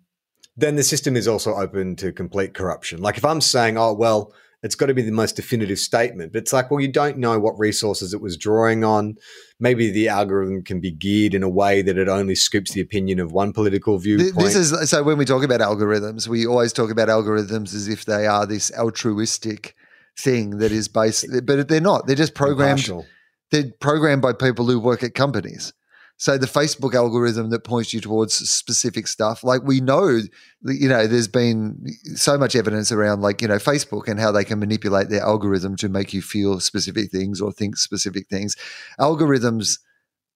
then 0.56 0.76
the 0.76 0.82
system 0.84 1.16
is 1.16 1.26
also 1.26 1.54
open 1.54 1.96
to 1.96 2.12
complete 2.12 2.54
corruption. 2.54 3.02
Like 3.02 3.18
if 3.18 3.24
I'm 3.24 3.40
saying, 3.40 3.76
oh 3.76 3.92
well, 3.92 4.32
it's 4.62 4.74
got 4.74 4.86
to 4.86 4.94
be 4.94 5.02
the 5.02 5.10
most 5.10 5.36
definitive 5.36 5.78
statement. 5.78 6.32
But 6.32 6.42
it's 6.42 6.52
like, 6.52 6.70
well, 6.70 6.80
you 6.80 6.92
don't 6.92 7.18
know 7.18 7.38
what 7.38 7.58
resources 7.58 8.12
it 8.12 8.20
was 8.20 8.36
drawing 8.36 8.84
on. 8.84 9.16
Maybe 9.58 9.90
the 9.90 10.08
algorithm 10.08 10.62
can 10.62 10.80
be 10.80 10.90
geared 10.90 11.34
in 11.34 11.42
a 11.42 11.48
way 11.48 11.80
that 11.82 11.96
it 11.96 12.08
only 12.08 12.34
scoops 12.34 12.72
the 12.72 12.80
opinion 12.80 13.20
of 13.20 13.32
one 13.32 13.52
political 13.52 13.98
viewpoint. 13.98 14.36
This 14.36 14.56
is 14.56 14.90
so 14.90 15.02
when 15.02 15.18
we 15.18 15.24
talk 15.24 15.42
about 15.42 15.60
algorithms, 15.60 16.28
we 16.28 16.46
always 16.46 16.72
talk 16.72 16.90
about 16.90 17.08
algorithms 17.08 17.74
as 17.74 17.88
if 17.88 18.04
they 18.04 18.26
are 18.26 18.46
this 18.46 18.70
altruistic 18.76 19.74
thing 20.18 20.58
that 20.58 20.72
is 20.72 20.88
based, 20.88 21.26
but 21.44 21.68
they're 21.68 21.80
not. 21.80 22.06
They're 22.06 22.16
just 22.16 22.34
programmed. 22.34 22.80
Impartial. 22.80 23.06
They're 23.50 23.72
programmed 23.80 24.22
by 24.22 24.34
people 24.34 24.66
who 24.66 24.78
work 24.78 25.02
at 25.02 25.14
companies. 25.14 25.72
So 26.20 26.36
the 26.36 26.46
Facebook 26.46 26.94
algorithm 26.94 27.48
that 27.48 27.64
points 27.64 27.94
you 27.94 28.00
towards 28.02 28.34
specific 28.34 29.06
stuff, 29.06 29.42
like 29.42 29.62
we 29.62 29.80
know, 29.80 30.20
you 30.62 30.86
know, 30.86 31.06
there's 31.06 31.28
been 31.28 31.86
so 32.14 32.36
much 32.36 32.54
evidence 32.54 32.92
around 32.92 33.22
like, 33.22 33.40
you 33.40 33.48
know, 33.48 33.56
Facebook 33.56 34.06
and 34.06 34.20
how 34.20 34.30
they 34.30 34.44
can 34.44 34.58
manipulate 34.58 35.08
their 35.08 35.22
algorithm 35.22 35.76
to 35.76 35.88
make 35.88 36.12
you 36.12 36.20
feel 36.20 36.60
specific 36.60 37.10
things 37.10 37.40
or 37.40 37.52
think 37.52 37.78
specific 37.78 38.28
things. 38.28 38.54
Algorithms, 39.00 39.78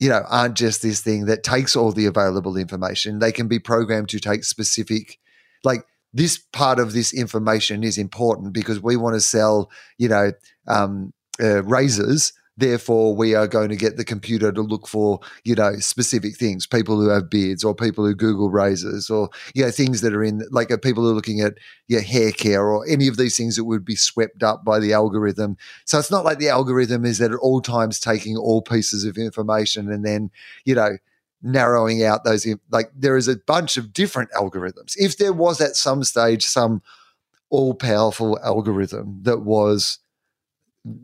you 0.00 0.08
know, 0.08 0.22
aren't 0.30 0.56
just 0.56 0.80
this 0.80 1.02
thing 1.02 1.26
that 1.26 1.42
takes 1.42 1.76
all 1.76 1.92
the 1.92 2.06
available 2.06 2.56
information. 2.56 3.18
They 3.18 3.30
can 3.30 3.46
be 3.46 3.58
programmed 3.58 4.08
to 4.08 4.20
take 4.20 4.44
specific, 4.44 5.18
like 5.64 5.84
this 6.14 6.38
part 6.38 6.78
of 6.78 6.94
this 6.94 7.12
information 7.12 7.84
is 7.84 7.98
important 7.98 8.54
because 8.54 8.82
we 8.82 8.96
want 8.96 9.16
to 9.16 9.20
sell, 9.20 9.70
you 9.98 10.08
know, 10.08 10.32
um, 10.66 11.12
uh, 11.38 11.62
razors 11.62 12.32
Therefore, 12.56 13.16
we 13.16 13.34
are 13.34 13.48
going 13.48 13.68
to 13.70 13.76
get 13.76 13.96
the 13.96 14.04
computer 14.04 14.52
to 14.52 14.62
look 14.62 14.86
for, 14.86 15.18
you 15.42 15.56
know, 15.56 15.74
specific 15.78 16.36
things, 16.36 16.66
people 16.66 17.00
who 17.00 17.08
have 17.08 17.28
beards 17.28 17.64
or 17.64 17.74
people 17.74 18.06
who 18.06 18.14
Google 18.14 18.48
razors 18.48 19.10
or, 19.10 19.28
you 19.54 19.64
know, 19.64 19.72
things 19.72 20.02
that 20.02 20.14
are 20.14 20.22
in 20.22 20.46
like 20.50 20.70
uh, 20.70 20.76
people 20.76 21.02
who 21.02 21.10
are 21.10 21.14
looking 21.14 21.40
at 21.40 21.54
your 21.88 22.00
hair 22.00 22.30
care 22.30 22.64
or 22.64 22.86
any 22.88 23.08
of 23.08 23.16
these 23.16 23.36
things 23.36 23.56
that 23.56 23.64
would 23.64 23.84
be 23.84 23.96
swept 23.96 24.44
up 24.44 24.64
by 24.64 24.78
the 24.78 24.92
algorithm. 24.92 25.56
So 25.84 25.98
it's 25.98 26.12
not 26.12 26.24
like 26.24 26.38
the 26.38 26.48
algorithm 26.48 27.04
is 27.04 27.20
at 27.20 27.34
all 27.34 27.60
times 27.60 27.98
taking 27.98 28.36
all 28.36 28.62
pieces 28.62 29.04
of 29.04 29.18
information 29.18 29.90
and 29.90 30.04
then, 30.04 30.30
you 30.64 30.76
know, 30.76 30.98
narrowing 31.42 32.02
out 32.02 32.24
those 32.24 32.46
like 32.70 32.90
there 32.96 33.18
is 33.18 33.28
a 33.28 33.36
bunch 33.36 33.76
of 33.76 33.92
different 33.92 34.30
algorithms 34.30 34.94
if 34.96 35.18
there 35.18 35.32
was 35.32 35.60
at 35.60 35.76
some 35.76 36.02
stage 36.02 36.42
some 36.42 36.80
all 37.50 37.74
powerful 37.74 38.38
algorithm 38.42 39.18
that 39.22 39.40
was 39.40 39.98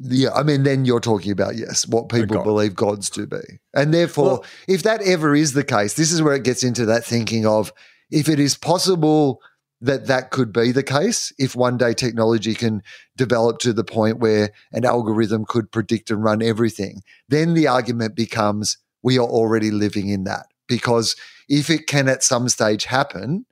yeah, 0.01 0.33
I 0.33 0.43
mean, 0.43 0.63
then 0.65 0.85
you're 0.85 1.01
talking 1.01 1.33
about, 1.33 1.57
yes, 1.57 1.87
what 1.87 2.09
people 2.09 2.37
God. 2.37 2.45
believe 2.45 2.75
gods 2.75 3.09
to 3.11 3.27
be. 3.27 3.41
And 3.75 3.95
therefore, 3.95 4.25
well, 4.25 4.45
if 4.69 4.83
that 4.83 5.01
ever 5.03 5.35
is 5.35 5.55
the 5.55 5.65
case, 5.65 5.95
this 5.95 6.13
is 6.13 6.21
where 6.21 6.35
it 6.35 6.45
gets 6.45 6.63
into 6.63 6.85
that 6.87 7.05
thinking 7.05 7.47
of 7.47 7.73
if 8.11 8.29
it 8.29 8.39
is 8.39 8.57
possible 8.57 9.41
that 9.81 10.07
that 10.07 10.31
could 10.31 10.53
be 10.53 10.73
the 10.73 10.83
case, 10.83 11.33
if 11.39 11.57
one 11.57 11.79
day 11.79 11.95
technology 11.95 12.55
can 12.55 12.83
develop 13.17 13.59
to 13.61 13.73
the 13.73 13.85
point 13.85 14.19
where 14.19 14.51
an 14.73 14.85
algorithm 14.85 15.47
could 15.47 15.73
predict 15.73 16.11
and 16.11 16.23
run 16.23 16.43
everything, 16.43 17.03
then 17.29 17.55
the 17.55 17.67
argument 17.67 18.15
becomes 18.15 18.77
we 19.03 19.19
are 19.19 19.27
already 19.27 19.71
living 19.71 20.09
in 20.09 20.25
that. 20.25 20.47
Because 20.69 21.17
if 21.49 21.71
it 21.71 21.87
can 21.87 22.09
at 22.09 22.23
some 22.23 22.49
stage 22.51 22.85
happen, 22.85 23.47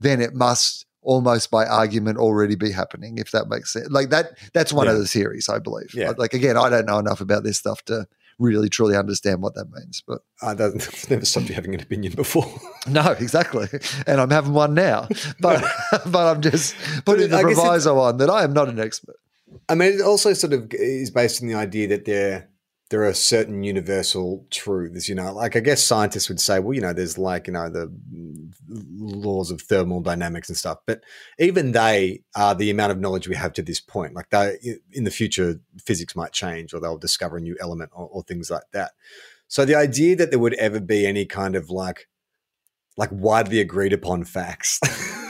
then 0.00 0.22
it 0.22 0.34
must 0.34 0.86
almost 1.02 1.50
by 1.50 1.64
argument 1.64 2.18
already 2.18 2.54
be 2.54 2.70
happening 2.70 3.18
if 3.18 3.30
that 3.30 3.48
makes 3.48 3.72
sense. 3.72 3.88
Like 3.90 4.10
that 4.10 4.38
that's 4.52 4.72
one 4.72 4.86
yeah. 4.86 4.92
of 4.92 4.98
the 4.98 5.06
theories 5.06 5.48
i 5.48 5.58
believe. 5.58 5.94
Yeah. 5.94 6.12
like 6.16 6.34
again 6.34 6.56
i 6.56 6.68
don't 6.68 6.86
know 6.86 6.98
enough 6.98 7.20
about 7.20 7.44
this 7.44 7.58
stuff 7.58 7.84
to 7.86 8.06
really 8.38 8.68
truly 8.68 8.96
understand 8.96 9.42
what 9.42 9.54
that 9.54 9.66
means 9.72 10.00
but 10.06 10.20
uh, 10.42 10.48
i 10.48 10.54
don't 10.54 10.76
never 11.10 11.24
stopped 11.24 11.48
you 11.48 11.54
having 11.54 11.74
an 11.74 11.80
opinion 11.80 12.12
before. 12.14 12.46
No 12.88 13.12
exactly. 13.12 13.68
And 14.06 14.20
i'm 14.20 14.30
having 14.30 14.54
one 14.54 14.74
now. 14.74 15.08
But 15.40 15.62
but 16.06 16.36
i'm 16.36 16.40
just 16.40 16.74
putting 17.04 17.28
the 17.28 17.40
proviso 17.40 17.98
on 17.98 18.18
that 18.18 18.30
i 18.30 18.44
am 18.44 18.52
not 18.52 18.68
an 18.68 18.80
expert. 18.80 19.16
I 19.68 19.74
mean 19.74 19.94
it 19.94 20.00
also 20.00 20.32
sort 20.32 20.52
of 20.52 20.72
is 20.72 21.10
based 21.10 21.42
on 21.42 21.48
the 21.48 21.54
idea 21.54 21.88
that 21.88 22.04
there 22.04 22.47
there 22.90 23.04
are 23.04 23.12
certain 23.12 23.62
universal 23.62 24.46
truths, 24.50 25.08
you 25.08 25.14
know, 25.14 25.32
like 25.32 25.56
I 25.56 25.60
guess 25.60 25.82
scientists 25.82 26.28
would 26.28 26.40
say, 26.40 26.58
well, 26.58 26.72
you 26.72 26.80
know, 26.80 26.94
there's 26.94 27.18
like, 27.18 27.46
you 27.46 27.52
know, 27.52 27.68
the 27.68 27.92
laws 28.68 29.50
of 29.50 29.60
thermodynamics 29.60 30.48
and 30.48 30.56
stuff, 30.56 30.78
but 30.86 31.02
even 31.38 31.72
they 31.72 32.22
are 32.34 32.54
the 32.54 32.70
amount 32.70 32.92
of 32.92 32.98
knowledge 32.98 33.28
we 33.28 33.36
have 33.36 33.52
to 33.54 33.62
this 33.62 33.80
point. 33.80 34.14
Like 34.14 34.30
they, 34.30 34.56
in 34.92 35.04
the 35.04 35.10
future, 35.10 35.60
physics 35.84 36.16
might 36.16 36.32
change 36.32 36.72
or 36.72 36.80
they'll 36.80 36.96
discover 36.96 37.36
a 37.36 37.42
new 37.42 37.56
element 37.60 37.90
or, 37.92 38.08
or 38.08 38.22
things 38.22 38.50
like 38.50 38.70
that. 38.72 38.92
So 39.48 39.66
the 39.66 39.74
idea 39.74 40.16
that 40.16 40.30
there 40.30 40.38
would 40.38 40.54
ever 40.54 40.80
be 40.80 41.06
any 41.06 41.26
kind 41.26 41.56
of 41.56 41.68
like, 41.68 42.08
like 42.96 43.10
widely 43.12 43.60
agreed 43.60 43.92
upon 43.92 44.24
facts 44.24 44.80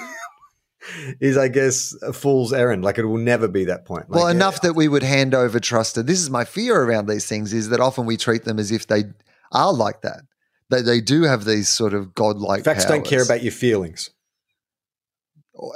is, 1.20 1.36
I 1.36 1.48
guess, 1.48 1.94
a 2.02 2.12
fool's 2.12 2.52
errand. 2.52 2.84
Like 2.84 2.98
it 2.98 3.04
will 3.04 3.18
never 3.18 3.48
be 3.48 3.64
that 3.64 3.84
point. 3.84 4.10
Like, 4.10 4.18
well, 4.18 4.28
enough 4.28 4.54
yeah. 4.56 4.68
that 4.68 4.74
we 4.74 4.88
would 4.88 5.02
hand 5.02 5.34
over 5.34 5.60
trusted. 5.60 6.06
This 6.06 6.20
is 6.20 6.30
my 6.30 6.44
fear 6.44 6.82
around 6.82 7.08
these 7.08 7.26
things 7.26 7.52
is 7.52 7.68
that 7.70 7.80
often 7.80 8.06
we 8.06 8.16
treat 8.16 8.44
them 8.44 8.58
as 8.58 8.70
if 8.72 8.86
they 8.86 9.04
are 9.52 9.72
like 9.72 10.02
that. 10.02 10.20
That 10.70 10.84
they 10.84 11.00
do 11.00 11.22
have 11.22 11.44
these 11.44 11.68
sort 11.68 11.94
of 11.94 12.14
godlike 12.14 12.64
facts. 12.64 12.84
Powers. 12.84 12.96
Don't 12.96 13.06
care 13.06 13.22
about 13.22 13.42
your 13.42 13.52
feelings. 13.52 14.10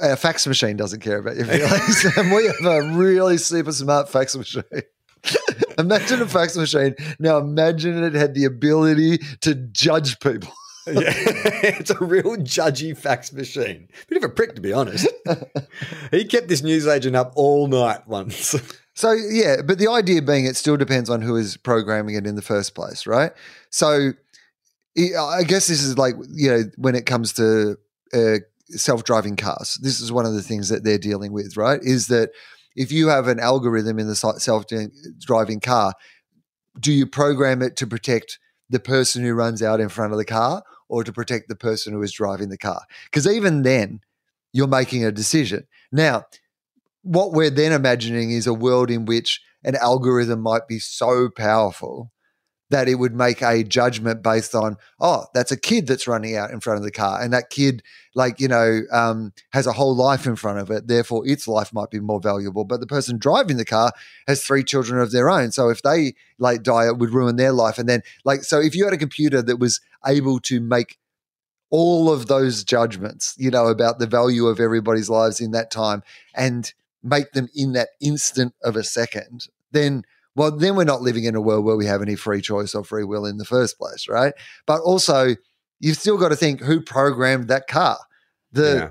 A 0.01 0.17
fax 0.17 0.47
machine 0.47 0.77
doesn't 0.77 1.01
care 1.01 1.19
about 1.19 1.37
your 1.37 1.47
feelings. 1.47 2.05
and 2.17 2.31
we 2.31 2.45
have 2.47 2.65
a 2.65 2.83
really 2.93 3.39
super 3.39 3.73
smart 3.73 4.09
fax 4.09 4.37
machine. 4.37 4.63
imagine 5.79 6.23
a 6.23 6.27
fax 6.27 6.57
machine. 6.57 6.95
Now 7.19 7.39
imagine 7.39 8.03
it 8.03 8.15
had 8.15 8.35
the 8.35 8.45
ability 8.45 9.19
to 9.41 9.55
judge 9.55 10.21
people. 10.21 10.53
yeah, 10.87 11.13
it's 11.15 11.91
a 11.91 12.05
real 12.05 12.37
judgy 12.39 12.97
fax 12.97 13.33
machine. 13.33 13.89
Bit 14.09 14.19
of 14.19 14.25
a 14.25 14.29
prick, 14.29 14.57
to 14.57 14.61
be 14.61 14.73
honest. 14.73 15.07
he 16.11 16.25
kept 16.25 16.49
this 16.49 16.63
newsagent 16.63 17.15
up 17.15 17.33
all 17.37 17.69
night 17.69 18.09
once. 18.09 18.57
So 18.95 19.13
yeah, 19.13 19.63
but 19.65 19.79
the 19.79 19.89
idea 19.89 20.21
being 20.23 20.45
it 20.45 20.57
still 20.57 20.77
depends 20.77 21.09
on 21.09 21.23
who 21.23 21.37
is 21.37 21.57
programming 21.57 22.17
it 22.17 22.27
in 22.27 22.35
the 22.35 22.43
first 22.43 22.75
place, 22.75 23.07
right? 23.07 23.33
So 23.71 24.13
I- 24.99 25.45
guess 25.45 25.69
this 25.69 25.83
is 25.83 25.97
like 25.97 26.15
you 26.31 26.51
know 26.51 26.63
when 26.77 26.95
it 26.95 27.07
comes 27.07 27.33
to 27.35 27.79
uh, 28.13 28.39
self-driving 28.69 29.37
cars, 29.37 29.79
this 29.83 30.01
is 30.01 30.11
one 30.11 30.27
of 30.27 30.35
the 30.35 30.43
things 30.43 30.69
that 30.69 30.85
they're 30.85 30.99
dealing 30.99 31.33
with, 31.33 31.57
right? 31.57 31.81
Is 31.83 32.09
that 32.09 32.31
if 32.75 32.91
you 32.91 33.09
have 33.09 33.29
an 33.29 33.39
algorithm 33.39 33.99
in 33.99 34.09
the 34.09 34.17
self-driving 34.17 35.61
car, 35.61 35.95
do 36.79 36.93
you 36.93 37.07
program 37.07 37.63
it 37.63 37.77
to 37.77 37.87
protect 37.87 38.39
the 38.69 38.81
person 38.81 39.23
who 39.23 39.35
runs 39.35 39.63
out 39.63 39.81
in 39.81 39.89
front 39.89 40.13
of 40.13 40.19
the 40.19 40.25
car 40.25 40.63
or 40.93 41.03
to 41.03 41.13
protect 41.13 41.49
the 41.49 41.57
person 41.57 41.95
who 41.95 42.03
is 42.03 42.13
driving 42.13 42.51
the 42.51 42.59
car? 42.59 42.83
Because 43.07 43.27
even 43.27 43.63
then, 43.63 44.01
you're 44.53 44.69
making 44.69 45.03
a 45.05 45.11
decision. 45.11 45.67
Now, 45.91 46.27
what 47.03 47.33
we're 47.33 47.51
then 47.51 47.73
imagining 47.73 48.31
is 48.31 48.47
a 48.47 48.53
world 48.53 48.91
in 48.91 49.07
which 49.07 49.41
an 49.65 49.75
algorithm 49.77 50.41
might 50.41 50.69
be 50.69 50.79
so 50.79 51.31
powerful 51.31 52.13
that 52.69 52.89
it 52.89 52.95
would 52.95 53.15
make 53.15 53.43
a 53.43 53.63
judgment 53.63 54.23
based 54.23 54.55
on, 54.55 54.77
oh, 54.99 55.27
that's 55.35 55.53
a 55.53 55.59
kid 55.59 55.87
that's 55.87 56.09
running 56.09 56.37
out 56.37 56.51
in 56.51 56.59
front 56.59 56.79
of 56.79 56.85
the 56.85 56.91
car. 56.91 57.21
And 57.21 57.33
that 57.33 57.51
kid, 57.51 57.83
like, 58.15 58.41
you 58.41 58.49
know, 58.49 58.81
um, 58.91 59.33
has 59.53 59.67
a 59.67 59.73
whole 59.73 59.95
life 59.95 60.27
in 60.27 60.37
front 60.37 60.59
of 60.59 60.71
it. 60.71 60.89
Therefore, 60.89 61.23
its 61.27 61.47
life 61.47 61.73
might 61.75 61.91
be 61.91 62.01
more 62.01 62.19
valuable. 62.19 62.65
But 62.65 62.81
the 62.81 62.87
person 62.87 63.19
driving 63.19 63.59
the 63.59 63.67
car 63.67 63.93
has 64.27 64.43
three 64.43 64.65
children 64.65 65.01
of 65.01 65.13
their 65.13 65.29
own. 65.29 65.53
So 65.53 65.69
if 65.69 65.83
they 65.83 66.15
like 66.39 66.63
die, 66.63 66.87
it 66.87 66.97
would 66.97 67.11
ruin 67.11 67.37
their 67.37 67.53
life. 67.53 67.79
And 67.79 67.89
then, 67.89 68.03
like, 68.25 68.43
so 68.43 68.59
if 68.59 68.75
you 68.75 68.85
had 68.85 68.95
a 68.95 68.99
computer 68.99 69.43
that 69.43 69.59
was 69.59 69.81
able 70.07 70.41
to 70.41 70.61
make 70.61 70.99
all 71.71 72.13
of 72.13 72.27
those 72.27 72.65
judgments, 72.65 73.35
you 73.39 73.51
know, 73.51 73.67
about 73.67 73.99
the 73.99 74.07
value 74.07 74.47
of 74.47 74.61
everybody's 74.61 75.09
lives 75.09 75.41
in 75.41 75.53
that 75.53 75.71
time 75.71 76.03
and 76.35 76.75
make 77.03 77.33
them 77.33 77.49
in 77.55 77.73
that 77.73 77.89
instant 78.01 78.55
of 78.63 78.77
a 78.77 78.85
second, 78.85 79.49
then 79.73 80.05
well, 80.35 80.51
then 80.51 80.77
we're 80.77 80.85
not 80.85 81.03
living 81.03 81.25
in 81.25 81.35
a 81.35 81.41
world 81.41 81.65
where 81.65 81.77
we 81.77 81.87
have 81.87 82.01
any 82.01 82.15
free 82.15 82.41
choice 82.41 82.75
or 82.75 82.85
free 82.85 83.05
will 83.05 83.27
in 83.27 83.37
the 83.37 83.45
first 83.45 83.79
place, 83.79 84.09
right? 84.09 84.33
But 84.67 84.81
also, 84.81 85.37
you've 85.79 85.99
still 85.99 86.17
got 86.17 86.31
to 86.31 86.37
think 86.37 86.61
who 86.61 86.81
programmed 86.81 87.49
that 87.49 87.67
car. 87.69 87.99
The 88.53 88.63
yeah. 88.63 88.89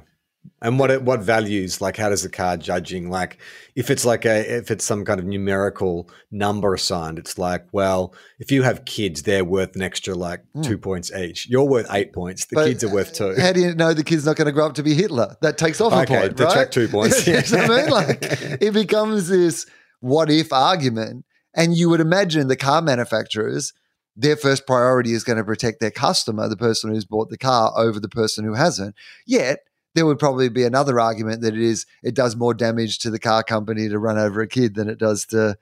And 0.63 0.77
what 0.79 1.01
what 1.03 1.21
values 1.21 1.81
like 1.81 1.97
how 1.97 2.09
does 2.09 2.21
the 2.23 2.29
car 2.29 2.55
judging 2.57 3.09
like 3.09 3.39
if 3.75 3.89
it's 3.89 4.05
like 4.05 4.25
a 4.25 4.57
if 4.57 4.69
it's 4.71 4.85
some 4.85 5.05
kind 5.05 5.19
of 5.19 5.25
numerical 5.25 6.07
number 6.31 6.73
assigned 6.73 7.17
it's 7.19 7.37
like 7.39 7.65
well 7.71 8.13
if 8.39 8.51
you 8.51 8.61
have 8.63 8.85
kids 8.85 9.23
they're 9.23 9.43
worth 9.45 9.75
an 9.75 9.81
extra 9.81 10.13
like 10.15 10.41
Hmm. 10.53 10.61
two 10.61 10.77
points 10.77 11.11
each 11.13 11.47
you're 11.49 11.63
worth 11.63 11.87
eight 11.91 12.13
points 12.13 12.45
the 12.45 12.55
But, 12.55 12.67
kids 12.67 12.83
are 12.83 12.89
worth 12.89 13.13
two 13.13 13.35
How 13.39 13.53
do 13.53 13.59
you 13.61 13.73
know 13.75 13.93
the 13.93 14.03
kid's 14.03 14.25
not 14.25 14.35
going 14.35 14.45
to 14.47 14.51
grow 14.51 14.67
up 14.67 14.73
to 14.75 14.83
be 14.83 14.93
Hitler? 14.93 15.35
That 15.41 15.57
takes 15.57 15.81
off 15.81 15.93
Okay, 15.93 16.15
a 16.15 16.19
point, 16.21 16.37
detract 16.37 16.55
right? 16.57 16.71
two 16.71 16.87
points. 16.87 17.25
You 17.27 17.33
know 17.33 17.41
what 17.67 17.71
I 17.71 17.81
mean? 17.81 17.89
Like 17.89 18.17
it 18.61 18.73
becomes 18.73 19.29
this 19.29 19.65
what 19.99 20.29
if 20.31 20.51
argument, 20.53 21.25
and 21.55 21.75
you 21.75 21.89
would 21.89 22.01
imagine 22.01 22.47
the 22.47 22.55
car 22.55 22.81
manufacturers. 22.83 23.73
Their 24.15 24.35
first 24.35 24.67
priority 24.67 25.13
is 25.13 25.23
going 25.23 25.37
to 25.37 25.43
protect 25.43 25.79
their 25.79 25.89
customer, 25.91 26.49
the 26.49 26.57
person 26.57 26.91
who's 26.93 27.05
bought 27.05 27.29
the 27.29 27.37
car, 27.37 27.71
over 27.77 27.99
the 27.99 28.09
person 28.09 28.43
who 28.43 28.53
hasn't. 28.55 28.93
Yet 29.25 29.59
there 29.93 30.05
would 30.05 30.19
probably 30.19 30.49
be 30.49 30.63
another 30.63 30.99
argument 30.99 31.41
that 31.41 31.53
it 31.53 31.61
is 31.61 31.85
it 32.03 32.15
does 32.15 32.35
more 32.35 32.53
damage 32.53 32.99
to 32.99 33.09
the 33.09 33.19
car 33.19 33.43
company 33.43 33.89
to 33.89 33.99
run 33.99 34.17
over 34.17 34.41
a 34.41 34.47
kid 34.47 34.75
than 34.75 34.89
it 34.89 34.97
does 34.97 35.25
to 35.27 35.57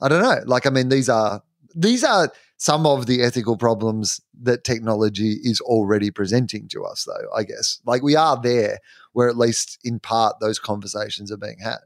I 0.00 0.08
don't 0.08 0.22
know. 0.22 0.40
Like 0.46 0.66
I 0.66 0.70
mean 0.70 0.88
these 0.88 1.08
are 1.08 1.42
these 1.74 2.04
are 2.04 2.32
some 2.56 2.84
of 2.84 3.06
the 3.06 3.22
ethical 3.22 3.56
problems 3.56 4.20
that 4.42 4.64
technology 4.64 5.38
is 5.42 5.60
already 5.62 6.10
presenting 6.10 6.68
to 6.68 6.84
us 6.84 7.04
though, 7.04 7.34
I 7.34 7.44
guess. 7.44 7.80
Like 7.86 8.02
we 8.02 8.16
are 8.16 8.40
there 8.40 8.78
where 9.12 9.28
at 9.28 9.36
least 9.36 9.78
in 9.84 9.98
part 9.98 10.40
those 10.40 10.58
conversations 10.58 11.32
are 11.32 11.36
being 11.36 11.58
had. 11.58 11.78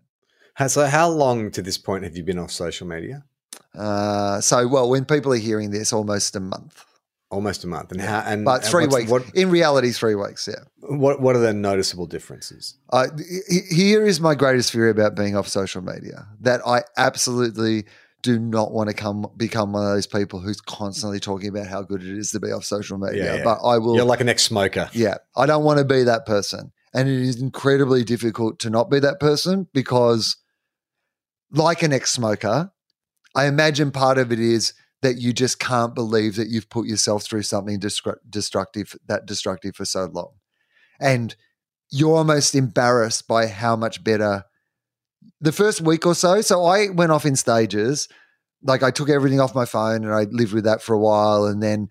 So 0.68 0.87
how 0.87 1.09
long 1.09 1.51
to 1.53 1.62
this 1.62 1.78
point 1.78 2.05
have 2.05 2.16
you 2.16 2.22
been 2.22 2.39
off 2.39 2.51
social 2.51 2.87
media 2.87 3.24
Uh, 3.74 4.41
so 4.41 4.66
well 4.68 4.89
when 4.89 5.05
people 5.05 5.32
are 5.32 5.37
hearing 5.37 5.70
this 5.70 5.93
almost 5.93 6.37
a 6.37 6.41
month. 6.41 6.85
Almost 7.35 7.64
a 7.64 7.66
month 7.66 7.93
and 7.93 8.01
how 8.01 8.20
and 8.20 8.45
But 8.45 8.64
three 8.64 8.85
what's- 8.87 8.97
weeks. 8.97 9.11
what, 9.11 9.22
in 9.35 9.51
reality, 9.51 9.91
three 9.93 10.14
weeks, 10.14 10.49
yeah. 10.49 10.64
what 10.80 11.20
what 11.20 11.35
are 11.37 11.41
the 11.41 11.53
noticeable 11.53 12.07
differences 12.07 12.74
Uh, 12.93 13.09
here 13.70 14.07
is 14.07 14.20
my 14.20 14.35
greatest 14.35 14.70
fear 14.72 14.89
about 14.89 15.14
being 15.14 15.37
off 15.37 15.49
social 15.49 15.82
media 15.82 16.26
that 16.41 16.61
I 16.66 16.82
absolutely 16.97 17.85
do 18.22 18.39
not 18.39 18.72
want 18.72 18.89
to 18.89 18.95
come 18.95 19.26
become 19.37 19.72
one 19.74 19.85
of 19.87 19.93
those 19.95 20.07
people 20.07 20.41
who's 20.41 20.61
constantly 20.61 21.20
talking 21.20 21.49
about 21.49 21.66
how 21.66 21.82
good 21.82 22.03
it 22.03 22.16
is 22.16 22.30
to 22.30 22.41
be 22.41 22.51
off 22.53 22.64
social 22.64 22.97
media. 22.97 23.22
Yeah, 23.24 23.35
yeah. 23.37 23.45
But 23.45 23.59
I 23.62 23.76
will. 23.78 23.97
you're 23.97 24.05
like 24.07 24.22
an 24.22 24.28
ex-smoker 24.30 24.89
yeah, 24.95 25.16
I 25.37 25.45
don't 25.47 25.64
want 25.64 25.78
to 25.78 25.85
be 25.85 26.05
that 26.05 26.24
person, 26.24 26.72
and 26.95 27.09
it 27.09 27.20
is 27.20 27.41
incredibly 27.41 28.03
difficult 28.05 28.59
to 28.61 28.70
not 28.70 28.91
be 28.91 28.99
that 29.01 29.20
person 29.20 29.68
because, 29.74 30.37
like 31.51 31.82
an 31.82 31.93
ex-smoker, 31.93 32.70
I 33.35 33.47
imagine 33.47 33.91
part 33.91 34.16
of 34.18 34.32
it 34.32 34.41
is 34.41 34.72
that 35.05 35.18
you 35.18 35.34
just 35.34 35.59
can't 35.59 35.94
believe 35.94 36.34
that 36.36 36.48
you've 36.48 36.70
put 36.70 36.86
yourself 36.86 37.24
through 37.24 37.42
something 37.42 37.78
destru- 37.78 38.16
destructive 38.28 38.96
that 39.07 39.26
destructive 39.26 39.76
for 39.76 39.84
so 39.84 40.07
long, 40.07 40.32
and 40.98 41.36
you're 41.90 42.16
almost 42.16 42.55
embarrassed 42.55 43.28
by 43.28 43.46
how 43.46 43.76
much 43.76 44.02
better 44.02 44.44
the 45.42 45.52
first 45.52 45.82
week 45.82 46.07
or 46.07 46.14
so. 46.14 46.40
So 46.40 46.64
I 46.64 46.88
went 46.88 47.12
off 47.12 47.26
in 47.26 47.36
stages. 47.36 48.09
Like 48.62 48.82
I 48.82 48.90
took 48.90 49.11
everything 49.11 49.40
off 49.40 49.55
my 49.55 49.66
phone 49.66 50.05
and 50.05 50.14
I 50.14 50.24
lived 50.24 50.55
with 50.55 50.64
that 50.64 50.80
for 50.80 50.94
a 50.94 50.98
while, 50.98 51.44
and 51.44 51.62
then 51.62 51.88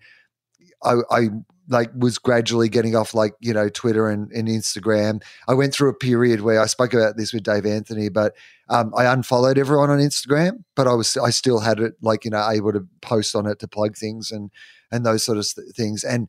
I, 0.82 0.96
I 1.08 1.28
like 1.68 1.90
was 1.96 2.18
gradually 2.18 2.68
getting 2.68 2.94
off 2.94 3.14
like 3.14 3.34
you 3.40 3.52
know 3.52 3.68
Twitter 3.68 4.08
and, 4.08 4.30
and 4.32 4.48
Instagram. 4.48 5.22
I 5.48 5.54
went 5.54 5.72
through 5.72 5.90
a 5.90 5.94
period 5.94 6.42
where 6.42 6.60
I 6.60 6.66
spoke 6.66 6.94
about 6.94 7.16
this 7.16 7.32
with 7.32 7.42
Dave 7.42 7.66
Anthony, 7.66 8.08
but 8.08 8.34
um, 8.68 8.92
I 8.96 9.06
unfollowed 9.06 9.58
everyone 9.58 9.90
on 9.90 9.98
Instagram, 9.98 10.64
but 10.74 10.86
I 10.86 10.94
was 10.94 11.16
I 11.16 11.30
still 11.30 11.60
had 11.60 11.80
it 11.80 11.94
like 12.02 12.24
you 12.24 12.30
know 12.30 12.48
able 12.48 12.72
to 12.72 12.86
post 13.00 13.34
on 13.34 13.46
it 13.46 13.58
to 13.60 13.68
plug 13.68 13.96
things 13.96 14.30
and 14.30 14.50
and 14.90 15.04
those 15.04 15.24
sort 15.24 15.38
of 15.38 15.46
things 15.46 16.04
and. 16.04 16.28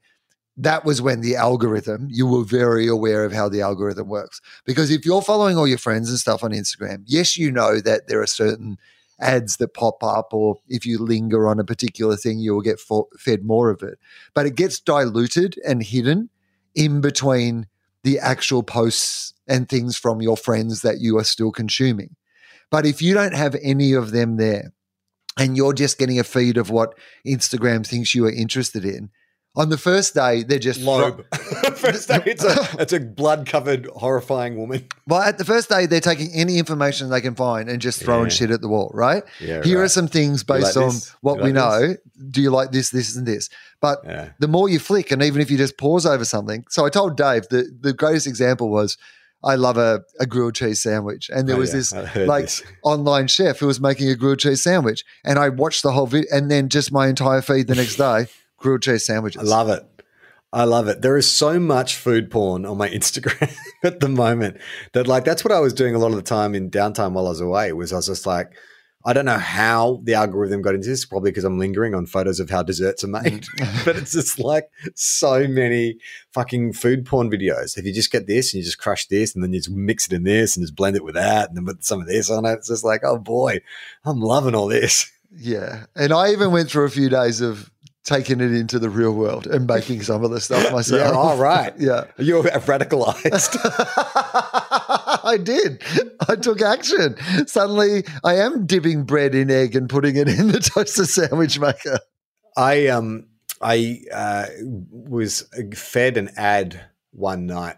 That 0.57 0.86
was 0.86 1.01
when 1.01 1.19
the 1.19 1.36
algorithm, 1.36 2.07
you 2.09 2.25
were 2.25 2.45
very 2.45 2.88
aware 2.88 3.25
of 3.25 3.33
how 3.33 3.49
the 3.49 3.59
algorithm 3.59 4.07
works. 4.07 4.39
Because 4.63 4.89
if 4.89 5.05
you're 5.05 5.21
following 5.21 5.57
all 5.57 5.67
your 5.67 5.77
friends 5.77 6.09
and 6.09 6.17
stuff 6.17 6.45
on 6.45 6.51
Instagram, 6.51 7.03
yes, 7.05 7.36
you 7.36 7.51
know 7.51 7.81
that 7.81 8.07
there 8.07 8.21
are 8.21 8.25
certain 8.25 8.77
ads 9.20 9.57
that 9.57 9.74
pop 9.74 10.03
up, 10.03 10.34
or 10.34 10.57
if 10.68 10.86
you 10.86 10.97
linger 10.97 11.47
on 11.47 11.59
a 11.59 11.63
particular 11.63 12.16
thing, 12.16 12.39
you 12.39 12.53
will 12.53 12.61
get 12.61 12.80
fed 13.20 13.45
more 13.45 13.70
of 13.70 13.82
it. 13.82 13.97
But 14.34 14.45
it 14.45 14.55
gets 14.55 14.80
diluted 14.80 15.57
and 15.66 15.82
hidden 15.82 16.30
in 16.74 17.01
between 17.01 17.68
the 18.03 18.20
actual 18.20 18.61
posts 18.61 19.34
and 19.47 19.68
things 19.68 19.97
from 19.97 20.22
your 20.22 20.38
friends 20.38 20.82
that 20.82 20.99
you 20.99 21.18
are 21.18 21.24
still 21.24 21.51
consuming. 21.51 22.16
But 22.70 22.86
if 22.86 23.01
you 23.01 23.13
don't 23.13 23.36
have 23.36 23.55
any 23.61 23.93
of 23.93 24.11
them 24.11 24.38
there 24.38 24.74
and 25.38 25.55
you're 25.55 25.74
just 25.74 25.97
getting 25.97 26.20
a 26.20 26.24
feed 26.24 26.57
of 26.57 26.70
what 26.70 26.97
Instagram 27.26 27.86
thinks 27.86 28.13
you 28.13 28.26
are 28.26 28.32
interested 28.32 28.86
in, 28.86 29.09
on 29.56 29.70
the 29.70 29.78
first 29.78 30.14
day, 30.14 30.43
they're 30.43 30.60
just 30.60 30.82
Loab 30.82 31.24
first 31.78 32.08
day 32.10 32.22
it's 32.26 32.43
a 32.43 32.56
it's 32.82 32.93
a 32.93 32.99
blood 32.99 33.45
covered 33.47 33.86
horrifying 33.95 34.58
woman 34.58 34.86
Well, 35.08 35.22
at 35.22 35.38
the 35.38 35.45
first 35.45 35.70
day, 35.70 35.86
they're 35.86 36.01
taking 36.01 36.32
any 36.34 36.58
information 36.60 37.10
they 37.10 37.22
can 37.22 37.36
find 37.36 37.70
and 37.70 37.82
just 37.82 38.01
throwing 38.03 38.30
Yeah. 38.30 38.36
shit 38.36 38.51
at 38.51 38.62
the 38.62 38.68
wall, 38.68 38.91
right? 38.93 39.24
yeah 39.39 39.64
Here 39.64 39.82
are 39.82 39.88
some 39.89 40.08
things 40.08 40.43
based 40.43 40.76
like 40.76 40.86
on 40.86 40.93
this? 40.95 41.10
what 41.22 41.38
You 41.39 41.43
we 41.45 41.51
know. 41.51 41.80
this? 41.88 41.97
Do 42.32 42.41
you 42.41 42.49
like 42.51 42.72
this, 42.72 42.89
this, 42.89 43.16
and 43.16 43.26
this? 43.26 43.49
But 43.82 43.99
yeah 44.06 44.30
the 44.39 44.47
more 44.47 44.68
you 44.70 44.80
flick, 44.80 45.12
and 45.12 45.22
even 45.24 45.41
if 45.41 45.49
you 45.51 45.58
just 45.58 45.78
pause 45.78 46.06
over 46.06 46.26
something. 46.26 46.66
So 46.70 46.86
I 46.86 46.89
told 46.89 47.16
Dave 47.18 47.47
the, 47.49 47.72
the 47.80 47.93
greatest 47.93 48.28
example 48.28 48.70
was 48.70 48.97
I 49.43 49.56
love 49.56 49.78
a, 49.78 50.01
a 50.20 50.26
grilled 50.26 50.56
cheese 50.56 50.82
sandwich. 50.82 51.30
And 51.30 51.47
there 51.47 51.56
Oh, 51.56 51.60
was 51.60 51.70
yeah, 51.70 52.01
this 52.01 52.28
like 52.28 52.45
this. 52.45 52.64
online 52.84 53.28
chef 53.28 53.60
who 53.60 53.68
was 53.68 53.80
making 53.80 54.10
a 54.10 54.16
grilled 54.16 54.39
cheese 54.39 54.64
sandwich. 54.64 55.06
And 55.24 55.38
I 55.38 55.49
watched 55.49 55.84
the 55.84 55.91
whole 55.91 56.08
video 56.08 56.28
and 56.36 56.49
then 56.49 56.68
just 56.70 56.91
my 56.91 57.08
entire 57.08 57.41
feed 57.43 57.68
the 57.68 57.76
next 57.76 57.97
day, 57.97 58.26
grilled 58.66 58.82
cheese 58.82 59.05
sandwiches. 59.05 59.41
I 59.41 59.45
love 59.45 59.70
it. 59.70 59.84
I 60.51 60.63
love 60.63 60.88
it. 60.88 61.01
There 61.01 61.18
is 61.18 61.30
so 61.30 61.59
much 61.59 61.95
food 61.95 62.32
porn 62.32 62.66
on 62.66 62.78
my 62.78 62.89
Instagram 62.99 63.53
at 63.84 63.99
the 63.99 64.09
moment 64.09 64.57
that 64.93 65.07
like 65.07 65.24
that's 65.24 65.43
what 65.43 65.53
I 65.53 65.59
was 65.59 65.74
doing 65.74 65.95
a 65.95 65.99
lot 65.99 66.11
of 66.11 66.16
the 66.16 66.22
time 66.22 66.55
in 66.55 66.72
downtime 66.72 67.11
while 67.13 67.28
I 67.28 67.30
was 67.30 67.41
away 67.41 67.72
was 67.74 67.93
I 67.93 67.97
was 67.97 68.07
just 68.07 68.26
like 68.26 68.53
I 69.07 69.13
don't 69.13 69.26
know 69.26 69.38
how 69.38 70.01
the 70.03 70.16
algorithm 70.16 70.63
got 70.63 70.74
into 70.74 70.89
this, 70.89 71.05
probably 71.05 71.30
because 71.30 71.43
I'm 71.43 71.59
lingering 71.59 71.93
on 71.93 72.07
photos 72.07 72.39
of 72.39 72.49
how 72.49 72.63
desserts 72.63 73.03
are 73.03 73.07
made. 73.07 73.45
Mm-hmm. 73.55 73.86
but 73.86 73.95
it's 73.95 74.13
just 74.13 74.39
like 74.39 74.70
so 74.95 75.47
many 75.47 75.97
fucking 76.34 76.74
food 76.74 77.05
porn 77.05 77.30
videos. 77.30 77.78
If 77.78 77.86
you 77.86 77.93
just 77.93 78.11
get 78.11 78.26
this 78.26 78.53
and 78.53 78.59
you 78.59 78.66
just 78.66 78.80
crush 78.80 79.05
this 79.07 79.36
and 79.36 79.43
then 79.43 79.53
you 79.53 79.59
just 79.59 79.70
mix 79.70 80.07
it 80.07 80.13
in 80.13 80.24
this 80.24 80.57
and 80.57 80.63
just 80.63 80.76
blend 80.76 80.95
it 80.95 81.03
with 81.03 81.13
that 81.13 81.49
and 81.49 81.57
then 81.57 81.66
put 81.66 81.86
some 81.86 82.01
of 82.01 82.07
this 82.07 82.32
on 82.32 82.45
it, 82.45 82.53
it's 82.53 82.68
just 82.68 82.84
like, 82.84 83.01
oh 83.03 83.20
boy, 83.20 83.59
I'm 84.03 84.20
loving 84.20 84.55
all 84.55 84.68
this. 84.68 85.11
Yeah. 85.38 85.86
And 85.95 86.11
I 86.11 86.32
even 86.32 86.51
went 86.51 86.70
through 86.70 86.86
a 86.86 86.89
few 86.89 87.09
days 87.09 87.41
of 87.41 87.72
taking 88.06 88.39
it 88.39 88.53
into 88.53 88.80
the 88.80 88.89
real 88.89 89.14
world 89.14 89.47
and 89.47 89.68
making 89.68 90.03
some 90.03 90.24
of 90.24 90.32
the 90.32 90.39
stuff 90.39 90.72
myself. 90.72 91.01
Yeah, 91.01 91.12
all 91.12 91.38
right. 91.38 91.74
Yeah. 91.86 92.06
You're 92.18 92.43
radicalized. 92.43 93.58
I 95.24 95.38
did. 95.38 95.84
I 96.28 96.36
took 96.36 96.62
action. 96.62 97.16
Suddenly, 97.47 98.06
I 98.24 98.36
am 98.36 98.66
dipping 98.66 99.03
bread 99.03 99.36
in 99.36 99.51
egg 99.51 99.76
and 99.76 99.89
putting 99.89 100.16
it 100.16 100.30
in 100.30 100.47
the 100.47 100.60
toaster 100.60 101.06
sandwich 101.06 101.60
maker. 101.60 101.99
I 102.56 102.88
um 102.88 103.28
I 103.62 104.01
uh, 104.12 104.45
was 104.89 105.47
fed 105.76 106.18
an 106.18 106.30
ad 106.38 106.80
one 107.12 107.45
night 107.45 107.76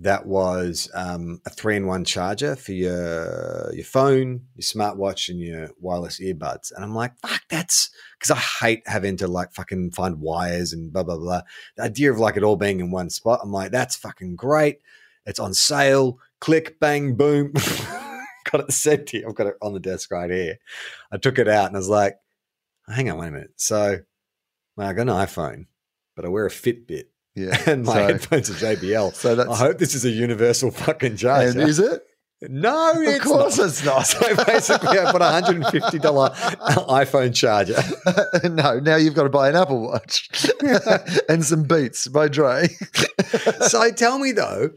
that 0.00 0.26
was 0.26 0.90
um, 0.94 1.42
a 1.46 1.50
three 1.50 1.76
in 1.76 1.86
one 1.86 2.04
charger 2.04 2.56
for 2.56 2.72
your 2.72 3.72
your 3.74 3.84
phone, 3.84 4.46
your 4.54 4.62
smartwatch, 4.62 5.28
and 5.28 5.38
your 5.38 5.70
wireless 5.78 6.18
earbuds. 6.20 6.72
And 6.74 6.82
I'm 6.82 6.94
like, 6.94 7.18
fuck, 7.18 7.42
that's 7.50 7.90
because 8.18 8.30
I 8.30 8.66
hate 8.66 8.82
having 8.86 9.18
to 9.18 9.28
like 9.28 9.52
fucking 9.52 9.90
find 9.92 10.20
wires 10.20 10.72
and 10.72 10.92
blah 10.92 11.02
blah 11.02 11.18
blah. 11.18 11.42
The 11.76 11.82
idea 11.82 12.10
of 12.10 12.18
like 12.18 12.36
it 12.36 12.42
all 12.42 12.56
being 12.56 12.80
in 12.80 12.90
one 12.90 13.10
spot, 13.10 13.40
I'm 13.42 13.52
like, 13.52 13.72
that's 13.72 13.94
fucking 13.96 14.36
great. 14.36 14.78
It's 15.26 15.38
on 15.38 15.52
sale. 15.52 16.18
Click, 16.40 16.80
bang, 16.80 17.14
boom. 17.14 17.52
got 18.50 18.62
it 18.62 18.72
sent 18.72 19.10
here. 19.10 19.28
I've 19.28 19.34
got 19.34 19.48
it 19.48 19.56
on 19.60 19.74
the 19.74 19.80
desk 19.80 20.10
right 20.10 20.30
here. 20.30 20.58
I 21.12 21.18
took 21.18 21.38
it 21.38 21.46
out 21.46 21.66
and 21.66 21.76
I 21.76 21.78
was 21.78 21.90
like, 21.90 22.16
hang 22.88 23.10
on, 23.10 23.18
wait 23.18 23.28
a 23.28 23.32
minute. 23.32 23.52
So 23.56 23.98
well, 24.76 24.88
I 24.88 24.94
got 24.94 25.02
an 25.02 25.08
iPhone, 25.08 25.66
but 26.16 26.24
I 26.24 26.28
wear 26.28 26.46
a 26.46 26.50
Fitbit 26.50 27.08
Yeah. 27.34 27.56
and 27.66 27.84
my 27.84 27.94
so, 27.94 28.06
headphones 28.06 28.50
are 28.50 28.54
JBL. 28.54 29.14
so 29.14 29.34
that's 29.34 29.48
I 29.50 29.56
hope 29.56 29.78
this 29.78 29.94
is 29.94 30.04
a 30.04 30.10
universal 30.10 30.70
fucking 30.70 31.16
charger. 31.16 31.60
and 31.60 31.68
is 31.68 31.78
it? 31.78 32.02
no, 32.42 32.92
Of 32.92 33.02
it's 33.06 33.24
course 33.24 33.58
not. 33.58 33.66
it's 33.68 33.84
not. 33.84 34.06
So 34.06 34.44
basically, 34.46 34.98
I 34.98 35.12
bought 35.12 35.20
a 35.20 35.52
$150 35.52 36.34
iPhone 36.88 37.34
charger. 37.34 37.76
no, 38.48 38.80
now 38.80 38.96
you've 38.96 39.14
got 39.14 39.24
to 39.24 39.28
buy 39.28 39.48
an 39.50 39.56
Apple 39.56 39.82
Watch 39.82 40.30
and 41.28 41.44
some 41.44 41.64
Beats 41.64 42.08
by 42.08 42.28
Dre. 42.28 42.68
so 43.68 43.90
tell 43.90 44.18
me 44.18 44.32
though, 44.32 44.70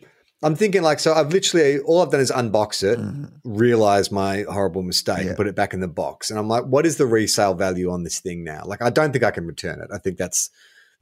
I'm 0.43 0.55
thinking 0.55 0.81
like, 0.83 0.99
so 0.99 1.13
I've 1.13 1.31
literally, 1.31 1.79
all 1.79 2.01
I've 2.01 2.11
done 2.11 2.19
is 2.19 2.31
unbox 2.31 2.83
it, 2.83 2.99
realize 3.45 4.11
my 4.11 4.43
horrible 4.49 4.83
mistake, 4.83 5.19
Mm. 5.19 5.23
Yeah. 5.23 5.27
and 5.29 5.37
put 5.37 5.47
it 5.47 5.55
back 5.55 5.73
in 5.73 5.79
the 5.79 5.87
box. 5.87 6.29
And 6.29 6.37
I'm 6.37 6.49
like, 6.49 6.65
what 6.65 6.85
is 6.85 6.97
the 6.97 7.05
resale 7.05 7.53
value 7.53 7.89
on 7.91 8.03
this 8.03 8.19
thing 8.19 8.43
now? 8.43 8.63
Like, 8.65 8.81
I 8.81 8.89
don't 8.89 9.11
think 9.13 9.23
I 9.23 9.31
can 9.31 9.45
return 9.47 9.79
it. 9.79 9.87
I 9.93 9.99
think 9.99 10.17
that's, 10.17 10.49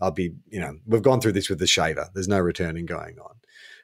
I'll 0.02 0.12
be, 0.12 0.34
you 0.50 0.60
know, 0.60 0.78
we've 0.86 1.02
gone 1.02 1.22
through 1.22 1.34
this 1.34 1.50
with 1.50 1.60
the 1.60 1.68
shaver. 1.68 2.10
There's 2.14 2.28
no 2.28 2.40
returning 2.40 2.86
going 2.86 3.20
on. 3.20 3.36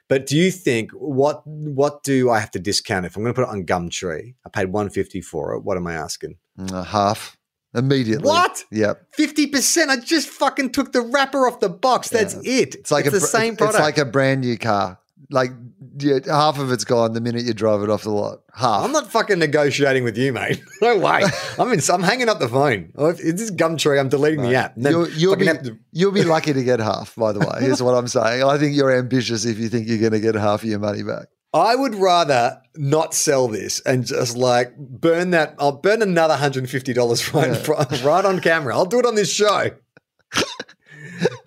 But 0.08 0.26
do 0.26 0.36
you 0.36 0.50
think 0.50 0.90
what 0.92 1.46
what 1.46 2.02
do 2.02 2.30
I 2.30 2.40
have 2.40 2.50
to 2.52 2.58
discount 2.58 3.04
if 3.04 3.16
I'm 3.16 3.22
going 3.22 3.34
to 3.34 3.40
put 3.40 3.48
it 3.48 3.52
on 3.52 3.64
Gumtree? 3.64 4.34
I 4.44 4.48
paid 4.48 4.66
150 4.72 5.20
for 5.20 5.54
it. 5.54 5.60
What 5.60 5.76
am 5.76 5.86
I 5.86 5.94
asking? 5.94 6.36
Uh, 6.58 6.82
half 6.82 7.36
immediately. 7.74 8.26
What? 8.26 8.64
Yep. 8.72 9.02
50%. 9.18 9.88
I 9.88 9.96
just 9.96 10.28
fucking 10.28 10.70
took 10.70 10.92
the 10.92 11.02
wrapper 11.02 11.46
off 11.46 11.60
the 11.60 11.68
box. 11.68 12.08
That's 12.08 12.34
it. 12.34 12.74
It's 12.74 12.90
like 12.90 13.06
a 13.06 13.10
the 13.10 13.20
same 13.20 13.56
product. 13.56 13.78
It's 13.78 13.82
like 13.82 13.98
a 13.98 14.06
brand 14.06 14.40
new 14.40 14.56
car. 14.56 14.98
Like 15.30 15.50
yeah, 15.98 16.20
half 16.26 16.58
of 16.58 16.72
it's 16.72 16.84
gone 16.84 17.12
the 17.12 17.20
minute 17.20 17.44
you 17.44 17.52
drive 17.52 17.82
it 17.82 17.90
off 17.90 18.02
the 18.02 18.10
lot. 18.10 18.40
Half. 18.54 18.84
I'm 18.84 18.92
not 18.92 19.10
fucking 19.10 19.38
negotiating 19.38 20.04
with 20.04 20.16
you, 20.16 20.32
mate. 20.32 20.62
No 20.80 20.96
way. 20.96 21.22
I'm 21.58 21.70
in, 21.72 21.80
I'm 21.92 22.02
hanging 22.02 22.28
up 22.28 22.38
the 22.38 22.48
phone. 22.48 22.92
Oh, 22.96 23.06
if 23.08 23.18
This 23.18 23.40
is 23.40 23.50
Gumtree. 23.50 23.98
I'm 24.00 24.08
deleting 24.08 24.42
the 24.42 24.54
app. 24.54 24.74
You'll, 24.76 25.08
you'll 25.10 25.36
be 25.36 25.46
to- 25.46 25.78
you'll 25.92 26.12
be 26.12 26.22
lucky 26.36 26.52
to 26.52 26.62
get 26.64 26.80
half. 26.80 27.14
By 27.16 27.32
the 27.32 27.40
way, 27.40 27.60
here's 27.60 27.82
what 27.82 27.94
I'm 27.94 28.08
saying. 28.08 28.42
I 28.44 28.56
think 28.58 28.74
you're 28.76 28.96
ambitious 28.96 29.44
if 29.44 29.58
you 29.58 29.68
think 29.68 29.88
you're 29.88 29.98
going 29.98 30.12
to 30.12 30.20
get 30.20 30.34
half 30.34 30.62
of 30.62 30.68
your 30.68 30.78
money 30.78 31.02
back. 31.02 31.26
I 31.52 31.74
would 31.74 31.94
rather 31.94 32.60
not 32.76 33.14
sell 33.14 33.48
this 33.48 33.80
and 33.80 34.06
just 34.06 34.36
like 34.36 34.76
burn 34.76 35.30
that. 35.30 35.54
I'll 35.58 35.72
burn 35.72 36.02
another 36.02 36.34
$150 36.36 37.34
right, 37.34 37.48
in 37.48 37.54
front, 37.54 38.04
right 38.04 38.24
on 38.24 38.40
camera. 38.40 38.74
I'll 38.76 38.84
do 38.86 38.98
it 38.98 39.06
on 39.06 39.14
this 39.14 39.32
show. 39.32 39.70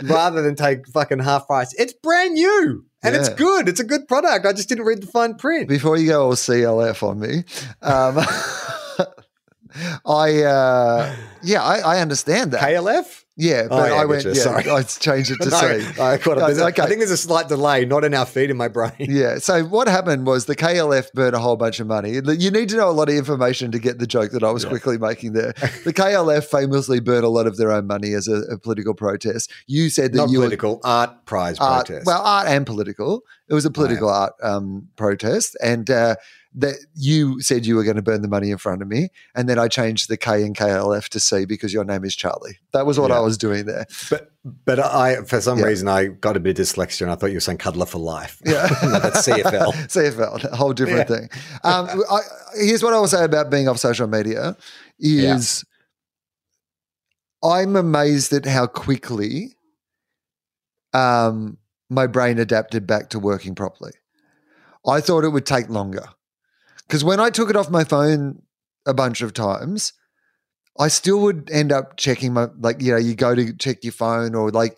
rather 0.04 0.42
than 0.42 0.56
take 0.56 0.88
fucking 0.88 1.20
half 1.20 1.48
price. 1.48 1.74
It's 1.76 1.94
brand 1.94 2.34
new 2.34 2.86
and 3.04 3.16
it's 3.16 3.30
good. 3.30 3.68
It's 3.68 3.80
a 3.80 3.84
good 3.84 4.08
product. 4.08 4.46
I 4.46 4.54
just 4.54 4.70
didn't 4.70 4.86
read 4.86 5.02
the 5.02 5.08
fine 5.08 5.36
print. 5.36 5.68
Before 5.68 5.98
you 5.98 6.08
go 6.08 6.26
all 6.26 6.34
CLF 6.34 7.08
on 7.08 7.20
me, 7.20 7.44
um, 7.82 8.18
I 10.06 10.44
uh, 10.44 11.16
yeah, 11.44 11.64
I, 11.64 11.80
I 11.80 12.00
understand 12.00 12.52
that. 12.52 12.62
KLF? 12.62 13.21
Yeah, 13.38 13.64
Oh, 13.66 13.70
but 13.70 13.90
yeah, 13.92 13.96
I 13.98 14.06
went. 14.06 14.26
Yeah, 14.26 14.34
Sorry. 14.34 14.70
I 14.70 14.84
changed 14.84 15.32
it 15.32 15.38
to 15.42 15.50
No, 15.52 15.58
C. 15.80 16.02
I, 16.02 16.18
caught 16.18 16.38
up. 16.38 16.48
There's 16.48 16.60
a- 16.60 16.66
Okay. 16.68 16.82
I 16.84 16.86
think 16.88 17.00
there's 17.00 17.12
a 17.12 17.18
slight 17.18 17.48
delay, 17.48 17.86
not 17.86 18.04
in 18.04 18.14
our 18.14 18.26
feed 18.26 18.50
in 18.50 18.58
my 18.58 18.68
brain. 18.68 18.92
Yeah. 19.00 19.38
So 19.40 19.64
what 19.64 19.88
happened 19.88 20.28
was 20.28 20.46
the 20.46 20.56
KLF 20.56 21.12
burned 21.14 21.36
a 21.36 21.40
whole 21.40 21.56
bunch 21.56 21.80
of 21.80 21.88
money. 21.88 22.12
You 22.12 22.52
need 22.52 22.70
to 22.70 22.76
know 22.78 22.90
a 22.90 22.92
lot 22.92 23.10
of 23.10 23.16
information 23.16 23.72
to 23.72 23.80
get 23.80 24.00
the 24.00 24.08
joke 24.08 24.32
that 24.32 24.44
I 24.44 24.52
was 24.52 24.66
quickly 24.66 24.98
making 24.98 25.34
there. 25.34 25.54
The 25.84 25.94
KLF 25.94 26.46
famously 26.46 27.00
burned 27.00 27.24
a 27.26 27.30
lot 27.30 27.48
of 27.48 27.58
their 27.58 27.72
own 27.72 27.88
money 27.88 28.14
as 28.14 28.28
a, 28.28 28.42
a 28.54 28.58
political 28.58 28.94
protest. 28.94 29.52
You 29.68 29.90
said 29.90 30.12
that 30.14 30.18
Not 30.18 30.30
you 30.30 30.40
were 30.40 30.46
political, 30.46 30.80
art 30.84 31.26
prize 31.26 31.58
art, 31.60 31.88
protest. 31.88 32.06
well, 32.06 32.22
art 32.22 32.48
and 32.48 32.66
political. 32.66 33.24
It 33.50 33.54
was 33.54 33.66
a 33.66 33.72
political 33.72 34.10
art 34.10 34.34
um, 34.44 34.88
protest, 34.96 35.58
and 35.62 35.90
uh, 35.90 36.16
that 36.54 36.76
you 36.96 37.40
said 37.42 37.66
you 37.66 37.76
were 37.76 37.84
going 37.84 37.96
to 37.96 38.02
burn 38.02 38.22
the 38.22 38.28
money 38.28 38.52
in 38.52 38.58
front 38.58 38.82
of 38.82 38.88
me, 38.88 39.10
and 39.36 39.48
then 39.48 39.58
I 39.58 39.68
changed 39.70 40.10
the 40.10 40.18
K 40.18 40.44
and 40.44 40.56
KLF 40.56 41.08
to 41.10 41.20
C 41.20 41.46
because 41.46 41.74
your 41.74 41.86
name 41.86 42.04
is 42.04 42.16
Charlie. 42.16 42.58
That 42.74 42.86
was 42.86 43.00
what 43.00 43.10
Yeah. 43.10 43.18
I 43.18 43.20
was 43.22 43.38
doing 43.38 43.66
there. 43.66 43.86
but 44.10 44.32
but 44.66 44.80
I 44.80 45.24
for 45.24 45.40
some 45.40 45.60
Yeah. 45.60 45.66
reason 45.66 45.88
I 45.88 46.08
got 46.08 46.36
a 46.36 46.40
bit 46.40 46.60
of 46.60 46.66
dyslexia 46.66 47.04
and 47.04 47.12
I 47.12 47.16
thought 47.16 47.28
you 47.28 47.36
were 47.38 47.40
saying 47.42 47.60
cuddler 47.60 47.86
for 47.86 48.00
life. 48.00 48.42
Yeah. 48.46 48.68
No, 48.84 49.00
that's 49.00 49.26
CFL. 49.28 49.72
CFL, 49.88 50.52
a 50.52 50.56
whole 50.56 50.74
different 50.74 51.10
Yeah. 51.10 51.16
thing. 51.18 51.30
Um, 51.64 52.04
I, 52.12 52.20
here's 52.56 52.84
what 52.84 52.94
I 52.94 53.00
will 53.00 53.08
say 53.08 53.24
about 53.24 53.50
being 53.50 53.68
off 53.70 53.78
social 53.78 54.08
media 54.08 54.58
is 55.00 55.64
I'm 57.44 57.76
amazed 57.76 58.34
at 58.34 58.46
how 58.46 58.68
quickly 58.68 59.56
um, 60.94 61.58
my 61.90 62.08
brain 62.08 62.40
adapted 62.40 62.86
back 62.86 63.10
to 63.12 63.20
working 63.20 63.56
properly. 63.56 63.92
I 64.88 65.00
thought 65.02 65.24
it 65.24 65.30
would 65.30 65.46
take 65.46 65.70
longer 65.70 66.06
because 66.92 67.06
when 67.06 67.22
I 67.22 67.30
took 67.30 67.50
it 67.50 67.56
off 67.56 67.70
my 67.70 67.86
phone 67.86 68.42
a 68.86 68.94
bunch 68.94 69.22
of 69.22 69.32
times, 69.32 69.94
I 70.78 70.90
still 70.90 71.22
would 71.22 71.50
end 71.50 71.72
up 71.72 71.96
checking 71.96 72.34
my 72.34 72.48
like 72.60 72.82
you 72.82 72.92
know 72.92 72.98
you 72.98 73.16
go 73.16 73.34
to 73.34 73.54
check 73.54 73.86
your 73.86 73.94
phone 73.94 74.36
or 74.36 74.52
like 74.52 74.78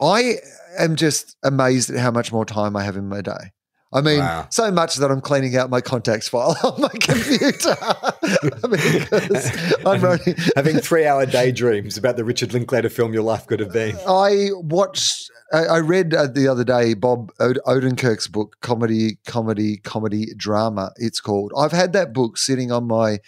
I 0.00 0.36
am 0.78 0.96
just 0.96 1.36
amazed 1.44 1.90
at 1.90 1.98
how 1.98 2.12
much 2.12 2.32
more 2.32 2.46
time 2.46 2.76
I 2.76 2.84
have 2.84 2.96
in 2.96 3.10
my 3.10 3.20
day. 3.20 3.52
I 3.92 4.00
mean, 4.00 4.20
Wow. 4.20 4.46
so 4.48 4.70
much 4.70 4.96
that 4.96 5.10
I'm 5.10 5.20
cleaning 5.20 5.54
out 5.54 5.68
my 5.68 5.82
contacts 5.82 6.28
file 6.28 6.56
on 6.64 6.80
my 6.80 6.88
computer. 6.88 7.76
I 7.78 8.66
mean, 8.66 9.00
because 9.00 9.84
I'm 9.84 10.00
writing. 10.00 10.34
Having 10.56 10.78
three 10.78 11.06
hour 11.06 11.26
daydreams 11.26 11.98
about 11.98 12.16
the 12.16 12.24
Richard 12.24 12.54
Linklater 12.54 12.88
film 12.88 13.12
your 13.12 13.22
life 13.22 13.46
could 13.46 13.60
have 13.60 13.70
been. 13.70 13.98
I 14.08 14.48
watched. 14.54 15.30
I, 15.52 15.78
read 15.78 16.14
uh, 16.14 16.28
the 16.28 16.48
other 16.48 16.64
day 16.64 16.94
Bob 16.94 17.30
Od- 17.38 17.58
Odenkirk's 17.66 18.26
book, 18.26 18.56
comedy, 18.62 19.18
comedy, 19.26 19.76
comedy 19.76 20.32
drama. 20.36 20.92
It's 20.96 21.20
called. 21.20 21.52
I've 21.56 21.72
had 21.72 21.92
that 21.92 22.12
book 22.14 22.38
sitting 22.38 22.72
on 22.72 22.86
my 22.86 23.18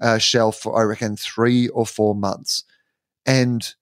uh, 0.00 0.18
shelf 0.18 0.58
for 0.58 0.78
I 0.78 0.84
reckon 0.84 1.16
three 1.16 1.68
or 1.68 1.86
four 1.86 2.14
months, 2.14 2.64
and 3.24 3.74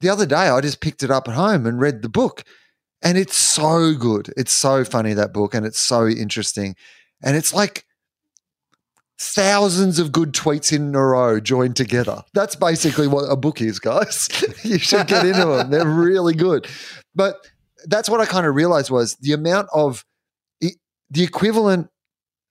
the 0.00 0.08
other 0.08 0.26
day 0.26 0.48
I 0.48 0.60
just 0.60 0.80
picked 0.80 1.02
it 1.02 1.10
up 1.10 1.28
at 1.28 1.34
home 1.34 1.66
and 1.66 1.80
read 1.80 2.02
the 2.02 2.08
book, 2.08 2.44
and 3.02 3.18
it's 3.18 3.36
so 3.36 3.94
good. 3.94 4.32
It's 4.36 4.52
so 4.52 4.84
funny 4.84 5.14
that 5.14 5.32
book, 5.32 5.54
and 5.54 5.66
it's 5.66 5.80
so 5.80 6.06
interesting, 6.06 6.76
and 7.22 7.36
it's 7.36 7.52
like 7.52 7.84
thousands 9.22 9.98
of 9.98 10.10
good 10.10 10.32
tweets 10.32 10.72
in 10.72 10.94
a 10.94 11.04
row 11.04 11.38
joined 11.38 11.76
together. 11.76 12.22
That's 12.34 12.56
basically 12.56 13.06
what 13.06 13.22
a 13.22 13.36
book 13.36 13.60
is, 13.60 13.78
guys. 13.78 14.28
you 14.64 14.78
should 14.78 15.06
get 15.06 15.24
into 15.24 15.46
them. 15.46 15.70
They're 15.70 15.86
really 15.86 16.34
good. 16.34 16.66
But 17.14 17.36
that's 17.86 18.10
what 18.10 18.20
I 18.20 18.26
kind 18.26 18.46
of 18.46 18.54
realized 18.54 18.90
was 18.90 19.14
the 19.16 19.32
amount 19.32 19.68
of 19.72 20.04
the 20.60 21.22
equivalent 21.22 21.88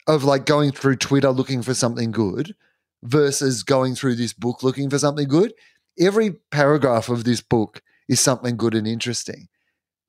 of 0.08 0.24
like 0.24 0.46
going 0.46 0.72
through 0.72 0.98
Twitter 0.98 1.32
looking 1.32 1.62
for 1.62 1.74
something 1.74 2.12
good 2.12 2.56
versus 3.04 3.64
going 3.64 3.96
through 3.96 4.16
this 4.16 4.34
book 4.34 4.64
looking 4.64 4.90
for 4.90 5.00
something 5.00 5.28
good. 5.28 5.54
Every 6.00 6.32
paragraph 6.52 7.10
of 7.10 7.24
this 7.24 7.42
book 7.42 7.82
is 8.08 8.20
something 8.20 8.56
good 8.56 8.76
and 8.76 8.88
interesting. 8.88 9.48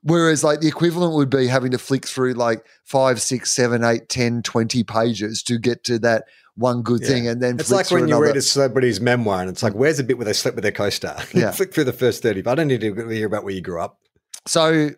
Whereas, 0.04 0.42
like, 0.42 0.60
the 0.60 0.68
equivalent 0.68 1.14
would 1.14 1.30
be 1.30 1.46
having 1.46 1.70
to 1.70 1.78
flick 1.78 2.06
through 2.06 2.34
like 2.34 2.66
five, 2.82 3.22
six, 3.22 3.52
seven, 3.52 3.84
eight, 3.84 4.08
10, 4.08 4.42
20 4.42 4.82
pages 4.82 5.42
to 5.44 5.58
get 5.58 5.84
to 5.84 5.98
that 6.00 6.24
one 6.56 6.82
good 6.82 7.00
Yeah. 7.00 7.08
thing. 7.08 7.28
And 7.28 7.40
then 7.42 7.58
It's 7.58 7.70
like 7.70 7.90
when 7.90 8.00
you 8.00 8.06
another. 8.06 8.24
read 8.26 8.36
a 8.36 8.42
celebrity's 8.42 9.00
memoir 9.00 9.40
and 9.40 9.48
it's 9.50 9.62
like, 9.62 9.72
where's 9.74 9.96
the 9.96 10.04
bit 10.04 10.18
where 10.18 10.24
they 10.26 10.32
slept 10.32 10.54
with 10.54 10.62
their 10.62 10.72
co 10.72 10.90
star? 10.90 11.16
Yeah. 11.34 11.50
Flick 11.50 11.72
through 11.72 11.84
the 11.84 11.92
first 11.92 12.22
30, 12.22 12.42
but 12.42 12.50
I 12.52 12.54
don't 12.56 12.68
need 12.68 12.80
to 12.82 13.08
hear 13.08 13.26
about 13.26 13.44
where 13.44 13.54
you 13.54 13.62
grew 13.62 13.80
up. 13.80 13.98
So 14.46 14.90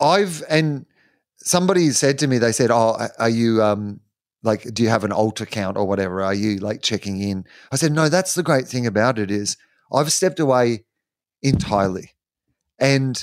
I've 0.00 0.44
and 0.48 0.86
somebody 1.38 1.90
said 1.90 2.18
to 2.20 2.26
me, 2.26 2.38
they 2.38 2.52
said, 2.52 2.70
"Oh, 2.70 2.96
are 3.18 3.28
you 3.30 3.62
um 3.62 4.00
like, 4.44 4.62
do 4.72 4.82
you 4.84 4.88
have 4.88 5.02
an 5.04 5.10
alt 5.12 5.40
account 5.40 5.76
or 5.76 5.84
whatever? 5.86 6.22
Are 6.22 6.34
you 6.34 6.58
like 6.58 6.82
checking 6.82 7.20
in?" 7.20 7.44
I 7.72 7.76
said, 7.76 7.92
"No, 7.92 8.08
that's 8.08 8.34
the 8.34 8.42
great 8.44 8.68
thing 8.68 8.86
about 8.86 9.18
it 9.18 9.30
is 9.30 9.56
I've 9.92 10.12
stepped 10.12 10.38
away 10.38 10.84
entirely, 11.42 12.10
and 12.78 13.20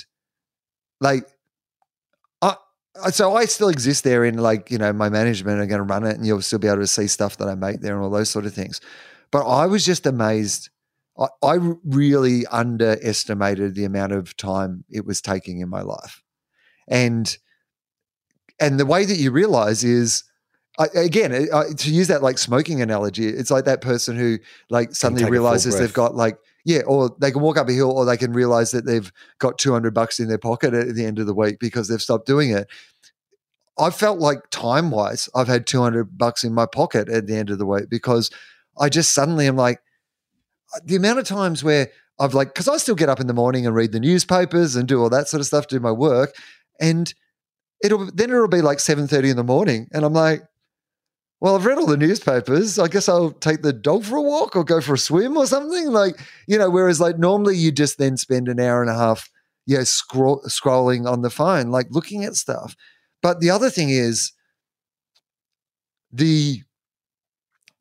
like." 1.00 1.28
So 3.12 3.36
I 3.36 3.46
still 3.46 3.70
exist 3.70 4.04
there 4.04 4.24
in 4.24 4.38
like 4.38 4.72
you 4.72 4.78
know 4.78 4.94
my 4.94 5.10
management 5.10 5.60
are 5.60 5.66
going 5.66 5.80
to 5.80 5.84
run 5.84 6.06
it 6.06 6.16
and 6.16 6.26
you'll 6.26 6.42
still 6.42 6.60
be 6.60 6.68
able 6.68 6.80
to 6.80 6.88
see 6.88 7.08
stuff 7.08 7.38
that 7.38 7.48
I 7.48 7.56
make 7.56 7.82
there 7.82 7.96
and 7.96 8.04
all 8.04 8.10
those 8.10 8.30
sort 8.30 8.46
of 8.46 8.54
things. 8.54 8.82
But 9.32 9.46
I 9.48 9.66
was 9.66 9.86
just 9.86 10.06
amazed. 10.06 10.70
I, 11.18 11.28
I 11.44 11.58
really 11.84 12.46
underestimated 12.48 13.76
the 13.76 13.86
amount 13.86 14.14
of 14.14 14.38
time 14.38 14.86
it 14.90 15.06
was 15.06 15.22
taking 15.22 15.60
in 15.60 15.70
my 15.70 15.82
life. 15.82 16.24
And 16.88 17.38
and 18.60 18.80
the 18.80 18.86
way 18.86 19.06
that 19.06 19.18
you 19.18 19.32
realize 19.32 19.84
is 19.84 20.24
I, 20.80 20.88
again 20.96 21.50
I, 21.54 21.74
to 21.74 21.92
use 21.92 22.08
that 22.08 22.22
like 22.22 22.38
smoking 22.38 22.82
analogy 22.82 23.28
it's 23.28 23.52
like 23.52 23.66
that 23.66 23.82
person 23.82 24.18
who 24.18 24.40
like 24.70 24.94
suddenly 24.94 25.22
take 25.22 25.28
a 25.28 25.28
full 25.28 25.32
realizes 25.32 25.80
they've 25.80 25.94
got 25.94 26.16
like 26.16 26.38
yeah 26.66 26.82
or 26.88 27.16
they 27.20 27.32
can 27.32 27.42
walk 27.42 27.58
up 27.58 27.70
a 27.70 27.74
hill 27.74 27.92
or 27.92 28.04
they 28.04 28.18
can 28.18 28.34
realize 28.34 28.72
that 28.72 28.86
they've 28.86 29.12
got 29.40 29.58
200 29.58 29.94
bucks 29.94 30.20
in 30.20 30.28
their 30.28 30.38
pocket 30.38 30.74
at 30.74 30.96
the 30.96 31.06
end 31.06 31.20
of 31.20 31.28
the 31.28 31.34
week 31.34 31.60
because 31.60 31.88
they've 31.88 32.02
stopped 32.02 32.26
doing 32.26 32.50
it. 32.50 32.68
I 33.78 33.90
felt 33.92 34.20
like 34.20 34.40
time 34.52 34.90
wise 34.90 35.30
i've 35.36 35.48
had 35.48 35.68
200 35.68 36.18
bucks 36.18 36.44
in 36.44 36.54
my 36.54 36.66
pocket 36.66 37.10
at 37.10 37.28
the 37.28 37.36
end 37.36 37.50
of 37.50 37.58
the 37.58 37.66
week 37.66 37.90
because 37.90 38.32
i 38.80 38.90
just 38.90 39.14
suddenly 39.14 39.48
am 39.48 39.58
like 39.58 39.80
uh, 40.74 40.80
the 40.86 40.96
amount 40.96 41.20
of 41.20 41.26
times 41.26 41.62
where 41.62 41.90
i've 42.20 42.34
like 42.34 42.54
because 42.54 42.70
i 42.70 42.78
still 42.78 42.96
get 42.96 43.10
up 43.10 43.20
in 43.20 43.28
the 43.28 43.34
morning 43.34 43.66
and 43.66 43.76
read 43.76 43.92
the 43.92 44.00
newspapers 44.00 44.78
and 44.78 44.88
do 44.88 45.02
all 45.02 45.10
that 45.10 45.28
sort 45.28 45.42
of 45.42 45.46
stuff 45.46 45.68
do 45.68 45.80
my 45.82 45.92
work 45.92 46.34
and 46.80 47.14
it'll 47.84 48.10
then 48.14 48.30
it'll 48.30 48.48
be 48.48 48.62
like 48.62 48.78
7.30 48.78 49.32
in 49.32 49.36
the 49.36 49.44
morning 49.44 49.90
and 49.92 50.06
i'm 50.06 50.14
like 50.14 50.44
well 51.46 51.56
i've 51.56 51.66
read 51.68 51.78
all 51.78 51.86
the 51.86 51.96
newspapers. 51.96 52.80
I 52.80 52.88
guess 52.88 53.08
i'll 53.08 53.30
take 53.30 53.62
the 53.62 53.72
dog 53.72 54.04
for 54.04 54.16
a 54.16 54.22
walk 54.22 54.56
or 54.56 54.64
go 54.64 54.82
for 54.82 54.96
a 54.96 54.98
swim 54.98 55.38
or 55.38 55.46
something. 55.46 55.92
Like 55.92 56.20
you 56.48 56.58
know 56.58 56.72
whereas 56.72 57.00
like 57.00 57.20
normally 57.20 57.56
you 57.56 57.72
just 57.72 58.00
then 58.00 58.18
spend 58.18 58.48
an 58.48 58.60
hour 58.60 58.82
and 58.82 58.90
a 58.90 58.96
half 58.96 59.30
yeah 59.68 59.84
scroll, 59.84 60.42
scrolling 60.48 61.08
on 61.08 61.22
the 61.22 61.30
phone 61.30 61.70
like 61.70 61.86
looking 61.92 62.26
at 62.26 62.34
stuff. 62.34 62.76
But 63.22 63.42
the 63.42 63.52
other 63.52 63.70
thing 63.70 63.92
is 63.92 64.32
the 66.12 66.64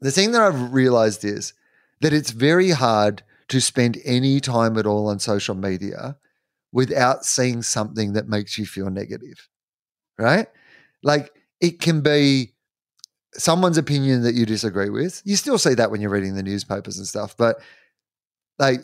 the 0.00 0.10
thing 0.10 0.32
that 0.32 0.42
i've 0.42 0.74
realized 0.74 1.24
is 1.24 1.54
that 2.02 2.12
it's 2.12 2.32
very 2.32 2.70
hard 2.70 3.22
to 3.48 3.60
spend 3.60 3.98
any 4.04 4.40
time 4.40 4.76
at 4.76 4.84
all 4.84 5.08
on 5.08 5.18
social 5.18 5.54
media 5.54 6.18
without 6.72 7.24
seeing 7.24 7.62
something 7.62 8.12
that 8.12 8.28
makes 8.28 8.58
you 8.58 8.66
feel 8.66 8.90
negative 8.90 9.48
right? 10.18 10.46
Like 11.02 11.32
it 11.60 11.80
can 11.80 12.00
be 12.00 12.53
someone's 13.36 13.78
opinion 13.78 14.22
that 14.22 14.34
you 14.34 14.46
disagree 14.46 14.90
with. 14.90 15.22
You 15.24 15.36
still 15.36 15.58
see 15.58 15.74
that 15.74 15.90
when 15.90 16.00
you're 16.00 16.10
reading 16.10 16.34
the 16.34 16.42
newspapers 16.42 16.98
and 16.98 17.06
stuff, 17.06 17.36
but 17.36 17.60
like, 18.58 18.80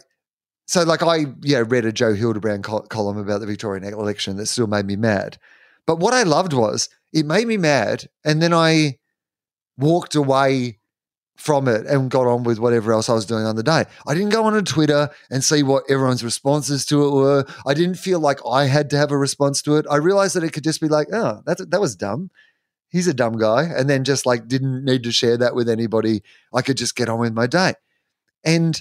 so 0.66 0.82
like 0.82 1.02
I 1.02 1.26
yeah 1.42 1.64
read 1.66 1.84
a 1.84 1.92
Joe 1.92 2.14
Hildebrand 2.14 2.64
col- 2.64 2.82
column 2.82 3.18
about 3.18 3.40
the 3.40 3.46
Victorian 3.46 3.84
election 3.84 4.36
that 4.36 4.46
still 4.46 4.66
made 4.66 4.86
me 4.86 4.96
mad. 4.96 5.38
But 5.86 5.98
what 5.98 6.14
I 6.14 6.22
loved 6.22 6.52
was 6.52 6.88
it 7.12 7.26
made 7.26 7.46
me 7.46 7.56
mad, 7.56 8.08
and 8.24 8.40
then 8.40 8.54
I 8.54 8.98
walked 9.76 10.14
away 10.14 10.78
from 11.36 11.66
it 11.68 11.86
and 11.86 12.10
got 12.10 12.26
on 12.26 12.42
with 12.44 12.58
whatever 12.58 12.92
else 12.92 13.08
I 13.08 13.14
was 13.14 13.24
doing 13.24 13.46
on 13.46 13.56
the 13.56 13.62
day. 13.62 13.84
I 14.06 14.12
didn't 14.12 14.28
go 14.28 14.44
on 14.44 14.52
to 14.52 14.62
Twitter 14.62 15.08
and 15.30 15.42
see 15.42 15.62
what 15.62 15.84
everyone's 15.88 16.22
responses 16.22 16.84
to 16.86 17.06
it 17.06 17.10
were. 17.12 17.46
I 17.66 17.72
didn't 17.72 17.94
feel 17.94 18.20
like 18.20 18.40
I 18.46 18.66
had 18.66 18.90
to 18.90 18.98
have 18.98 19.10
a 19.10 19.16
response 19.16 19.62
to 19.62 19.76
it. 19.76 19.86
I 19.90 19.96
realized 19.96 20.36
that 20.36 20.44
it 20.44 20.52
could 20.52 20.64
just 20.64 20.82
be 20.82 20.88
like, 20.88 21.08
oh, 21.12 21.40
that 21.46 21.70
that 21.70 21.80
was 21.80 21.96
dumb 21.96 22.30
he's 22.90 23.06
a 23.06 23.14
dumb 23.14 23.38
guy 23.38 23.64
and 23.64 23.88
then 23.88 24.04
just 24.04 24.26
like 24.26 24.48
didn't 24.48 24.84
need 24.84 25.04
to 25.04 25.12
share 25.12 25.36
that 25.38 25.54
with 25.54 25.68
anybody. 25.68 26.22
I 26.52 26.62
could 26.62 26.76
just 26.76 26.96
get 26.96 27.08
on 27.08 27.18
with 27.20 27.32
my 27.32 27.46
day. 27.46 27.74
And 28.44 28.80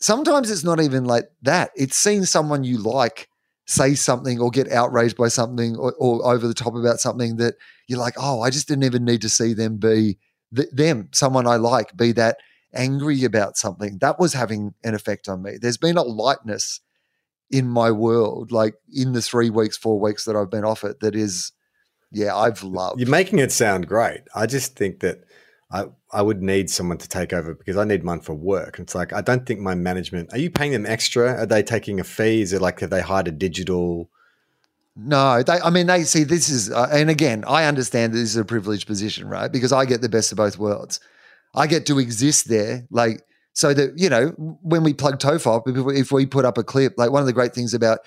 sometimes 0.00 0.50
it's 0.50 0.64
not 0.64 0.80
even 0.80 1.04
like 1.04 1.24
that. 1.42 1.70
It's 1.76 1.96
seeing 1.96 2.24
someone 2.24 2.64
you 2.64 2.78
like 2.78 3.28
say 3.66 3.94
something 3.94 4.40
or 4.40 4.50
get 4.50 4.72
outraged 4.72 5.16
by 5.16 5.28
something 5.28 5.76
or, 5.76 5.94
or 5.98 6.26
over 6.26 6.48
the 6.48 6.54
top 6.54 6.74
about 6.74 6.98
something 6.98 7.36
that 7.36 7.54
you're 7.86 7.98
like 7.98 8.14
oh 8.18 8.40
i 8.40 8.50
just 8.50 8.66
didn't 8.66 8.82
even 8.82 9.04
need 9.04 9.20
to 9.20 9.28
see 9.28 9.54
them 9.54 9.76
be 9.76 10.18
th- 10.54 10.68
them 10.72 11.08
someone 11.12 11.46
i 11.46 11.54
like 11.54 11.96
be 11.96 12.10
that 12.10 12.38
angry 12.74 13.24
about 13.24 13.56
something. 13.56 13.98
That 13.98 14.18
was 14.18 14.32
having 14.32 14.74
an 14.82 14.94
effect 14.94 15.28
on 15.28 15.42
me. 15.42 15.58
There's 15.60 15.76
been 15.76 15.96
a 15.96 16.02
lightness 16.02 16.80
in 17.50 17.68
my 17.68 17.90
world 17.90 18.50
like 18.50 18.74
in 18.94 19.12
the 19.12 19.20
three 19.20 19.50
weeks 19.50 19.76
four 19.76 20.00
weeks 20.00 20.24
that 20.24 20.34
i've 20.34 20.50
been 20.50 20.64
off 20.64 20.84
it 20.84 21.00
that 21.00 21.14
is 21.14 21.52
yeah 22.12 22.34
i've 22.36 22.62
loved 22.62 23.00
You're 23.00 23.08
making 23.08 23.38
it 23.38 23.52
sound 23.52 23.86
great. 23.86 24.22
I 24.34 24.46
just 24.46 24.76
think 24.76 25.00
that 25.00 25.24
I 25.72 25.86
I 26.12 26.22
would 26.22 26.42
need 26.42 26.68
someone 26.70 26.98
to 26.98 27.08
take 27.08 27.32
over 27.32 27.54
because 27.54 27.76
I 27.76 27.84
need 27.84 28.04
one 28.04 28.20
for 28.20 28.34
work. 28.34 28.78
It's 28.78 28.94
like 28.94 29.12
I 29.12 29.22
don't 29.22 29.46
think 29.46 29.60
my 29.60 29.74
management. 29.74 30.32
Are 30.32 30.38
you 30.38 30.50
paying 30.50 30.72
them 30.72 30.86
extra? 30.86 31.32
Are 31.32 31.46
they 31.46 31.62
taking 31.62 31.98
a 31.98 32.04
fee? 32.04 32.42
Is 32.42 32.52
it 32.52 32.60
like 32.60 32.80
have 32.80 32.90
they 32.90 33.00
hired 33.00 33.28
a 33.28 33.32
digital? 33.32 34.10
No, 34.94 35.42
they. 35.42 35.58
I 35.60 35.70
mean, 35.70 35.86
they 35.86 36.04
see 36.04 36.24
this 36.24 36.50
is, 36.50 36.70
uh, 36.70 36.88
and 36.92 37.08
again, 37.08 37.44
I 37.46 37.64
understand 37.64 38.12
that 38.12 38.18
this 38.18 38.28
is 38.28 38.36
a 38.36 38.44
privileged 38.44 38.86
position, 38.86 39.26
right? 39.26 39.50
Because 39.50 39.72
I 39.72 39.86
get 39.86 40.02
the 40.02 40.10
best 40.10 40.32
of 40.32 40.36
both 40.36 40.58
worlds. 40.58 41.00
I 41.54 41.66
get 41.66 41.86
to 41.86 41.98
exist 41.98 42.48
there, 42.48 42.86
like 42.90 43.22
so 43.54 43.72
that 43.72 43.98
you 43.98 44.10
know 44.10 44.28
when 44.62 44.82
we 44.82 44.92
plug 44.92 45.18
Tofop, 45.18 45.62
if 45.96 46.12
we 46.12 46.26
put 46.26 46.44
up 46.44 46.58
a 46.58 46.64
clip, 46.64 46.94
like 46.98 47.10
one 47.10 47.20
of 47.20 47.26
the 47.26 47.32
great 47.32 47.54
things 47.54 47.72
about 47.72 48.00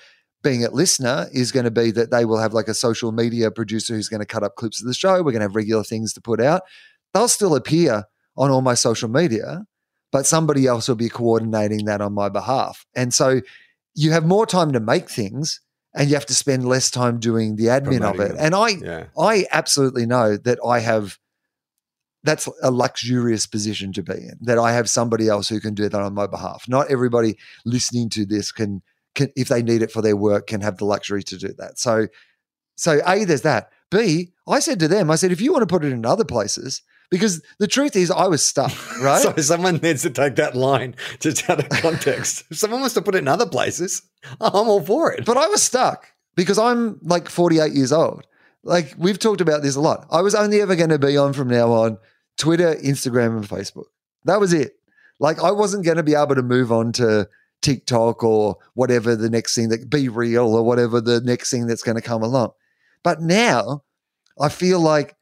being 0.46 0.62
at 0.62 0.70
LiSTNR 0.70 1.28
is 1.32 1.50
going 1.50 1.64
to 1.64 1.72
be 1.72 1.90
that 1.90 2.12
they 2.12 2.24
will 2.24 2.38
have 2.38 2.54
like 2.54 2.68
a 2.68 2.74
social 2.74 3.10
media 3.10 3.50
producer 3.50 3.94
who's 3.94 4.08
going 4.08 4.20
to 4.20 4.26
cut 4.26 4.44
up 4.44 4.54
clips 4.54 4.80
of 4.80 4.86
the 4.86 4.94
show. 4.94 5.14
We're 5.14 5.32
going 5.32 5.40
to 5.40 5.46
have 5.46 5.56
regular 5.56 5.82
things 5.82 6.12
to 6.12 6.20
put 6.20 6.40
out. 6.40 6.62
They'll 7.12 7.26
still 7.26 7.56
appear 7.56 8.04
on 8.36 8.50
all 8.52 8.60
my 8.60 8.74
social 8.74 9.08
media, 9.08 9.64
but 10.12 10.24
somebody 10.24 10.66
else 10.66 10.86
will 10.86 10.94
be 10.94 11.08
coordinating 11.08 11.86
that 11.86 12.00
on 12.00 12.12
my 12.12 12.28
behalf. 12.28 12.86
And 12.94 13.12
so 13.12 13.40
you 13.94 14.12
have 14.12 14.24
more 14.24 14.46
time 14.46 14.72
to 14.72 14.78
make 14.78 15.10
things 15.10 15.60
and 15.96 16.08
you 16.08 16.14
have 16.14 16.26
to 16.26 16.34
spend 16.34 16.68
less 16.68 16.92
time 16.92 17.18
doing 17.18 17.56
the 17.56 17.64
admin 17.64 18.02
of 18.02 18.20
it. 18.20 18.36
And 18.38 18.54
I 18.54 18.68
Yeah. 18.68 19.06
I 19.18 19.46
absolutely 19.50 20.06
know 20.06 20.36
that 20.36 20.58
I 20.64 20.78
have 20.78 21.18
that's 22.22 22.48
a 22.62 22.70
luxurious 22.70 23.46
position 23.46 23.92
to 23.94 24.02
be 24.02 24.14
in. 24.14 24.38
That 24.42 24.58
I 24.58 24.72
have 24.72 24.88
somebody 24.88 25.28
else 25.28 25.48
who 25.48 25.58
can 25.58 25.74
do 25.74 25.88
that 25.88 26.00
on 26.00 26.14
my 26.14 26.28
behalf. 26.28 26.64
Not 26.68 26.90
everybody 26.90 27.36
listening 27.64 28.10
to 28.10 28.24
this 28.24 28.52
can 28.52 28.82
can 29.16 29.32
if 29.34 29.48
they 29.48 29.62
need 29.62 29.82
it 29.82 29.90
for 29.90 30.02
their 30.02 30.16
work 30.16 30.46
can 30.46 30.60
have 30.60 30.76
the 30.76 30.84
luxury 30.84 31.22
to 31.24 31.36
do 31.36 31.52
that. 31.58 31.78
So 31.78 32.06
so 32.76 33.00
A, 33.06 33.24
there's 33.24 33.42
that. 33.42 33.70
B, 33.90 34.32
I 34.48 34.60
said 34.60 34.78
to 34.80 34.88
them, 34.88 35.10
I 35.10 35.16
said, 35.16 35.32
if 35.32 35.40
you 35.40 35.52
want 35.52 35.62
to 35.62 35.66
put 35.66 35.84
it 35.84 35.92
in 35.92 36.04
other 36.04 36.24
places, 36.24 36.82
because 37.10 37.42
the 37.58 37.68
truth 37.68 37.94
is 37.96 38.10
I 38.10 38.26
was 38.26 38.44
stuck, 38.44 38.72
right? 39.00 39.22
So 39.22 39.34
someone 39.36 39.76
needs 39.76 40.02
to 40.02 40.10
take 40.10 40.36
that 40.36 40.56
line 40.56 40.94
just 41.20 41.48
out 41.48 41.60
of 41.60 41.68
context. 41.68 42.44
if 42.50 42.58
someone 42.58 42.80
wants 42.80 42.94
to 42.94 43.02
put 43.02 43.14
it 43.14 43.18
in 43.18 43.28
other 43.28 43.46
places, 43.46 44.02
I'm 44.40 44.68
all 44.68 44.82
for 44.82 45.12
it. 45.12 45.24
But 45.24 45.36
I 45.36 45.46
was 45.46 45.62
stuck 45.62 46.06
because 46.34 46.58
I'm 46.58 46.98
like 47.02 47.28
48 47.28 47.72
years 47.72 47.92
old. 47.92 48.26
Like 48.62 48.94
we've 48.98 49.18
talked 49.18 49.40
about 49.40 49.62
this 49.62 49.76
a 49.76 49.80
lot. 49.80 50.06
I 50.10 50.20
was 50.20 50.34
only 50.34 50.60
ever 50.60 50.74
going 50.74 50.90
to 50.90 50.98
be 50.98 51.16
on 51.16 51.32
from 51.32 51.48
now 51.48 51.72
on 51.72 51.98
Twitter, 52.36 52.74
Instagram, 52.74 53.36
and 53.36 53.48
Facebook. 53.48 53.86
That 54.24 54.40
was 54.40 54.52
it. 54.52 54.74
Like 55.20 55.42
I 55.42 55.52
wasn't 55.52 55.84
going 55.84 55.96
to 55.96 56.02
be 56.02 56.14
able 56.14 56.34
to 56.34 56.42
move 56.42 56.72
on 56.72 56.92
to 56.92 57.28
TikTok 57.66 58.22
or 58.22 58.56
whatever 58.74 59.16
the 59.16 59.28
next 59.28 59.54
thing 59.56 59.68
that 59.70 59.90
BeReal 59.90 60.46
or 60.46 60.62
whatever 60.62 61.00
the 61.00 61.20
next 61.20 61.50
thing 61.50 61.66
that's 61.66 61.82
going 61.82 61.96
to 61.96 62.02
come 62.02 62.22
along. 62.22 62.50
But 63.02 63.20
now 63.20 63.82
I 64.40 64.48
feel 64.48 64.78
like 64.80 65.16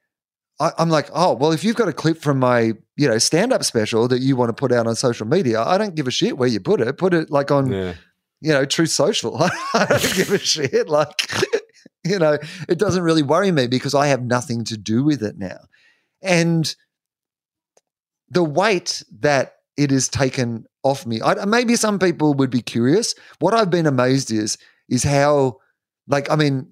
I, 0.61 0.71
I'm 0.79 0.91
like, 0.91 1.09
oh, 1.15 1.33
well, 1.35 1.53
if 1.53 1.65
you've 1.65 1.77
got 1.77 1.89
a 1.89 1.93
clip 1.93 2.19
from 2.21 2.39
my, 2.39 2.73
you 2.97 3.09
know, 3.09 3.19
stand-up 3.19 3.65
special 3.65 4.07
that 4.09 4.21
you 4.21 4.37
want 4.37 4.51
to 4.51 4.53
put 4.53 4.73
out 4.73 4.87
on 4.87 4.95
social 4.95 5.27
media, 5.27 5.63
I 5.63 5.79
don't 5.79 5.95
give 5.95 6.07
a 6.07 6.11
shit 6.13 6.37
where 6.39 6.49
you 6.49 6.61
put 6.61 6.81
it. 6.81 6.99
Put 6.99 7.15
it 7.15 7.31
like 7.31 7.51
on 7.51 7.73
Yeah. 7.73 7.95
you 8.41 8.53
know, 8.53 8.65
Truth 8.67 8.91
Social. 8.91 9.43
I 9.75 9.87
don't 9.89 10.15
give 10.15 10.31
a 10.31 10.39
shit. 10.39 10.89
Like, 10.89 11.29
you 12.05 12.19
know, 12.19 12.37
it 12.69 12.79
doesn't 12.79 13.03
really 13.03 13.23
worry 13.23 13.51
me 13.53 13.67
because 13.69 13.95
I 13.95 14.07
have 14.09 14.23
nothing 14.23 14.65
to 14.65 14.77
do 14.77 15.03
with 15.03 15.23
it 15.23 15.39
now. 15.39 15.61
And 16.23 16.75
the 18.29 18.45
weight 18.45 19.03
that 19.21 19.55
it 19.77 19.91
has 19.91 20.09
taken 20.09 20.67
off 20.83 21.07
me, 21.07 21.21
I, 21.23 21.45
maybe 21.45 21.77
some 21.77 21.99
people 21.99 22.35
would 22.35 22.51
be 22.51 22.63
curious. 22.63 23.15
What 23.39 23.55
I've 23.55 23.71
been 23.71 23.87
amazed 23.87 24.31
is, 24.31 24.59
is 24.89 25.03
how, 25.03 25.59
like, 26.07 26.31
I 26.31 26.37
mean, 26.37 26.69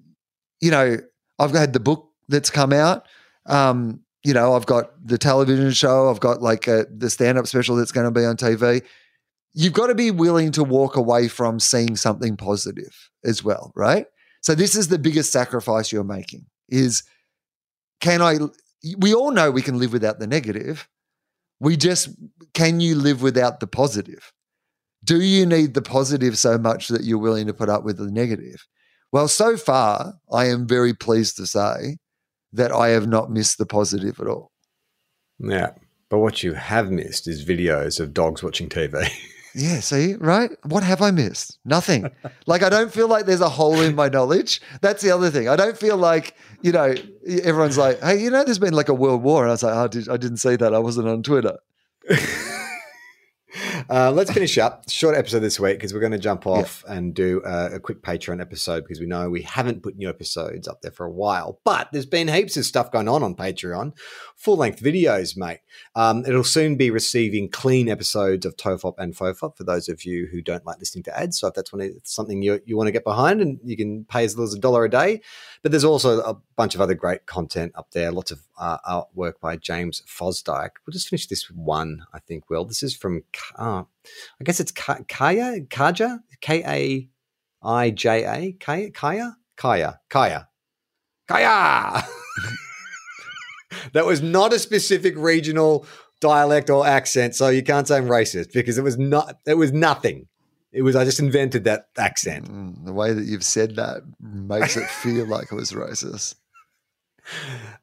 you 0.61 0.71
know, 0.71 0.97
I've 1.39 1.51
had 1.51 1.73
the 1.73 1.79
book 1.79 2.09
that's 2.29 2.49
come 2.49 2.71
out. 2.71 3.07
Um, 3.45 4.01
you 4.23 4.33
know, 4.33 4.53
I've 4.53 4.65
got 4.65 4.91
the 5.05 5.17
television 5.17 5.71
show. 5.71 6.09
I've 6.09 6.21
got 6.21 6.41
like 6.41 6.67
a, 6.67 6.85
the 6.89 7.09
stand-up 7.09 7.47
special 7.47 7.75
that's 7.75 7.91
going 7.91 8.05
to 8.05 8.11
be 8.11 8.25
on 8.25 8.37
TV 8.37 8.83
you've 9.53 9.73
got 9.73 9.87
to 9.87 9.95
be 9.95 10.11
willing 10.11 10.51
to 10.51 10.63
walk 10.63 10.95
away 10.95 11.27
from 11.27 11.59
seeing 11.59 11.95
something 11.95 12.35
positive 12.35 13.09
as 13.23 13.43
well, 13.43 13.71
right? 13.75 14.07
So 14.41 14.55
this 14.55 14.75
is 14.75 14.87
the 14.87 14.99
biggest 14.99 15.31
sacrifice 15.31 15.91
you're 15.91 16.03
making 16.03 16.45
is 16.69 17.03
can 18.01 18.21
I 18.21 18.37
we 18.97 19.13
all 19.13 19.31
know 19.31 19.49
we 19.51 19.61
can 19.61 19.79
live 19.79 19.93
without 19.93 20.19
the 20.19 20.27
negative. 20.27 20.89
We 21.63 21.77
just 21.77 22.09
can 22.53 22.81
you 22.81 22.95
live 22.95 23.21
without 23.21 23.61
the 23.61 23.67
positive? 23.67 24.33
Do 25.03 25.21
you 25.21 25.45
need 25.45 25.73
the 25.73 25.81
positive 25.81 26.37
so 26.37 26.57
much 26.57 26.89
that 26.89 27.05
you're 27.05 27.17
willing 27.17 27.47
to 27.47 27.53
put 27.53 27.69
up 27.69 27.85
with 27.85 27.97
the 27.97 28.11
negative? 28.11 28.65
Well, 29.13 29.29
so 29.29 29.55
far, 29.55 30.15
I 30.31 30.45
am 30.47 30.67
very 30.67 30.93
pleased 30.93 31.37
to 31.37 31.47
say 31.47 31.97
that 32.51 32.73
I 32.73 32.89
have 32.89 33.07
not 33.07 33.31
missed 33.31 33.57
the 33.57 33.65
positive 33.65 34.19
at 34.19 34.27
all. 34.27 34.51
Yeah. 35.39 35.71
But 36.09 36.19
what 36.19 36.43
you 36.43 36.53
have 36.53 36.91
missed 36.91 37.27
is 37.29 37.45
videos 37.45 37.99
of 37.99 38.13
dogs 38.13 38.43
watching 38.43 38.67
TV. 38.69 39.09
Yeah, 39.55 39.81
see, 39.81 40.15
right? 40.15 40.51
What 40.63 40.83
have 40.83 41.01
I 41.01 41.11
missed? 41.11 41.59
Nothing. 41.63 42.09
like, 42.47 42.63
I 42.63 42.69
don't 42.69 42.91
feel 42.91 43.07
like 43.07 43.25
there's 43.25 43.41
a 43.41 43.49
hole 43.49 43.79
in 43.79 43.95
my 43.95 44.09
knowledge. 44.09 44.61
That's 44.81 45.03
the 45.03 45.11
other 45.11 45.29
thing. 45.29 45.47
I 45.47 45.55
don't 45.55 45.77
feel 45.77 45.97
like, 45.97 46.35
you 46.61 46.71
know, 46.71 46.95
everyone's 47.43 47.77
like, 47.77 48.01
hey, 48.01 48.21
you 48.21 48.31
know, 48.31 48.43
there's 48.43 48.59
been 48.59 48.73
like 48.73 48.89
a 48.89 48.93
world 48.93 49.21
war. 49.21 49.43
And 49.43 49.51
I 49.51 49.53
was 49.53 49.63
like, 49.63 49.75
oh, 49.75 49.87
did, 49.87 50.09
I 50.09 50.17
didn't 50.17 50.37
see 50.37 50.55
that. 50.55 50.73
I 50.73 50.79
wasn't 50.79 51.07
on 51.07 51.21
Twitter. 51.21 51.57
Uh, 53.89 54.11
let's 54.11 54.31
finish 54.31 54.57
up. 54.57 54.89
Short 54.89 55.15
episode 55.15 55.39
this 55.39 55.59
week 55.59 55.77
because 55.77 55.93
we're 55.93 55.99
going 55.99 56.11
to 56.13 56.17
jump 56.17 56.47
off 56.47 56.83
and 56.87 57.13
do 57.13 57.41
a, 57.45 57.75
a 57.75 57.79
quick 57.79 58.01
Patreon 58.01 58.41
episode 58.41 58.83
because 58.83 58.99
we 58.99 59.05
know 59.05 59.29
we 59.29 59.43
haven't 59.43 59.83
put 59.83 59.95
new 59.95 60.09
episodes 60.09 60.67
up 60.67 60.81
there 60.81 60.91
for 60.91 61.05
a 61.05 61.11
while. 61.11 61.59
But 61.63 61.89
there's 61.91 62.05
been 62.05 62.27
heaps 62.27 62.57
of 62.57 62.65
stuff 62.65 62.91
going 62.91 63.07
on 63.07 63.23
on 63.23 63.35
Patreon, 63.35 63.93
full 64.35 64.57
length 64.57 64.81
videos, 64.81 65.37
mate. 65.37 65.59
Um, 65.95 66.25
it'll 66.25 66.43
soon 66.43 66.75
be 66.75 66.89
receiving 66.89 67.49
clean 67.49 67.89
episodes 67.89 68.45
of 68.45 68.55
Tofop 68.55 68.95
and 68.97 69.15
Fofop 69.15 69.57
for 69.57 69.63
those 69.63 69.89
of 69.89 70.05
you 70.05 70.27
who 70.31 70.41
don't 70.41 70.65
like 70.65 70.79
listening 70.79 71.03
to 71.03 71.17
ads. 71.17 71.39
So 71.39 71.47
if 71.47 71.53
that's 71.53 71.71
something 72.03 72.41
you, 72.41 72.59
you 72.65 72.77
want 72.77 72.87
to 72.87 72.91
get 72.91 73.03
behind, 73.03 73.41
and 73.41 73.59
you 73.63 73.77
can 73.77 74.05
pay 74.05 74.23
as 74.23 74.35
little 74.35 74.47
as 74.47 74.53
a 74.53 74.59
dollar 74.59 74.85
a 74.85 74.89
day. 74.89 75.21
But 75.61 75.71
there's 75.71 75.83
also 75.83 76.21
a 76.21 76.37
bunch 76.55 76.75
of 76.75 76.81
other 76.81 76.93
great 76.93 77.25
content 77.25 77.73
up 77.75 77.91
there. 77.91 78.11
Lots 78.11 78.31
of 78.31 78.39
uh, 78.57 78.77
artwork 78.87 79.39
by 79.41 79.57
James 79.57 80.03
Fosdyke. 80.07 80.71
We'll 80.85 80.91
just 80.91 81.09
finish 81.09 81.27
this 81.27 81.49
one, 81.49 82.05
I 82.13 82.19
think. 82.19 82.49
Will 82.49 82.65
this 82.65 82.83
is 82.83 82.95
from? 82.95 83.23
Uh, 83.57 83.83
I 84.39 84.43
guess 84.43 84.59
it's 84.59 84.71
Kaya 84.71 85.61
Kaja 85.61 86.19
K 86.41 86.63
A 86.65 87.09
I 87.65 87.89
J 87.91 88.25
A 88.25 88.51
Kaya 88.53 88.91
Kaya 88.91 89.37
Kaya 89.57 89.99
Kaya 90.09 90.47
Kaya. 91.27 92.03
that 93.93 94.05
was 94.05 94.21
not 94.21 94.53
a 94.53 94.59
specific 94.59 95.15
regional 95.17 95.85
dialect 96.19 96.69
or 96.69 96.87
accent, 96.87 97.35
so 97.35 97.49
you 97.49 97.63
can't 97.63 97.87
say 97.87 97.97
I'm 97.97 98.07
racist 98.07 98.53
because 98.53 98.77
it 98.77 98.83
was 98.83 98.97
not. 98.97 99.39
It 99.45 99.55
was 99.55 99.71
nothing. 99.71 100.27
It 100.71 100.81
was 100.81 100.95
I 100.95 101.05
just 101.05 101.19
invented 101.19 101.65
that 101.65 101.87
accent. 101.97 102.51
Mm, 102.51 102.85
the 102.85 102.93
way 102.93 103.13
that 103.13 103.25
you've 103.25 103.43
said 103.43 103.75
that 103.75 104.01
makes 104.19 104.75
it 104.75 104.87
feel 104.87 105.27
like 105.27 105.51
it 105.51 105.55
was 105.55 105.71
racist. 105.71 106.35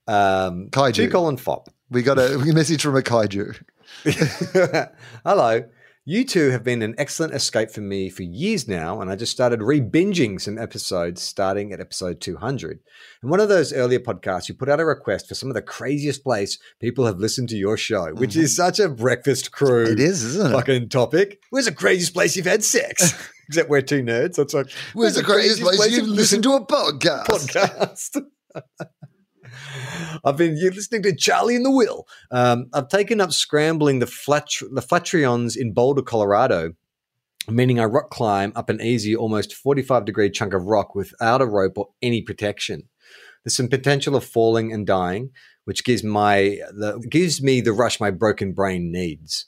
Um, 0.07 0.69
kaiju. 0.71 0.95
Two 0.95 1.11
colon 1.11 1.37
fop. 1.37 1.69
We 1.91 2.03
got 2.03 2.19
a 2.19 2.39
message 2.39 2.83
from 2.83 2.97
a 2.97 3.03
kaiju. 3.03 3.63
Hello. 5.25 5.65
You 6.07 6.25
two 6.25 6.49
have 6.49 6.65
been 6.65 6.81
an 6.81 6.95
excellent 6.97 7.35
escape 7.35 7.71
for 7.71 7.83
me 7.83 8.09
for 8.09 8.23
years 8.23 8.67
now, 8.67 9.03
and 9.03 9.11
I 9.11 9.17
just 9.17 9.33
started 9.33 9.61
re 9.61 9.83
binging 9.83 10.41
some 10.41 10.57
episodes 10.57 11.21
starting 11.21 11.75
at 11.75 11.81
episode 11.81 12.23
200. 12.23 12.81
In 13.23 13.29
one 13.29 13.39
of 13.39 13.51
those 13.51 13.71
earlier 13.71 13.99
podcasts, 13.99 14.49
you 14.49 14.55
put 14.55 14.71
out 14.71 14.81
a 14.81 14.87
request 14.87 15.29
for 15.29 15.35
some 15.35 15.51
of 15.51 15.55
the 15.55 15.61
craziest 15.61 16.25
place 16.25 16.59
people 16.81 17.05
have 17.05 17.19
listened 17.19 17.51
to 17.51 17.57
your 17.57 17.77
show, 17.77 18.15
which 18.15 18.31
mm-hmm. 18.31 18.41
is 18.41 18.57
such 18.57 18.79
a 18.79 18.89
breakfast 18.89 19.53
crew. 19.53 19.85
It 19.85 20.01
is, 20.01 20.25
isn't 20.25 20.47
it? 20.47 20.53
Fucking 20.53 20.89
topic. 20.89 21.43
Where's 21.51 21.67
the 21.67 21.73
craziest 21.73 22.15
place 22.15 22.35
you've 22.35 22.47
had 22.47 22.65
sex? 22.65 23.13
Except 23.49 23.69
we're 23.69 23.83
two 23.83 24.03
nerds. 24.03 24.37
That's 24.37 24.55
like, 24.55 24.71
where's, 24.95 24.95
where's 24.95 25.15
the 25.17 25.23
craziest, 25.23 25.61
craziest 25.61 25.81
place, 25.81 25.97
you've 25.97 26.09
listened 26.09 26.45
to 26.45 26.55
a 26.55 26.65
podcast? 26.65 27.27
Podcast. 28.55 28.95
I've 30.25 30.37
been 30.37 30.55
listening 30.55 31.03
to 31.05 31.15
Charlie 31.15 31.57
and 31.57 31.65
the 31.65 31.71
Will. 31.71 32.07
Um, 32.31 32.67
I've 32.73 32.89
taken 32.89 33.21
up 33.21 33.33
scrambling 33.33 33.99
the 33.99 34.07
flat 34.07 34.49
the 34.73 34.83
flatirons 34.83 35.57
in 35.57 35.73
Boulder, 35.73 36.03
Colorado, 36.03 36.75
meaning 37.49 37.81
I 37.81 37.85
rock 37.85 38.11
climb 38.11 38.53
up 38.55 38.69
an 38.69 38.81
easy, 38.81 39.15
almost 39.17 39.55
45 39.55 40.05
degree 40.05 40.31
chunk 40.31 40.55
of 40.55 40.65
rock 40.65 40.95
without 40.95 41.41
a 41.41 41.47
rope 41.47 41.79
or 41.79 41.89
any 42.03 42.23
protection. 42.23 42.89
There's 43.45 43.57
some 43.57 43.69
potential 43.69 44.17
of 44.17 44.25
falling 44.25 44.73
and 44.73 44.87
dying, 44.87 45.31
which 45.65 45.85
gives 45.85 46.05
my 46.05 46.59
the, 46.73 47.05
gives 47.09 47.43
me 47.43 47.61
the 47.61 47.73
rush 47.73 48.01
my 48.01 48.11
broken 48.11 48.53
brain 48.53 48.93
needs. 48.93 49.47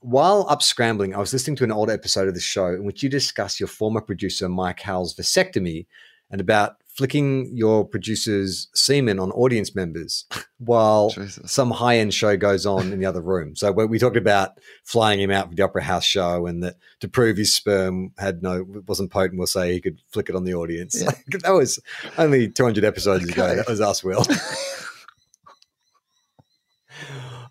While 0.00 0.46
up 0.50 0.62
scrambling, 0.62 1.14
I 1.14 1.18
was 1.18 1.32
listening 1.32 1.56
to 1.56 1.64
an 1.64 1.72
old 1.72 1.90
episode 1.90 2.28
of 2.28 2.34
the 2.34 2.40
show 2.40 2.66
in 2.68 2.84
which 2.84 3.02
you 3.02 3.08
discuss 3.08 3.58
your 3.58 3.68
former 3.68 4.02
producer 4.02 4.48
Mike 4.48 4.80
Howell's 4.80 5.16
vasectomy 5.16 5.86
and 6.30 6.40
about 6.40 6.76
flicking 6.94 7.50
your 7.52 7.84
producer's 7.84 8.68
semen 8.72 9.18
on 9.18 9.32
audience 9.32 9.74
members 9.74 10.26
while 10.58 11.10
Jesus. 11.10 11.50
some 11.50 11.72
high 11.72 11.98
end 11.98 12.14
show 12.14 12.36
goes 12.36 12.64
on 12.64 12.92
in 12.92 13.00
the 13.00 13.06
other 13.06 13.20
room. 13.20 13.56
So 13.56 13.72
we 13.72 13.98
talked 13.98 14.16
about 14.16 14.58
flying 14.84 15.20
him 15.20 15.30
out 15.30 15.48
for 15.48 15.54
the 15.56 15.62
Opera 15.62 15.82
House 15.82 16.04
show, 16.04 16.46
and 16.46 16.62
that 16.62 16.76
to 17.00 17.08
prove 17.08 17.36
his 17.36 17.52
sperm 17.52 18.12
had 18.16 18.42
no 18.42 18.64
wasn't 18.86 19.10
potent, 19.10 19.38
we'll 19.38 19.46
say 19.48 19.72
he 19.72 19.80
could 19.80 20.00
flick 20.12 20.28
it 20.28 20.36
on 20.36 20.44
the 20.44 20.54
audience. 20.54 21.02
Yeah. 21.02 21.10
that 21.42 21.50
was 21.52 21.80
only 22.16 22.48
200 22.48 22.84
episodes 22.84 23.24
okay. 23.24 23.32
ago. 23.32 23.56
That 23.56 23.68
was 23.68 23.80
us, 23.80 24.04
Wil. 24.04 24.24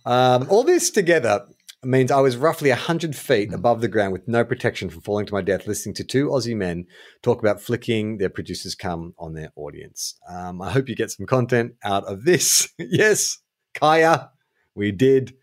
um, 0.06 0.48
all 0.50 0.64
this 0.64 0.89
together 0.89 1.46
means 1.86 2.12
I 2.12 2.20
was 2.20 2.38
roughly 2.38 2.70
100 2.70 3.16
feet 3.16 3.52
mm. 3.52 3.54
above 3.54 3.82
the 3.82 3.88
ground 3.88 4.14
with 4.14 4.28
no 4.28 4.44
protection 4.44 4.90
from 4.90 5.02
falling 5.02 5.26
to 5.26 5.34
my 5.34 5.42
death, 5.42 5.68
listening 5.68 5.96
to 5.96 6.04
two 6.04 6.28
Aussie 6.28 6.56
men 6.56 6.86
talk 7.22 7.40
about 7.40 7.62
flicking 7.62 8.18
their 8.18 8.30
producers 8.30 8.76
come 8.76 9.14
on 9.18 9.34
their 9.34 9.52
audience. 9.56 10.16
Um, 10.30 10.62
I 10.62 10.72
hope 10.72 10.90
you 10.90 10.96
get 10.96 11.12
some 11.12 11.26
content 11.26 11.74
out 11.84 12.06
of 12.06 12.26
this. 12.26 12.70
yes, 12.78 13.40
Kaya, 13.74 14.32
we 14.76 14.92
did. 14.92 15.36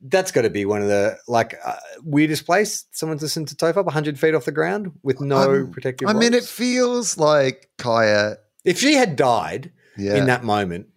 That's 0.00 0.30
got 0.30 0.42
to 0.42 0.50
be 0.50 0.64
one 0.66 0.82
of 0.82 0.88
the 0.88 1.16
like 1.26 1.58
uh, 1.64 1.76
weirdest 2.02 2.46
place 2.46 2.84
someone's 2.92 3.22
listened 3.22 3.48
to 3.48 3.56
Tofop 3.56 3.86
100 3.86 4.18
feet 4.18 4.34
off 4.34 4.44
the 4.44 4.52
ground 4.52 4.92
with 5.02 5.20
no 5.20 5.62
um, 5.62 5.70
protective. 5.70 6.08
I 6.08 6.12
mean, 6.12 6.34
it 6.34 6.44
feels 6.44 7.16
like 7.16 7.70
Kaya. 7.78 8.36
If 8.64 8.78
she 8.78 8.94
had 8.94 9.16
died 9.16 9.72
yeah. 9.96 10.16
in 10.16 10.26
that 10.26 10.44
moment, 10.44 10.88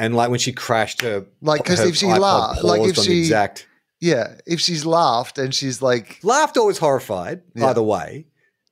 and 0.00 0.16
like 0.16 0.30
when 0.30 0.40
she 0.40 0.52
crashed 0.52 1.02
her, 1.02 1.26
like 1.42 1.62
because 1.62 1.80
if 1.80 1.96
she 1.96 2.06
laughed, 2.06 2.64
like 2.64 2.82
if 2.82 2.96
she 2.96 3.20
exact 3.20 3.66
yeah, 4.00 4.36
if 4.46 4.60
she's 4.60 4.86
laughed 4.86 5.38
and 5.38 5.54
she's 5.54 5.82
like 5.82 6.18
laughed 6.22 6.56
or 6.56 6.66
was 6.66 6.78
horrified, 6.78 7.42
yeah. 7.54 7.66
either 7.66 7.82
way, 7.82 8.26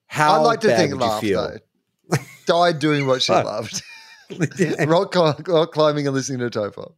how 0.06 0.40
I'd 0.40 0.44
like 0.44 0.60
to 0.60 0.76
think 0.76 0.94
laughed 0.94 1.26
though. 1.26 1.58
Died 2.46 2.78
doing 2.78 3.06
what 3.06 3.22
she 3.22 3.32
loved. 3.32 3.82
yeah. 4.58 4.84
rock, 4.84 5.14
rock, 5.14 5.72
climbing 5.72 6.06
and 6.06 6.14
listening 6.14 6.38
to 6.38 6.58
Tofop. 6.58 6.92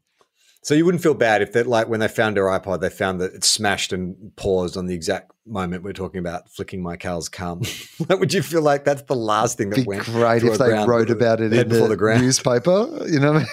So 0.62 0.74
you 0.74 0.84
wouldn't 0.84 1.02
feel 1.02 1.14
bad 1.14 1.40
if 1.40 1.52
that, 1.52 1.66
like, 1.66 1.88
when 1.88 2.00
they 2.00 2.08
found 2.08 2.36
her 2.36 2.44
iPod, 2.44 2.80
they 2.80 2.90
found 2.90 3.20
that 3.22 3.32
it 3.32 3.44
smashed 3.44 3.94
and 3.94 4.36
paused 4.36 4.76
on 4.76 4.86
the 4.86 4.94
exact 4.94 5.32
moment 5.46 5.82
we're 5.82 5.94
talking 5.94 6.18
about 6.18 6.50
flicking 6.50 6.82
my 6.82 6.96
cows 6.96 7.30
cum. 7.30 7.62
would 8.10 8.34
you 8.34 8.42
feel 8.42 8.60
like 8.60 8.84
that's 8.84 9.02
the 9.02 9.16
last 9.16 9.56
thing 9.56 9.70
that 9.70 9.76
Be 9.76 9.84
went? 9.84 10.04
Great 10.04 10.42
if 10.42 10.58
they 10.58 10.72
wrote 10.84 11.08
about 11.08 11.40
it 11.40 11.52
in 11.54 11.68
the, 11.68 11.78
the 11.78 12.18
newspaper. 12.20 13.06
You 13.08 13.20
know. 13.20 13.32
What 13.32 13.36
I 13.36 13.44
mean? 13.44 13.48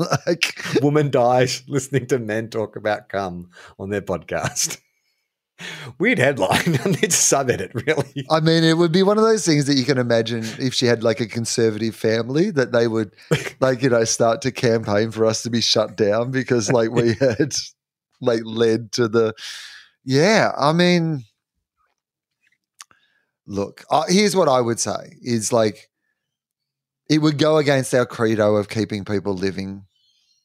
Like 0.00 0.54
woman 0.82 1.10
dies 1.10 1.62
listening 1.68 2.06
to 2.06 2.18
men 2.18 2.48
talk 2.48 2.76
about 2.76 3.08
cum 3.08 3.50
on 3.78 3.90
their 3.90 4.02
podcast. 4.02 4.78
Weird 5.98 6.18
headline. 6.18 6.78
I 6.84 6.88
need 6.88 7.10
to 7.10 7.10
sub 7.10 7.50
edit, 7.50 7.72
really. 7.74 8.26
I 8.30 8.40
mean, 8.40 8.64
it 8.64 8.78
would 8.78 8.92
be 8.92 9.02
one 9.02 9.18
of 9.18 9.24
those 9.24 9.44
things 9.44 9.66
that 9.66 9.74
you 9.74 9.84
can 9.84 9.98
imagine 9.98 10.44
if 10.58 10.72
she 10.72 10.86
had 10.86 11.02
like 11.02 11.20
a 11.20 11.26
conservative 11.26 11.94
family 11.94 12.50
that 12.52 12.72
they 12.72 12.88
would, 12.88 13.14
like, 13.60 13.82
you 13.82 13.90
know, 13.90 14.04
start 14.04 14.40
to 14.42 14.52
campaign 14.52 15.10
for 15.10 15.26
us 15.26 15.42
to 15.42 15.50
be 15.50 15.60
shut 15.60 15.96
down 15.96 16.30
because, 16.30 16.72
like, 16.72 16.90
we 16.90 17.14
had, 17.14 17.52
like, 18.22 18.40
led 18.44 18.92
to 18.92 19.06
the. 19.06 19.34
Yeah. 20.02 20.52
I 20.56 20.72
mean, 20.72 21.24
look, 23.46 23.84
uh, 23.90 24.04
here's 24.08 24.34
what 24.34 24.48
I 24.48 24.62
would 24.62 24.80
say 24.80 25.18
is 25.20 25.52
like, 25.52 25.90
it 27.10 27.18
would 27.18 27.36
go 27.38 27.58
against 27.58 27.92
our 27.92 28.06
credo 28.06 28.56
of 28.56 28.68
keeping 28.70 29.04
people 29.04 29.34
living 29.34 29.84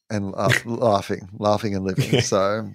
and 0.10 0.32
laughing, 0.66 1.30
laughing 1.38 1.76
and 1.76 1.86
living. 1.86 2.22
So, 2.22 2.70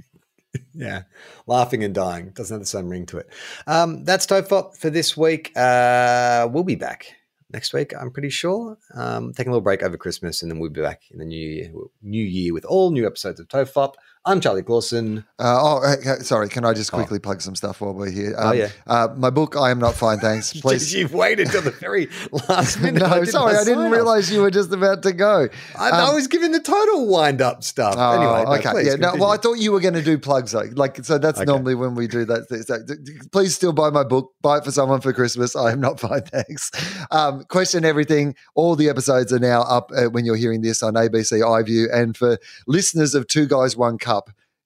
yeah, 0.75 1.03
laughing 1.47 1.85
and 1.85 1.95
dying 1.95 2.31
doesn't 2.31 2.55
have 2.55 2.61
the 2.61 2.67
same 2.67 2.89
ring 2.89 3.07
to 3.07 3.19
it. 3.19 3.29
Um, 3.67 4.05
that's 4.05 4.27
Tofop 4.27 4.77
for 4.77 4.91
this 4.91 5.17
week. 5.17 5.53
Uh, 5.57 6.49
we'll 6.51 6.65
be 6.65 6.75
back 6.77 7.15
next 7.53 7.73
week, 7.73 7.93
I'm 7.99 8.11
pretty 8.11 8.31
sure. 8.31 8.79
Um, 8.95 9.33
taking 9.33 9.51
a 9.51 9.53
little 9.53 9.63
break 9.63 9.83
over 9.83 9.97
Christmas, 9.97 10.43
and 10.43 10.51
then 10.51 10.59
we'll 10.59 10.71
be 10.71 10.83
back 10.83 11.03
in 11.11 11.19
the 11.19 11.25
new 11.25 11.49
year, 11.49 11.73
new 12.03 12.25
year 12.25 12.53
with 12.55 12.65
all 12.65 12.91
new 12.91 13.07
episodes 13.07 13.41
of 13.41 13.49
Tofop. 13.49 13.95
I'm 14.27 14.43
Charlie 14.43 14.63
Clausen. 14.63 15.25
Uh, 15.39 15.81
oh, 15.83 15.97
sorry. 16.21 16.51
Can 16.51 16.67
I 16.67 16.75
just 16.75 16.93
oh. 16.93 16.97
quickly 16.99 17.17
oh. 17.17 17.21
plug 17.21 17.41
some 17.41 17.57
stuff 17.57 17.81
while 17.81 17.95
we're 17.95 18.11
here? 18.11 18.35
Oh, 18.37 18.43
um, 18.43 18.49
oh, 18.49 18.53
yeah. 18.53 18.69
Uh, 18.87 19.09
my 19.17 19.31
book, 19.31 19.57
I 19.57 19.71
Am 19.71 19.79
Not 19.79 19.95
Fine, 19.95 20.19
Thanks. 20.19 20.53
Please. 20.61 20.93
You've 20.93 21.15
waited 21.15 21.51
till 21.51 21.63
the 21.63 21.71
very 21.71 22.09
last 22.49 22.79
minute. 22.83 23.01
no, 23.01 23.07
I 23.07 23.25
sorry. 23.25 23.57
I 23.57 23.65
didn't 23.65 23.91
realize 23.91 24.31
you 24.31 24.43
were 24.43 24.51
just 24.51 24.73
about 24.75 25.03
to 25.05 25.13
go. 25.13 25.49
I, 25.79 25.89
um, 25.89 26.11
I 26.11 26.15
was 26.15 26.27
giving 26.27 26.53
the 26.53 26.61
total 26.61 27.09
wind 27.09 27.41
up 27.41 27.65
stuff. 27.65 27.95
Oh, 27.97 28.13
anyway, 28.13 28.45
no, 28.45 28.71
okay. 28.71 28.87
yeah, 28.87 28.97
no, 28.97 29.15
well, 29.15 29.31
I 29.31 29.39
thought 29.39 29.55
you 29.55 29.73
were 29.73 29.81
going 29.81 29.95
to 29.95 30.03
do 30.03 30.19
plugs, 30.19 30.53
though. 30.53 30.69
Like, 30.75 31.03
so 31.03 31.17
that's 31.17 31.39
okay. 31.39 31.47
normally 31.47 31.75
when 31.75 31.95
we 31.95 32.07
do 32.07 32.27
that. 32.27 32.47
So, 32.67 33.29
please 33.33 33.55
still 33.55 33.73
buy 33.73 33.89
my 33.89 34.05
book. 34.05 34.35
Buy 34.43 34.59
it 34.59 34.65
for 34.65 34.71
someone 34.71 35.01
for 35.01 35.15
Christmas. 35.15 35.57
I 35.57 35.73
Am 35.73 35.81
Not 35.81 35.99
Fine, 35.99 36.23
Thanks. 36.27 36.71
Um, 37.11 37.45
question 37.45 37.87
everything. 37.87 38.35
All 38.55 38.77
the 38.77 38.91
episodes 38.91 39.33
are 39.33 39.39
now 39.39 39.63
up 39.63 39.91
uh, 39.97 40.11
when 40.11 40.27
you're 40.27 40.37
hearing 40.37 40.61
this 40.61 40.83
on 40.83 40.93
ABC 40.93 41.41
iView. 41.41 41.87
And 41.91 42.15
for 42.15 42.37
listeners 42.67 43.15
of 43.15 43.27
Two 43.27 43.47
Guys, 43.47 43.79
One 43.79 43.97
Cup, 43.97 44.10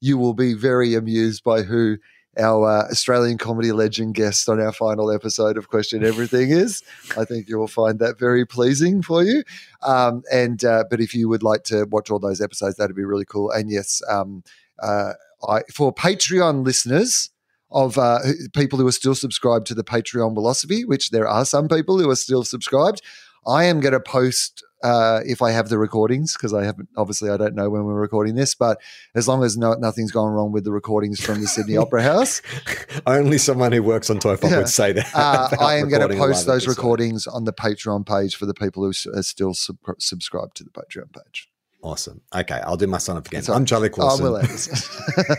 you 0.00 0.18
will 0.18 0.34
be 0.34 0.54
very 0.54 0.94
amused 0.94 1.42
by 1.44 1.62
who 1.62 1.98
our 2.38 2.68
uh, 2.68 2.90
Australian 2.90 3.38
comedy 3.38 3.72
legend 3.72 4.14
guest 4.14 4.48
on 4.48 4.60
our 4.60 4.72
final 4.72 5.10
episode 5.10 5.56
of 5.56 5.68
Question 5.68 6.04
Everything 6.12 6.50
is. 6.50 6.82
I 7.16 7.24
think 7.24 7.48
you 7.48 7.58
will 7.58 7.68
find 7.68 7.98
that 8.00 8.18
very 8.18 8.44
pleasing 8.44 9.02
for 9.02 9.22
you. 9.22 9.44
Um, 9.82 10.22
and 10.32 10.64
uh, 10.64 10.84
but 10.90 11.00
if 11.00 11.14
you 11.14 11.28
would 11.28 11.42
like 11.42 11.64
to 11.64 11.86
watch 11.90 12.10
all 12.10 12.18
those 12.18 12.40
episodes, 12.40 12.76
that'd 12.76 12.96
be 12.96 13.04
really 13.04 13.24
cool. 13.24 13.50
And 13.50 13.70
yes, 13.70 14.02
um, 14.08 14.42
uh, 14.82 15.12
I, 15.48 15.62
for 15.72 15.94
Patreon 15.94 16.64
listeners 16.64 17.30
of 17.70 17.98
uh, 17.98 18.20
people 18.54 18.78
who 18.78 18.86
are 18.86 18.92
still 18.92 19.14
subscribed 19.14 19.66
to 19.66 19.74
the 19.74 19.84
Patreon 19.84 20.34
philosophy, 20.34 20.84
which 20.84 21.10
there 21.10 21.28
are 21.28 21.44
some 21.44 21.68
people 21.68 21.98
who 21.98 22.08
are 22.08 22.16
still 22.16 22.44
subscribed, 22.44 23.02
I 23.46 23.64
am 23.64 23.80
going 23.80 23.92
to 23.92 24.00
post 24.00 24.64
uh, 24.84 25.20
if 25.26 25.42
I 25.42 25.50
have 25.50 25.68
the 25.70 25.78
recordings 25.78 26.34
because 26.34 26.54
I 26.54 26.64
haven't. 26.64 26.88
Obviously, 26.96 27.30
I 27.30 27.36
don't 27.36 27.54
know 27.56 27.68
when 27.70 27.84
we're 27.84 27.94
recording 28.00 28.34
this, 28.36 28.54
but 28.54 28.80
as 29.14 29.26
long 29.26 29.42
as 29.42 29.56
no, 29.56 29.74
nothing's 29.74 30.12
gone 30.12 30.30
wrong 30.32 30.52
with 30.52 30.62
the 30.64 30.70
recordings 30.72 31.18
from 31.24 31.40
the 31.40 31.48
Sydney 31.48 31.76
Opera 31.76 32.02
House, 32.02 32.42
Only 33.06 33.38
someone 33.38 33.72
who 33.72 33.82
works 33.82 34.10
on 34.10 34.18
Tofop 34.18 34.50
Yeah. 34.50 34.58
would 34.58 34.68
say 34.68 34.92
that. 34.92 35.10
uh, 35.14 35.48
I 35.60 35.76
am 35.76 35.88
going 35.88 36.08
to 36.08 36.16
post 36.16 36.46
those 36.46 36.68
recordings 36.68 37.26
on 37.26 37.44
the 37.44 37.52
Patreon 37.52 38.06
page 38.06 38.36
for 38.36 38.46
the 38.46 38.54
people 38.54 38.82
who 38.84 38.90
are 39.14 39.22
still 39.22 39.54
sub- 39.54 39.78
subscribed 39.98 40.56
to 40.58 40.64
the 40.64 40.70
Patreon 40.70 41.12
page. 41.12 41.48
Awesome. 41.82 42.20
Okay, 42.34 42.60
I'll 42.64 42.76
do 42.76 42.86
my 42.86 42.98
sign 42.98 43.16
up 43.16 43.26
again. 43.26 43.42
I'm 43.48 43.64
Charlie 43.66 43.90
Oh, 43.98 44.16
Clausen. 44.16 44.74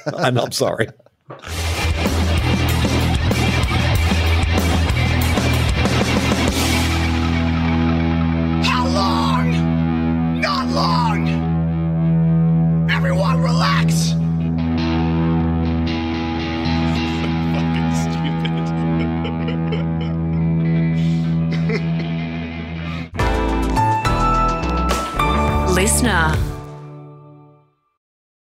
And 0.18 0.40
I'm 0.40 0.52
sorry. 0.52 0.88